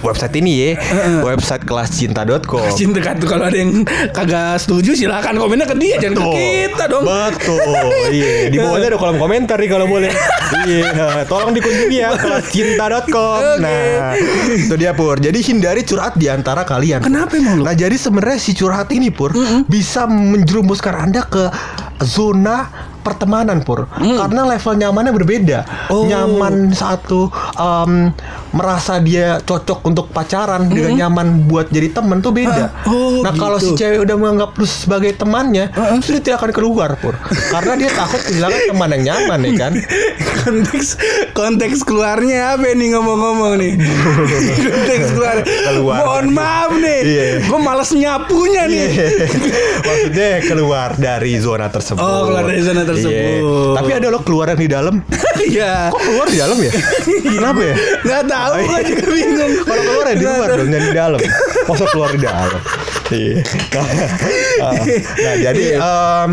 website 0.00 0.34
ini 0.34 0.52
ya, 0.54 0.70
website 1.22 1.64
kelascinta.com. 1.64 2.72
Cinta 2.72 2.98
kan 2.98 3.16
tuh 3.16 3.26
kalau 3.26 3.44
ada 3.44 3.56
yang 3.56 3.82
kagak 4.10 4.58
setuju 4.58 4.94
silakan 4.94 5.36
komennya 5.36 5.67
ke 5.68 5.74
dia 5.76 5.94
jangan 6.00 6.16
ke 6.16 6.28
kita 6.32 6.84
dong. 6.88 7.04
Betul. 7.04 7.86
Iya, 8.08 8.48
di 8.48 8.56
bawahnya 8.56 8.88
ada 8.90 8.98
kolom 8.98 9.18
komentar 9.20 9.56
nih 9.60 9.68
kalau 9.68 9.86
boleh. 9.86 10.10
iya, 10.64 10.88
tolong 11.28 11.52
dikunjungi 11.52 11.98
ya 12.00 12.16
kelascinta.com. 12.16 13.38
Oke. 13.38 13.60
Nah, 13.60 14.16
itu 14.48 14.74
dia 14.74 14.92
Pur. 14.96 15.20
Jadi 15.20 15.38
hindari 15.44 15.84
curhat 15.84 16.16
di 16.16 16.26
antara 16.26 16.64
kalian. 16.64 17.04
Kenapa 17.04 17.36
emang 17.36 17.60
lu? 17.60 17.64
Nah, 17.68 17.76
jadi 17.76 17.94
sebenarnya 17.94 18.38
si 18.40 18.56
curhat 18.56 18.88
ini 18.90 19.12
Pur 19.12 19.30
bisa 19.68 20.08
menjerumuskan 20.08 20.94
Anda 21.08 21.22
ke 21.22 21.52
zona 22.00 22.70
pertemanan 22.98 23.64
pur 23.64 23.88
karena 23.96 24.44
level 24.44 24.74
nyamannya 24.76 25.12
berbeda 25.16 25.58
Mm. 25.88 25.90
Oh. 25.90 26.04
nyaman 26.04 26.54
satu 26.70 27.32
em, 27.56 28.12
merasa 28.50 28.96
dia 28.98 29.38
cocok 29.38 29.84
untuk 29.84 30.08
pacaran 30.08 30.66
dengan 30.66 30.92
nyaman 30.98 31.26
buat 31.44 31.68
jadi 31.68 31.90
temen 31.90 32.18
tuh 32.18 32.30
beda 32.30 32.64
Ah, 32.78 32.86
oh, 32.86 33.20
nah 33.20 33.32
kalau 33.32 33.56
si 33.56 33.70
gitu. 33.70 33.78
cewek 33.78 34.00
udah 34.02 34.16
menganggap 34.16 34.50
lu 34.52 34.64
sebagai 34.64 35.12
temannya 35.14 35.68
justru 35.94 36.16
dia 36.16 36.24
tidak 36.24 36.36
akan 36.38 36.50
keluar 36.52 36.90
pur 36.96 37.14
karena 37.48 37.72
dia 37.76 37.90
takut 37.90 38.20
kehilangan 38.20 38.60
teman 38.66 38.88
yang 38.90 39.02
nyaman 39.06 39.38
ya 39.40 39.52
kan 39.58 39.72
konteks 40.42 40.86
konteks 41.32 41.78
keluarnya 41.80 42.54
apa 42.54 42.70
nih 42.70 42.88
ngomong-ngomong 42.92 43.52
nih 43.56 43.72
konteks 44.66 45.06
keluar 45.12 45.36
Keluar. 45.42 45.98
mohon 46.00 46.26
maaf 46.30 46.70
nih 46.74 47.00
Iya. 47.00 47.24
gue 47.42 47.58
males 47.58 47.90
nyapunya 47.90 48.62
nih 48.66 48.86
Maksudnya 49.78 50.30
keluar 50.44 50.90
dari 50.94 51.38
zona 51.38 51.68
tersebut. 51.68 51.98
Oh, 51.98 52.26
keluar 52.26 52.44
dari 52.44 52.60
zona 52.60 52.82
tersebut. 52.82 53.14
Iya. 53.14 53.74
Tapi 53.74 53.90
ada 53.92 54.06
lo 54.08 54.20
keluar 54.20 54.46
yang 54.48 54.58
di 54.58 54.68
dalam. 54.68 54.94
Iya 55.38 55.86
Kok 55.88 56.02
keluar 56.02 56.26
di 56.26 56.36
dalam 56.36 56.58
ya? 56.58 56.72
Kenapa 57.22 57.62
ya? 57.62 57.74
nggak 58.02 58.22
tahu 58.26 58.37
Oh, 58.38 58.54
gue 58.54 58.78
iya. 58.78 58.86
juga 58.86 59.04
bingung 59.10 59.52
Kalau 59.64 59.82
keluar 59.82 60.06
ya 60.06 60.14
di 60.14 60.24
luar 60.24 60.38
tahu. 60.46 60.58
dong, 60.58 60.68
jangan 60.70 60.86
di 60.86 60.94
dalam. 60.94 61.20
Masa 61.66 61.84
keluar 61.90 62.10
di 62.10 62.20
dalam? 62.22 62.60
Iya. 63.08 63.40
Nah, 63.72 63.86
nah, 65.24 65.34
jadi 65.40 65.64
em, 65.80 66.30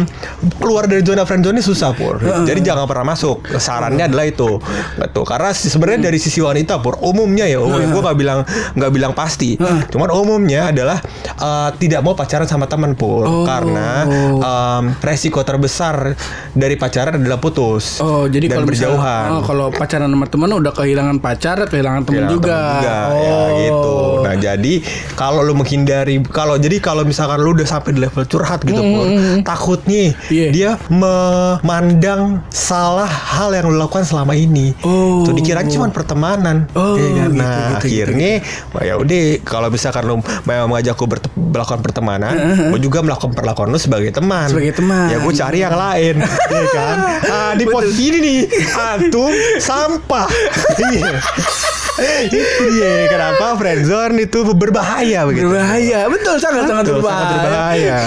keluar 0.59 0.85
dari 0.89 1.01
zona 1.01 1.23
friendzone 1.23 1.55
ini 1.59 1.63
susah 1.63 1.95
pur. 1.95 2.19
Jadi 2.19 2.59
jangan 2.59 2.83
pernah 2.83 3.15
masuk. 3.15 3.47
Sarannya 3.55 4.11
adalah 4.11 4.25
itu. 4.27 4.59
Gitu. 4.99 5.21
Karena 5.23 5.49
sebenarnya 5.55 6.11
dari 6.11 6.19
sisi 6.19 6.43
wanita 6.43 6.83
pur, 6.83 6.99
umumnya 6.99 7.47
ya, 7.47 7.63
umumnya 7.63 7.87
gue 7.89 8.01
nggak 8.01 8.17
bilang 8.17 8.39
nggak 8.75 8.91
bilang 8.91 9.13
pasti. 9.15 9.55
Cuman 9.91 10.09
umumnya 10.11 10.71
adalah 10.75 10.99
eh, 11.39 11.69
tidak 11.79 12.03
mau 12.03 12.13
pacaran 12.13 12.47
sama 12.47 12.67
teman 12.67 12.93
pur. 12.97 13.23
Oh. 13.23 13.45
Karena 13.47 14.03
em, 14.35 14.83
resiko 14.99 15.41
terbesar 15.47 16.15
dari 16.51 16.75
pacaran 16.75 17.19
adalah 17.19 17.39
putus. 17.39 17.99
Oh 18.03 18.27
jadi 18.27 18.51
dan 18.51 18.63
kalau 18.63 18.67
misalnya- 18.67 18.99
berjauhan. 18.99 19.27
oh, 19.31 19.41
kalau 19.45 19.67
pacaran 19.71 20.09
sama 20.11 20.27
teman 20.27 20.49
udah 20.51 20.73
kehilangan 20.75 21.17
pacar, 21.23 21.57
kehilangan 21.67 22.01
teman 22.07 22.27
juga. 22.27 22.33
juga, 22.35 22.99
oh. 23.11 23.19
ya 23.21 23.39
gitu. 23.63 23.95
Nah 24.25 24.35
jadi 24.35 24.73
kalau 25.15 25.41
lu 25.45 25.53
menghindari, 25.55 26.19
kalau 26.27 26.55
jadi 26.65 26.81
kalau 26.81 27.05
misalkan 27.05 27.37
lu 27.37 27.53
udah 27.53 27.63
sampai 27.63 27.93
di 27.93 28.01
level 28.01 28.25
curhat 28.25 28.65
gitu, 28.65 28.81
Pur, 28.81 29.05
takutnya 29.41 30.17
Iya. 30.27 30.47
dia 30.49 30.69
memandang 30.89 32.41
salah 32.49 33.05
hal 33.05 33.53
yang 33.53 33.69
lu 33.69 33.77
lakukan 33.77 34.01
selama 34.01 34.33
ini. 34.33 34.73
Oh. 34.81 35.21
Tuh 35.21 35.31
dikira 35.31 35.61
cuma 35.63 35.87
pertemanan. 35.87 36.65
Oh, 36.73 36.97
Iya 36.97 37.05
kan? 37.05 37.29
gitu, 37.29 37.37
nah 37.37 37.53
gitu, 37.53 37.77
akhirnya, 37.77 38.31
wah, 38.71 38.81
ya 38.83 38.93
udah 38.95 39.21
kalau 39.43 39.69
misalkan 39.69 40.03
lu 40.03 40.15
mau 40.19 40.65
mengajakku 40.65 41.05
berte- 41.05 41.29
melakukan 41.35 41.79
pertemanan, 41.79 42.33
gue 42.73 42.79
juga 42.81 42.99
melakukan 42.99 43.31
perlakuan 43.31 43.69
lu 43.69 43.77
sebagai 43.77 44.09
teman. 44.09 44.49
Sebagai 44.49 44.73
teman. 44.73 45.07
Ya 45.07 45.17
gue 45.19 45.33
cari 45.35 45.59
yang 45.59 45.75
lain, 45.75 46.15
ya 46.51 46.65
kan? 46.71 46.97
Ah, 47.21 47.53
di 47.53 47.63
posisi 47.63 48.09
ini 48.09 48.19
nih, 48.19 48.39
antum 48.73 49.29
sampah. 49.59 50.25
Iya. 51.95 52.27
itu 52.27 52.63
dia 52.73 53.07
kenapa 53.07 53.55
friendzone 53.55 54.15
itu 54.21 54.39
berbahaya 54.51 55.23
begitu. 55.23 55.47
Berbahaya, 55.47 56.11
betul 56.11 56.35
sangat 56.37 56.67
sangat 56.67 56.83
Betul, 56.83 56.95
berbahaya. 56.99 57.23
sangat 57.23 57.39
berbahaya. 57.39 57.99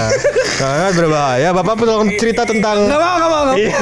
sangat 0.55 0.93
berbahaya. 0.93 1.49
Bapak 1.53 1.75
tolong 1.79 2.11
cerita 2.15 2.43
tentang 2.45 2.77
Gak 2.85 3.01
mau, 3.01 3.15
gak 3.17 3.31
mau. 3.31 3.45
Iya. 3.57 3.79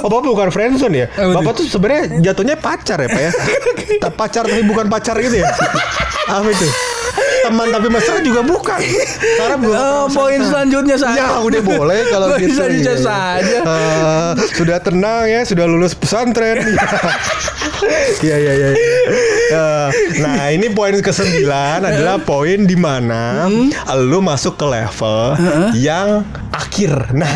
Oh, 0.00 0.08
Bapak 0.08 0.20
bukan 0.26 0.48
friendzone 0.50 0.96
ya? 0.96 1.06
Apa 1.08 1.38
Bapak 1.38 1.52
tuh 1.54 1.64
sebenarnya 1.66 2.02
jatuhnya 2.20 2.56
pacar 2.56 2.98
ya, 2.98 3.08
Pak 3.08 3.20
ya? 3.20 3.30
Pacar 4.20 4.42
tapi 4.44 4.62
bukan 4.64 4.86
pacar 4.88 5.14
gitu 5.16 5.38
ya? 5.38 5.48
Apa 6.36 6.48
itu? 6.50 6.66
Teman 7.42 7.66
tapi 7.68 7.86
mesra 7.88 8.18
juga 8.20 8.40
bukan. 8.42 8.80
Karena 9.36 9.56
belum 9.56 9.76
Oh, 9.76 10.04
poin 10.08 10.40
selanjutnya 10.40 10.96
saja. 10.96 11.16
Ya 11.16 11.38
udah 11.38 11.60
boleh 11.62 12.00
kalau 12.06 12.26
gitu. 12.36 12.54
selanjutnya 12.54 12.94
Iya. 12.94 13.02
saja. 13.02 13.58
Eh, 13.60 14.30
sudah 14.54 14.78
tenang 14.78 15.24
ya, 15.24 15.40
sudah 15.42 15.64
lulus 15.64 15.92
pesantren. 15.92 16.60
Iya 18.20 18.36
iya 18.36 18.52
iya. 18.52 18.68
iya. 18.68 18.92
Eh, 19.50 19.88
nah 20.20 20.46
ini 20.48 20.68
poin 20.68 20.92
ke 20.94 21.10
sembilan 21.10 21.80
adalah 21.82 22.20
poin 22.20 22.62
di 22.62 22.76
mana 22.76 23.48
Hmm. 23.48 23.72
lu 24.02 24.20
masuk 24.20 24.54
ke 24.54 24.66
level 24.66 25.32
yang 25.74 26.20
akhir. 26.50 27.10
Nah, 27.10 27.32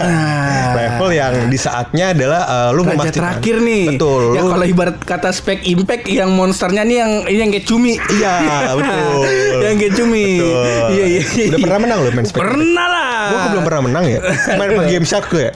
level 0.74 1.10
yang 1.10 1.48
di 1.48 1.56
saatnya 1.56 2.12
adalah 2.12 2.42
eh, 2.44 2.70
lu 2.70 2.82
Raja 2.82 2.92
memastikan. 2.92 3.16
terakhir 3.16 3.56
nih. 3.58 3.84
Betul. 3.90 4.22
Ya 4.30 4.42
lu- 4.42 4.52
kalau 4.52 4.66
ibarat 4.66 4.96
kata 5.00 5.28
spek 5.30 5.64
impact 5.64 6.04
yang 6.06 6.28
monsternya 6.30 6.82
nih 6.82 6.96
yang 6.98 7.12
ini 7.24 7.38
yang 7.40 7.50
kayak 7.50 7.66
cumi. 7.66 7.92
Iya 8.10 8.36
betul. 8.74 9.18
yang 9.64 9.74
kayak 9.74 9.93
cumi. 9.94 10.26
Betul. 10.42 10.86
Iya 10.94 11.04
iya. 11.06 11.22
Udah 11.54 11.58
pernah 11.62 11.78
menang 11.80 11.98
lu 12.02 12.10
main 12.12 12.26
spek? 12.26 12.40
Pernah 12.42 12.86
lah. 12.86 13.18
Gue 13.24 13.38
belum 13.54 13.64
pernah 13.64 13.82
menang 13.88 14.04
ya. 14.04 14.18
Main 14.60 14.70
game 14.90 15.06
shark 15.08 15.32
gue 15.32 15.48
ya. 15.48 15.52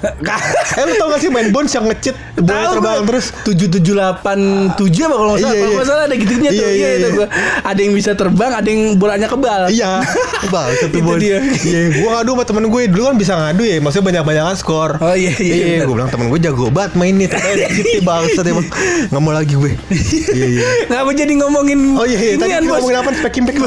Eh 0.78 0.82
lu 0.88 0.92
tau 0.96 1.06
gak 1.12 1.20
sih 1.20 1.28
main 1.28 1.48
bones 1.52 1.72
yang 1.74 1.84
ngecit 1.84 2.16
bola 2.38 2.70
terbang 2.72 3.02
gua. 3.02 3.08
terus? 3.12 3.26
tujuh 3.44 3.66
tujuh 3.66 3.92
delapan 3.98 4.38
tujuh 4.78 5.02
apa 5.10 5.16
kalau 5.18 5.32
nggak 5.34 5.42
salah 5.42 5.52
Iya, 5.52 5.58
kalau 5.58 5.68
iya. 5.68 5.76
nggak 5.78 5.88
salah 5.88 6.04
ada 6.06 6.16
gitunya 6.16 6.50
tuh 6.50 6.54
Iya, 6.54 6.68
iya, 6.68 6.74
iya, 6.74 6.88
itu 6.88 7.08
iya. 7.08 7.16
gua 7.18 7.26
ada 7.66 7.80
yang 7.82 7.94
bisa 7.98 8.10
terbang 8.14 8.52
ada 8.54 8.68
yang 8.68 8.82
bolanya 8.96 9.26
kebal 9.28 9.62
Iya, 9.68 9.90
satu 10.78 10.96
Itu 10.98 11.12
dia. 11.18 11.38
Iya, 11.42 11.80
gue 11.92 12.08
ngadu 12.08 12.30
sama 12.38 12.44
temen 12.46 12.64
gue 12.70 12.82
dulu 12.88 13.02
kan 13.10 13.16
bisa 13.18 13.32
ngadu 13.34 13.62
ya, 13.66 13.76
maksudnya 13.82 14.06
banyak 14.14 14.22
banyakan 14.24 14.56
skor. 14.56 14.90
Oh, 15.02 15.14
iya, 15.14 15.32
iya, 15.36 15.54
Iya, 15.54 15.84
gue 15.84 15.94
bilang 15.94 16.10
temen 16.10 16.30
gue 16.30 16.40
jago 16.40 16.70
banget 16.70 16.92
main 16.94 17.14
nih, 17.18 17.28
tapi 17.28 17.48
City 17.74 17.98
bangsat 18.02 18.46
emang 18.46 18.66
nggak 19.10 19.22
mau 19.22 19.32
lagi 19.34 19.54
gue. 19.58 19.72
Iya 20.38 20.46
iya. 20.46 20.62
Ngapa 20.92 21.10
jadi 21.16 21.32
ngomongin 21.40 21.98
Oh 21.98 22.06
iya, 22.06 22.18
iya. 22.18 22.34
tadi 22.38 22.68
ngomongin 22.68 22.96
apa? 23.00 23.10
Spek 23.16 23.34
impact. 23.42 23.58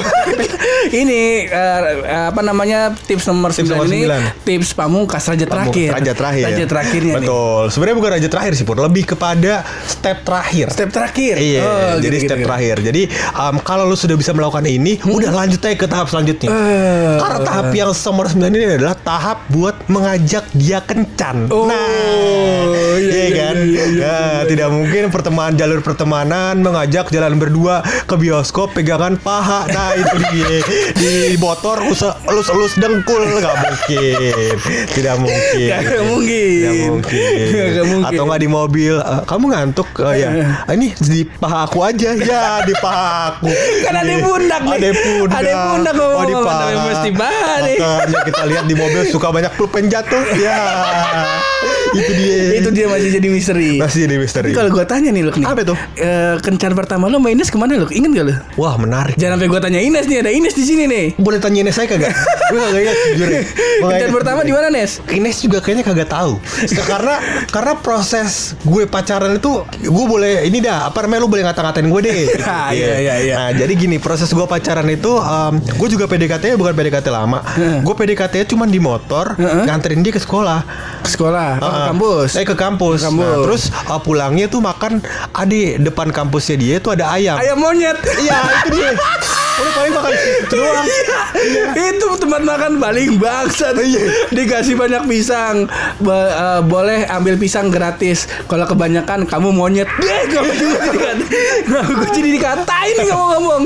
Ini 0.92 1.46
eh, 1.46 1.80
apa 2.28 2.42
namanya 2.42 2.92
tips 2.98 3.26
nomor 3.26 3.50
Tips 3.50 3.66
9 3.66 3.72
nomor 3.72 3.86
ini 3.86 3.96
sembilan. 4.02 4.22
tips 4.44 4.70
pamungkas 4.72 5.24
raja 5.26 5.46
terakhir 5.46 5.90
Raja 5.92 6.14
terakhir. 6.14 6.44
raja 6.46 6.66
terakhirnya 6.66 7.14
nih 7.14 7.24
Betul. 7.24 7.64
Sebenarnya 7.68 7.98
bukan 7.98 8.12
raja 8.12 8.28
terakhir 8.28 8.54
sih, 8.54 8.64
Pur. 8.64 8.78
Lebih 8.78 9.04
kepada 9.08 9.54
step 9.84 10.18
terakhir. 10.22 10.66
step 10.70 10.90
terakhir 10.90 11.36
Iya, 11.38 11.62
Oh, 11.62 11.94
jadi 11.98 12.16
gitu, 12.16 12.28
step 12.28 12.38
gitu, 12.38 12.48
terakhir. 12.48 12.76
Jadi 12.82 13.02
um, 13.34 13.56
kalau 13.60 13.84
lu 13.84 13.96
sudah 13.96 14.14
bisa 14.14 14.32
melakukan 14.32 14.64
ini, 14.64 14.98
udah 15.02 15.32
lanjut 15.32 15.60
aja 15.60 15.74
ke 15.74 15.86
tahap 15.86 16.08
selanjutnya. 16.08 16.50
Eh, 16.50 17.16
Karena 17.18 17.40
tahap 17.42 17.66
yang 17.72 17.90
nomor 17.92 18.26
9 18.28 18.42
ini 18.50 18.66
adalah 18.76 18.96
tahap 18.96 19.38
buat 19.48 19.76
mengajak 19.88 20.46
dia 20.54 20.80
kencan. 20.80 21.48
Oh, 21.48 21.66
nah, 21.66 21.80
iya, 22.98 23.00
iya 23.00 23.24
iya, 23.24 23.26
kan? 23.38 23.56
iya, 23.58 23.84
iya, 23.88 24.04
Nah, 24.04 24.40
tidak 24.44 24.70
mungkin 24.70 25.02
pertemanan 25.08 25.54
jalur 25.54 25.80
pertemanan 25.80 26.56
mengajak 26.58 27.08
jalan 27.08 27.36
berdua 27.36 27.80
ke 28.04 28.16
bioskop 28.16 28.72
pegangan 28.72 29.16
paha. 29.16 29.66
Nah, 29.68 29.90
itu 29.94 30.16
dia. 30.30 30.51
Di 30.94 31.12
motor 31.38 31.80
elus-elus 32.26 32.74
dengkul 32.76 33.22
nggak 33.38 33.56
mungkin. 33.58 34.20
Tidak 34.92 35.16
mungkin. 35.18 35.68
Gak 35.68 36.04
mungkin. 36.04 36.62
Tidak 36.62 36.76
mungkin. 36.88 37.68
Gak 37.72 37.86
mungkin. 37.88 38.10
Atau 38.12 38.24
nggak 38.26 38.42
di 38.42 38.50
mobil, 38.50 38.96
"Eh, 38.98 39.22
kamu 39.24 39.46
ngantuk? 39.50 39.88
Oh 39.98 40.12
ya, 40.12 40.30
Ah, 40.64 40.74
ini 40.74 40.92
di 40.98 41.24
paha 41.24 41.66
aku 41.66 41.80
aja. 41.82 42.12
Ya, 42.18 42.62
di 42.62 42.74
paha 42.76 43.12
aku. 43.34 43.50
Kan 43.82 43.94
ada 43.96 44.14
pundak 44.20 44.62
nih. 44.64 44.78
Ada 44.78 44.90
pundak. 44.98 45.38
Ada 45.38 45.54
pundak 45.66 45.94
Oh, 45.98 46.26
di 46.26 46.36
paha. 46.36 46.60
tapi 46.62 46.76
mesti. 46.82 47.10
Makanya 47.12 47.88
kita 48.24 48.42
lihat 48.48 48.66
di 48.66 48.76
mobil 48.76 49.02
suka 49.08 49.28
banyak 49.30 49.52
pulpen 49.56 49.88
jatuh. 49.88 50.24
Ya, 50.34 50.60
itu 51.92 52.12
dia. 52.16 52.36
itu 52.58 52.70
dia 52.72 52.86
masih 52.88 53.10
jadi 53.12 53.28
misteri 53.28 53.76
Masih 53.78 54.08
jadi 54.08 54.16
misteri. 54.18 54.50
Kalau 54.52 54.72
gue 54.72 54.86
tanya 54.88 55.12
nih 55.12 55.28
Luk 55.28 55.36
nih 55.36 55.46
Apa 55.46 55.62
tuh? 55.62 55.78
Eh, 55.94 56.40
kencan 56.40 56.72
pertama 56.72 57.06
lo 57.06 57.20
sama 57.20 57.30
Ines 57.30 57.52
ke 57.52 57.58
mana 57.60 57.76
Luk? 57.76 57.92
Ingat 57.92 58.12
gak 58.16 58.26
lo? 58.26 58.34
Wah, 58.58 58.76
menarik. 58.80 59.14
Jangan 59.20 59.38
sampai 59.38 59.50
gue 59.52 59.60
tanya 59.60 59.80
Ines 59.80 60.06
nih 60.08 60.18
Ada 60.24 60.32
Ines 60.32 60.41
di 60.50 60.66
sini 60.66 60.84
nih 60.90 61.06
Boleh 61.16 61.38
tanya 61.38 61.62
Ines 61.62 61.78
saya 61.78 61.86
kagak? 61.86 62.10
Gue 62.50 62.58
kagak 62.60 62.82
ingat 62.82 62.98
jujur 63.14 63.28
ya. 63.30 63.42
Kencan 63.82 63.94
ingat. 64.02 64.10
pertama 64.12 64.40
di 64.42 64.52
mana 64.52 64.68
Nes? 64.68 64.98
Ines 65.08 65.38
juga 65.38 65.62
kayaknya 65.62 65.86
kagak 65.86 66.10
tahu. 66.10 66.42
karena 66.82 67.16
karena 67.48 67.74
proses 67.78 68.58
gue 68.62 68.84
pacaran 68.86 69.38
itu 69.38 69.52
gue 69.78 70.06
boleh 70.10 70.42
ini 70.44 70.58
dah 70.60 70.90
apa 70.90 71.06
namanya 71.06 71.22
lu 71.22 71.30
boleh 71.30 71.44
ngata-ngatain 71.46 71.86
gue 71.86 72.02
deh. 72.02 72.20
Ah, 72.42 72.74
iya, 72.74 73.00
iya, 73.00 73.16
iya. 73.22 73.36
Nah, 73.38 73.52
jadi 73.56 73.74
gini, 73.74 73.96
proses 73.96 74.28
gue 74.28 74.44
pacaran 74.44 74.84
itu 74.90 75.14
um, 75.14 75.54
gue 75.56 75.88
juga 75.88 76.04
PDKT-nya 76.04 76.58
bukan 76.58 76.74
PDKT 76.74 77.08
lama. 77.08 77.40
gue 77.56 77.96
PDKT-nya 77.96 78.46
cuma 78.50 78.66
di 78.66 78.82
motor, 78.82 79.38
nganterin 79.38 80.02
dia 80.02 80.12
ke 80.12 80.20
sekolah. 80.20 80.66
Ke 81.02 81.10
sekolah 81.10 81.50
Oh, 81.58 81.70
ke 81.70 81.72
Heeh. 81.72 81.88
kampus 81.88 82.30
Eh 82.34 82.46
ke 82.46 82.56
kampus. 82.56 83.00
Ke 83.02 83.08
kampus. 83.08 83.24
Nah, 83.24 83.38
terus 83.46 83.64
uh, 83.86 84.00
pulangnya 84.00 84.46
tuh 84.46 84.60
makan 84.60 85.00
adi 85.32 85.78
depan 85.78 86.10
kampusnya 86.10 86.56
dia 86.56 86.76
tuh 86.78 86.94
ada 86.94 87.12
ayam. 87.12 87.38
Ayam 87.38 87.58
monyet 87.58 87.98
Iya, 88.20 88.38
itu 88.66 88.70
dia. 88.74 88.92
Udah 89.62 89.74
paling 89.76 89.94
makan 89.94 90.12
itu 90.34 90.56
doang. 90.56 90.88
Itu 91.74 92.08
tempat 92.18 92.42
makan 92.42 92.78
paling 92.78 93.18
bangsat 93.18 93.74
Dikasih 94.30 94.76
banyak 94.76 95.04
pisang 95.06 95.66
Ba- 95.98 96.30
eh, 96.30 96.62
Boleh 96.62 97.08
ambil 97.08 97.36
pisang 97.36 97.68
gratis 97.68 98.28
Kalau 98.46 98.64
kebanyakan 98.64 99.26
kamu 99.26 99.50
monyet 99.50 99.90
Deh 99.98 100.22
gue 100.28 100.44
Gue 101.72 102.08
jadi 102.12 102.30
dikatain 102.32 102.98
ngomong-ngomong 103.02 103.64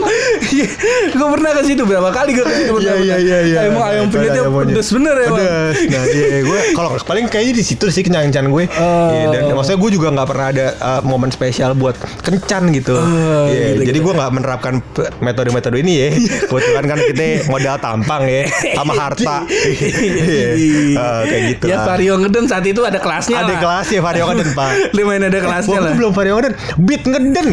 Gue 1.12 1.28
pernah 1.32 1.52
ke 1.52 1.62
situ 1.64 1.84
berapa 1.84 2.10
kali 2.10 2.32
gue 2.34 2.44
ke 2.44 2.56
situ 2.56 2.74
Iya 2.78 2.94
pernah- 2.94 3.04
iya 3.04 3.18
iya 3.20 3.40
iya. 3.44 3.60
Emang 3.68 3.84
ayam 3.84 4.06
penyetnya 4.08 4.42
pedes 4.48 4.90
bener 4.92 5.16
ya 5.18 5.28
Pedes. 5.28 5.76
Nah, 5.86 6.04
iya 6.08 6.40
gue 6.42 6.60
kalau 6.74 6.90
paling 7.02 7.26
kayaknya 7.28 7.54
di 7.56 7.66
situ 7.66 7.86
sih 7.88 8.02
kencan-kencan 8.02 8.46
gue. 8.48 8.64
Iya, 8.68 9.26
dan 9.32 9.42
maksudnya 9.50 9.80
gue 9.80 9.92
juga 9.92 10.08
nggak 10.12 10.28
pernah 10.28 10.48
ada 10.48 10.66
uh, 10.78 11.02
momen 11.02 11.30
spesial 11.30 11.74
buat 11.74 11.96
kencan 12.22 12.70
gitu. 12.72 12.96
Oh, 12.96 13.48
Iya, 13.48 13.76
gitu, 13.76 13.82
jadi 13.86 14.00
gitu. 14.00 14.06
gue 14.06 14.14
nggak 14.16 14.32
menerapkan 14.32 14.74
metode-metode 15.20 15.78
ini 15.78 15.94
ya. 15.96 16.10
Kebetulan 16.58 16.86
kan 16.86 16.98
kita 17.06 17.24
modal 17.46 17.76
tampang 17.78 18.24
ya 18.24 18.42
sama 18.74 18.94
harta. 19.02 19.38
Eh, 19.46 20.96
kayak 21.22 21.44
gitu. 21.52 21.66
Ya 21.66 21.78
lah. 21.78 21.86
Vario 21.88 22.14
Ngeden 22.18 22.46
saat 22.46 22.64
itu 22.64 22.82
ada 22.82 22.98
kelasnya 22.98 23.38
Ada 23.38 23.48
lah. 23.50 23.60
kelas 23.60 23.88
ya 23.90 24.00
Vario 24.00 24.24
Ngeden 24.28 24.50
Pak. 24.52 24.70
Lumayan 24.96 25.24
ada 25.26 25.40
kelasnya 25.40 25.76
Waktu 25.76 25.86
lah 25.86 25.94
belum 25.96 26.12
Vario 26.12 26.34
Ngeden, 26.36 26.54
beat 26.80 27.04
ngeden. 27.04 27.48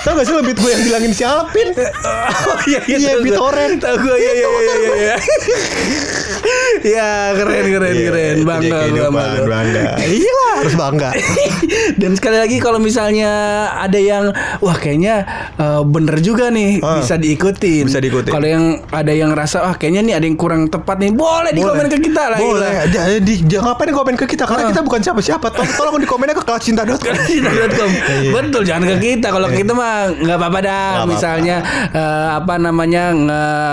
Tau 0.00 0.12
gak 0.12 0.24
sih 0.24 0.32
lo 0.32 0.40
beat 0.40 0.56
gue 0.56 0.68
yang 0.68 0.82
bilangin 0.84 1.12
si 1.12 1.22
Alvin? 1.22 1.68
Oh 2.46 2.58
iya 2.64 2.78
iya 2.84 2.96
Iya, 2.96 3.12
gua. 3.12 3.24
BitTorrent. 3.24 3.76
Tahu 3.80 3.96
gue 3.98 4.16
iya 4.16 4.32
iya 4.32 4.46
iya 4.46 4.74
iya 4.76 4.94
iya. 4.96 5.16
Ya 6.86 7.08
keren 7.34 7.64
keren 7.68 7.92
Iya, 7.92 8.04
keren 8.06 8.36
bangga 8.44 8.78
kehidupan, 8.80 9.12
bangga. 9.12 9.42
bangga. 9.44 9.82
Iya 10.00 10.32
lah 10.32 10.54
harus 10.56 10.74
bangga. 10.76 11.10
Dan 11.96 12.10
sekali 12.14 12.38
lagi 12.38 12.56
kalau 12.58 12.78
misalnya 12.78 13.30
ada 13.74 13.98
yang 13.98 14.30
wah 14.60 14.76
kayaknya 14.76 15.26
eh, 15.52 15.82
bener 15.82 16.16
juga 16.20 16.48
nih 16.48 16.78
Ah. 16.80 17.00
bisa 17.00 17.16
diikutin. 17.16 17.84
Bisa 17.84 17.98
diikutin. 17.98 18.30
Kalau 18.36 18.44
yang 18.46 18.64
ada 18.86 19.08
yang 19.10 19.32
rasa 19.32 19.58
wah 19.62 19.74
kayaknya 19.74 20.02
nih 20.02 20.14
ada 20.14 20.24
yang 20.24 20.36
kurang 20.36 20.68
tepat 20.68 20.96
nih 20.98 21.08
boleh, 21.10 21.50
di 21.50 21.58
komen 21.58 21.88
ke 21.88 21.98
kita 22.02 22.22
lah. 22.26 22.38
Boleh. 22.38 22.68
gila. 22.68 22.84
Ja- 22.86 23.04
Di, 23.18 23.34
jangan 23.42 23.64
ngapain 23.66 23.90
komen 23.90 24.14
ke 24.14 24.26
kita 24.26 24.44
karena 24.44 24.62
Ah. 24.62 24.70
kita 24.70 24.82
bukan 24.82 25.00
siapa-siapa. 25.00 25.46
Tolong, 25.48 25.72
tolong 25.72 25.96
di 25.96 26.04
komennya 26.04 26.34
ke 26.34 26.44
kelascinta.com. 26.44 27.16
Cinta.com. 27.24 27.90
Betul 28.36 28.62
jangan 28.62 28.84
ke 28.86 28.96
kita 29.00 29.28
kalau 29.30 29.48
ke 29.48 29.56
kita 29.58 29.72
mah 29.72 29.92
nggak 30.12 30.36
apa-apa 30.36 30.58
dah 30.58 30.68
Iya. 30.68 30.76
Nggak 30.76 30.92
apa-apa. 30.92 31.08
misalnya 31.08 31.56
eh, 31.90 32.28
apa 32.34 32.54
namanya 32.56 33.02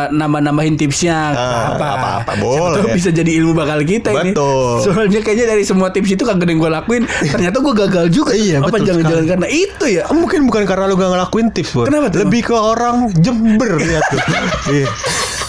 nambah-nambahin 0.10 0.76
tipsnya 0.76 1.18
Ah, 1.34 1.74
apa 1.74 1.86
apa-apa, 1.90 2.32
Siapa 2.32 2.42
boleh. 2.42 2.80
tahu 2.80 2.88
bisa 2.92 3.10
jadi 3.10 3.32
ilmu 3.36 3.52
bakal 3.54 3.82
kita 3.82 4.10
ini 4.16 4.32
Betul. 4.32 4.80
soalnya 4.82 5.20
kayaknya 5.20 5.46
dari 5.50 5.64
semua 5.64 5.90
tips 5.90 6.10
itu 6.10 6.24
kagak 6.24 6.46
yang 6.46 6.58
gue 6.58 6.72
lakuin 6.72 7.04
ternyata 7.34 7.58
gue 7.60 7.74
gagal 7.78 8.06
juga 8.10 8.32
Iya, 8.34 8.60
apa 8.60 8.72
betul 8.72 8.86
jangan-jangan 8.88 9.26
karena 9.28 9.48
itu 9.50 9.86
ya 9.92 10.04
Mungkin 10.10 10.46
bukan 10.46 10.64
karena 10.64 10.86
lu 10.86 10.96
gak 10.96 11.10
ngelakuin 11.10 11.48
tips, 11.50 11.72
Bor. 11.74 11.86
Kenapa 11.86 12.08
tuh, 12.08 12.24
Lebih 12.24 12.42
ke 12.44 12.56
orang 12.56 12.96
Jember 13.16 13.76
ya 13.78 14.00
tuh. 14.04 14.20
Iya. 14.70 14.88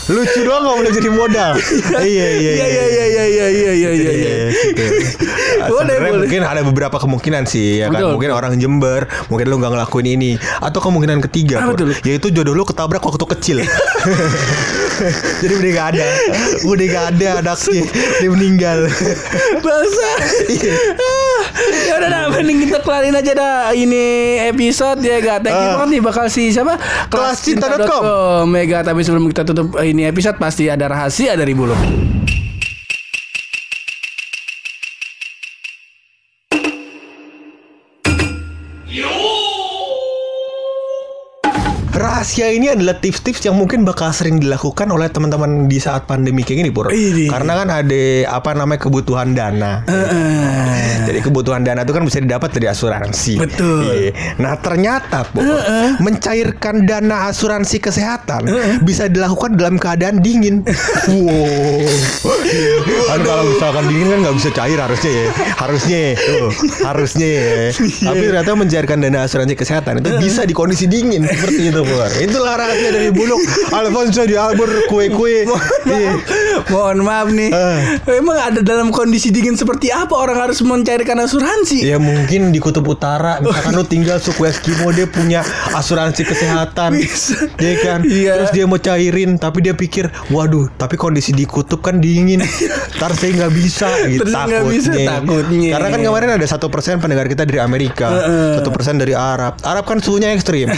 Lucu 0.04 0.44
doang 0.44 0.68
gak 0.68 0.76
boleh 0.84 0.92
jadi 0.92 1.08
modal. 1.08 1.52
iya, 2.04 2.28
iya, 2.36 2.50
iya 2.60 2.66
iya 2.68 2.84
iya 2.84 3.04
iya 3.08 3.24
iya 3.24 3.46
iya 3.48 3.70
iya 3.72 3.90
iya 3.96 4.12
iya 4.12 4.34
gitu. 4.52 4.84
Boleh, 5.64 5.96
boleh. 5.96 6.28
mungkin 6.28 6.44
ada 6.44 6.60
beberapa 6.60 7.00
kemungkinan 7.00 7.48
sih 7.48 7.80
ya 7.80 7.88
kan. 7.88 8.04
Betul, 8.04 8.20
Mungkin 8.20 8.30
orang 8.36 8.52
Jember, 8.60 9.08
mungkin 9.32 9.48
lu 9.48 9.56
gak 9.56 9.72
ngelakuin 9.72 10.06
ini 10.12 10.30
atau 10.60 10.76
kemungkinan 10.84 11.24
ketiga 11.24 11.64
tuh? 11.72 11.88
yaitu 12.04 12.28
jodoh 12.28 12.52
lu 12.52 12.68
ketabrak 12.68 13.00
waktu 13.00 13.24
kecil. 13.32 13.56
Jadi 15.42 15.52
udah 15.54 15.70
gak 15.72 15.86
ada. 15.92 16.04
Udah 16.62 16.86
gak 16.86 17.04
ada 17.12 17.28
anaknya. 17.40 17.82
Dia 18.18 18.28
meninggal. 18.28 18.78
Bangsa. 19.60 20.08
Iya. 20.46 20.74
Ah, 20.94 21.42
ya 21.84 21.92
udah 21.96 22.08
dah, 22.08 22.22
mending 22.30 22.58
kita 22.62 22.78
kelarin 22.80 23.12
aja 23.12 23.32
dah 23.32 23.56
ini 23.70 24.04
episode 24.46 25.00
ya 25.00 25.18
gak. 25.18 25.42
Thank 25.42 25.54
you 25.54 25.66
Ah. 25.66 25.76
banget 25.76 25.90
nih 25.90 26.02
bakal 26.02 26.26
si 26.26 26.50
siapa? 26.50 26.78
Kelascinta.com. 27.08 28.46
Mega 28.46 28.80
tapi 28.80 29.00
sebelum 29.00 29.26
kita 29.28 29.42
tutup 29.44 29.76
eh, 29.76 29.90
ini 29.90 30.04
episode 30.04 30.36
pasti 30.36 30.66
ada 30.66 30.86
rahasia 30.86 31.34
dari 31.34 31.52
bulu. 31.52 31.74
Rahasia 42.24 42.48
ini 42.56 42.72
adalah 42.72 42.96
tips-tips 43.04 43.44
yang 43.44 43.52
mungkin 43.52 43.84
bakal 43.84 44.08
sering 44.08 44.40
dilakukan 44.40 44.88
oleh 44.88 45.12
teman-teman 45.12 45.68
di 45.68 45.76
saat 45.76 46.08
pandemi 46.08 46.40
kayak 46.40 46.64
gini, 46.64 46.70
Pur. 46.72 46.88
Ini. 46.88 47.28
Karena 47.28 47.52
kan 47.52 47.68
ada 47.68 48.04
apa 48.32 48.56
namanya 48.56 48.80
kebutuhan 48.80 49.36
dana. 49.36 49.84
Heeh. 49.84 51.04
Jadi 51.04 51.20
kebutuhan 51.20 51.60
dana 51.68 51.84
itu 51.84 51.92
kan 51.92 52.00
bisa 52.00 52.24
didapat 52.24 52.48
dari 52.56 52.72
asuransi. 52.72 53.44
Betul. 53.44 54.08
Iya. 54.08 54.40
Nah 54.40 54.56
ternyata 54.56 55.28
Pur, 55.28 55.44
mencairkan 56.00 56.88
dana 56.88 57.28
asuransi 57.28 57.76
kesehatan 57.84 58.48
bisa 58.80 59.04
dilakukan 59.12 59.60
dalam 59.60 59.76
keadaan 59.76 60.24
dingin. 60.24 60.64
wow. 60.64 62.40
kan 63.04 63.20
kalau 63.20 63.44
misalkan 63.52 63.84
dingin 63.84 64.08
kan 64.16 64.18
nggak 64.24 64.36
bisa 64.40 64.48
cair 64.56 64.80
harusnya 64.80 65.12
ya. 65.12 65.28
Harusnya 65.60 65.98
ya. 66.00 66.12
Tuh, 66.16 66.50
harusnya 66.88 67.28
ya. 67.28 67.52
Tapi 68.08 68.22
ternyata 68.32 68.56
mencairkan 68.56 68.96
dana 69.04 69.28
asuransi 69.28 69.60
kesehatan 69.60 70.00
itu 70.00 70.08
bisa 70.24 70.48
di 70.48 70.56
kondisi 70.56 70.88
dingin 70.88 71.28
seperti 71.28 71.68
itu 71.68 71.84
Pur. 71.84 72.13
Itulah 72.14 72.54
rahasia 72.54 72.90
dari 72.90 73.10
buluk 73.10 73.42
Alfonso 73.78 74.22
di 74.22 74.38
Albur 74.38 74.70
kue-kue. 74.86 75.42
Iya. 75.84 76.10
Mohon 76.70 76.98
maaf 77.02 77.28
nih. 77.28 77.50
Eh. 77.50 77.78
Emang 78.14 78.38
ada 78.38 78.60
dalam 78.60 78.88
kondisi 78.88 79.28
dingin 79.28 79.54
seperti 79.54 79.90
apa 79.90 80.14
orang 80.14 80.38
harus 80.38 80.62
mencairkan 80.62 81.18
asuransi? 81.18 81.82
Ya 81.82 81.98
mungkin 81.98 82.50
di 82.50 82.58
kutub 82.58 82.86
utara 82.86 83.42
Misalkan 83.42 83.74
lu 83.74 83.84
tinggal 83.84 84.16
suku 84.16 84.46
Eskimo 84.46 84.88
Dia 84.90 85.04
punya 85.04 85.40
asuransi 85.72 86.22
kesehatan 86.22 86.94
Bisa. 86.94 87.34
Iya 87.58 87.74
kan 87.80 87.98
Iya. 88.04 88.32
Terus 88.38 88.50
dia 88.52 88.64
mau 88.64 88.78
cairin 88.78 89.36
Tapi 89.36 89.58
dia 89.60 89.74
pikir 89.74 90.08
Waduh 90.30 90.70
tapi 90.74 90.94
kondisi 90.94 91.32
di 91.32 91.44
kutub 91.44 91.80
kan 91.80 91.98
dingin 91.98 92.40
Ntar 92.96 93.12
saya 93.12 93.34
nggak 93.36 93.52
bisa 93.52 93.88
gitu 94.12 94.22
Terus 94.22 94.34
nggak 94.34 94.64
bisa, 94.70 94.90
takutnya. 94.94 95.70
Karena 95.76 95.88
kan 95.90 96.00
kemarin 96.00 96.30
ada 96.38 96.46
satu 96.46 96.66
persen 96.68 96.98
pendengar 96.98 97.26
kita 97.26 97.42
dari 97.42 97.60
Amerika 97.60 98.08
Satu 98.56 98.70
persen 98.70 98.96
dari 98.96 99.12
Arab 99.12 99.58
Arab 99.60 99.84
kan 99.84 99.98
suhunya 99.98 100.30
ekstrim 100.32 100.70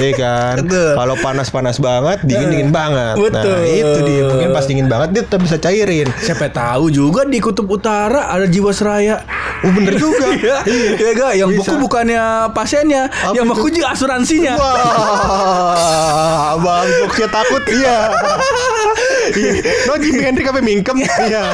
Iya 0.00 0.12
kan 0.22 0.54
Betul. 0.64 0.79
Kalau 0.96 1.14
panas-panas 1.20 1.76
banget 1.78 2.18
Dingin-dingin 2.24 2.70
banget 2.72 3.14
Betul. 3.20 3.44
Nah 3.44 3.64
itu 3.66 3.98
dia 4.06 4.22
Mungkin 4.26 4.50
pas 4.54 4.64
dingin 4.64 4.88
banget 4.88 5.08
Dia 5.12 5.22
tetap 5.26 5.40
bisa 5.44 5.56
cairin 5.60 6.08
Siapa 6.20 6.48
tahu 6.48 6.88
juga 6.88 7.26
di 7.28 7.38
kutub 7.38 7.68
utara 7.70 8.30
ada 8.30 8.46
Jiwasraya. 8.46 9.22
Oh 9.60 9.70
bener 9.76 9.94
juga 10.00 10.32
Iya, 10.40 10.56
iya 10.66 11.10
gak? 11.12 11.32
Yang 11.36 11.50
Bisa. 11.52 11.60
buku 11.60 11.74
bukannya 11.84 12.22
pasiennya, 12.56 13.02
Apa 13.10 13.34
yang 13.36 13.46
buku 13.50 13.68
juga 13.74 13.92
asuransinya. 13.92 14.54
Wah, 14.56 16.54
Bang 16.60 16.88
takut 17.28 17.62
Iya 17.68 17.80
Iya. 17.80 17.98
No 19.88 19.94
Jimi 19.96 20.20
Hendrix 20.20 20.46
apa 20.46 20.60
mingkem 20.60 20.96
Iya 21.00 21.44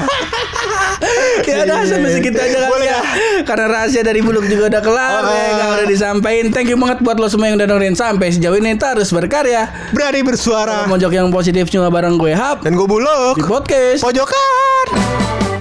ya 1.47 1.63
udah 1.63 1.85
sampai 1.85 2.11
segitu 2.11 2.37
aja 2.37 2.67
Boleh 2.67 2.89
ya. 2.89 2.99
ya? 2.99 3.01
Karena 3.45 3.67
rahasia 3.69 4.01
dari 4.01 4.21
buluk 4.21 4.45
juga 4.45 4.69
udah 4.69 4.83
kelar 4.83 5.23
Ah. 5.23 5.31
ya, 5.31 5.53
kan 5.55 5.69
udah 5.77 5.87
disampaikan. 5.87 6.51
Thank 6.51 6.69
you 6.69 6.77
banget 6.77 6.99
buat 7.01 7.17
lo 7.17 7.29
semua 7.29 7.47
yang 7.47 7.57
udah 7.57 7.69
dengerin 7.69 7.95
sampai 7.95 8.33
sejauh 8.33 8.57
ini 8.57 8.75
terus 8.75 9.11
berkarya. 9.11 9.69
Berani 9.93 10.21
bersuara 10.23 10.85
Mojok 10.87 11.13
yang 11.13 11.29
positif 11.29 11.69
cuma 11.69 11.89
bareng 11.89 12.17
gue 12.17 12.33
Hap 12.33 12.65
Dan 12.65 12.75
gue 12.75 12.87
buluk 12.87 13.37
di 13.37 13.45
podcast. 13.45 14.01
Pojokan 14.03 15.56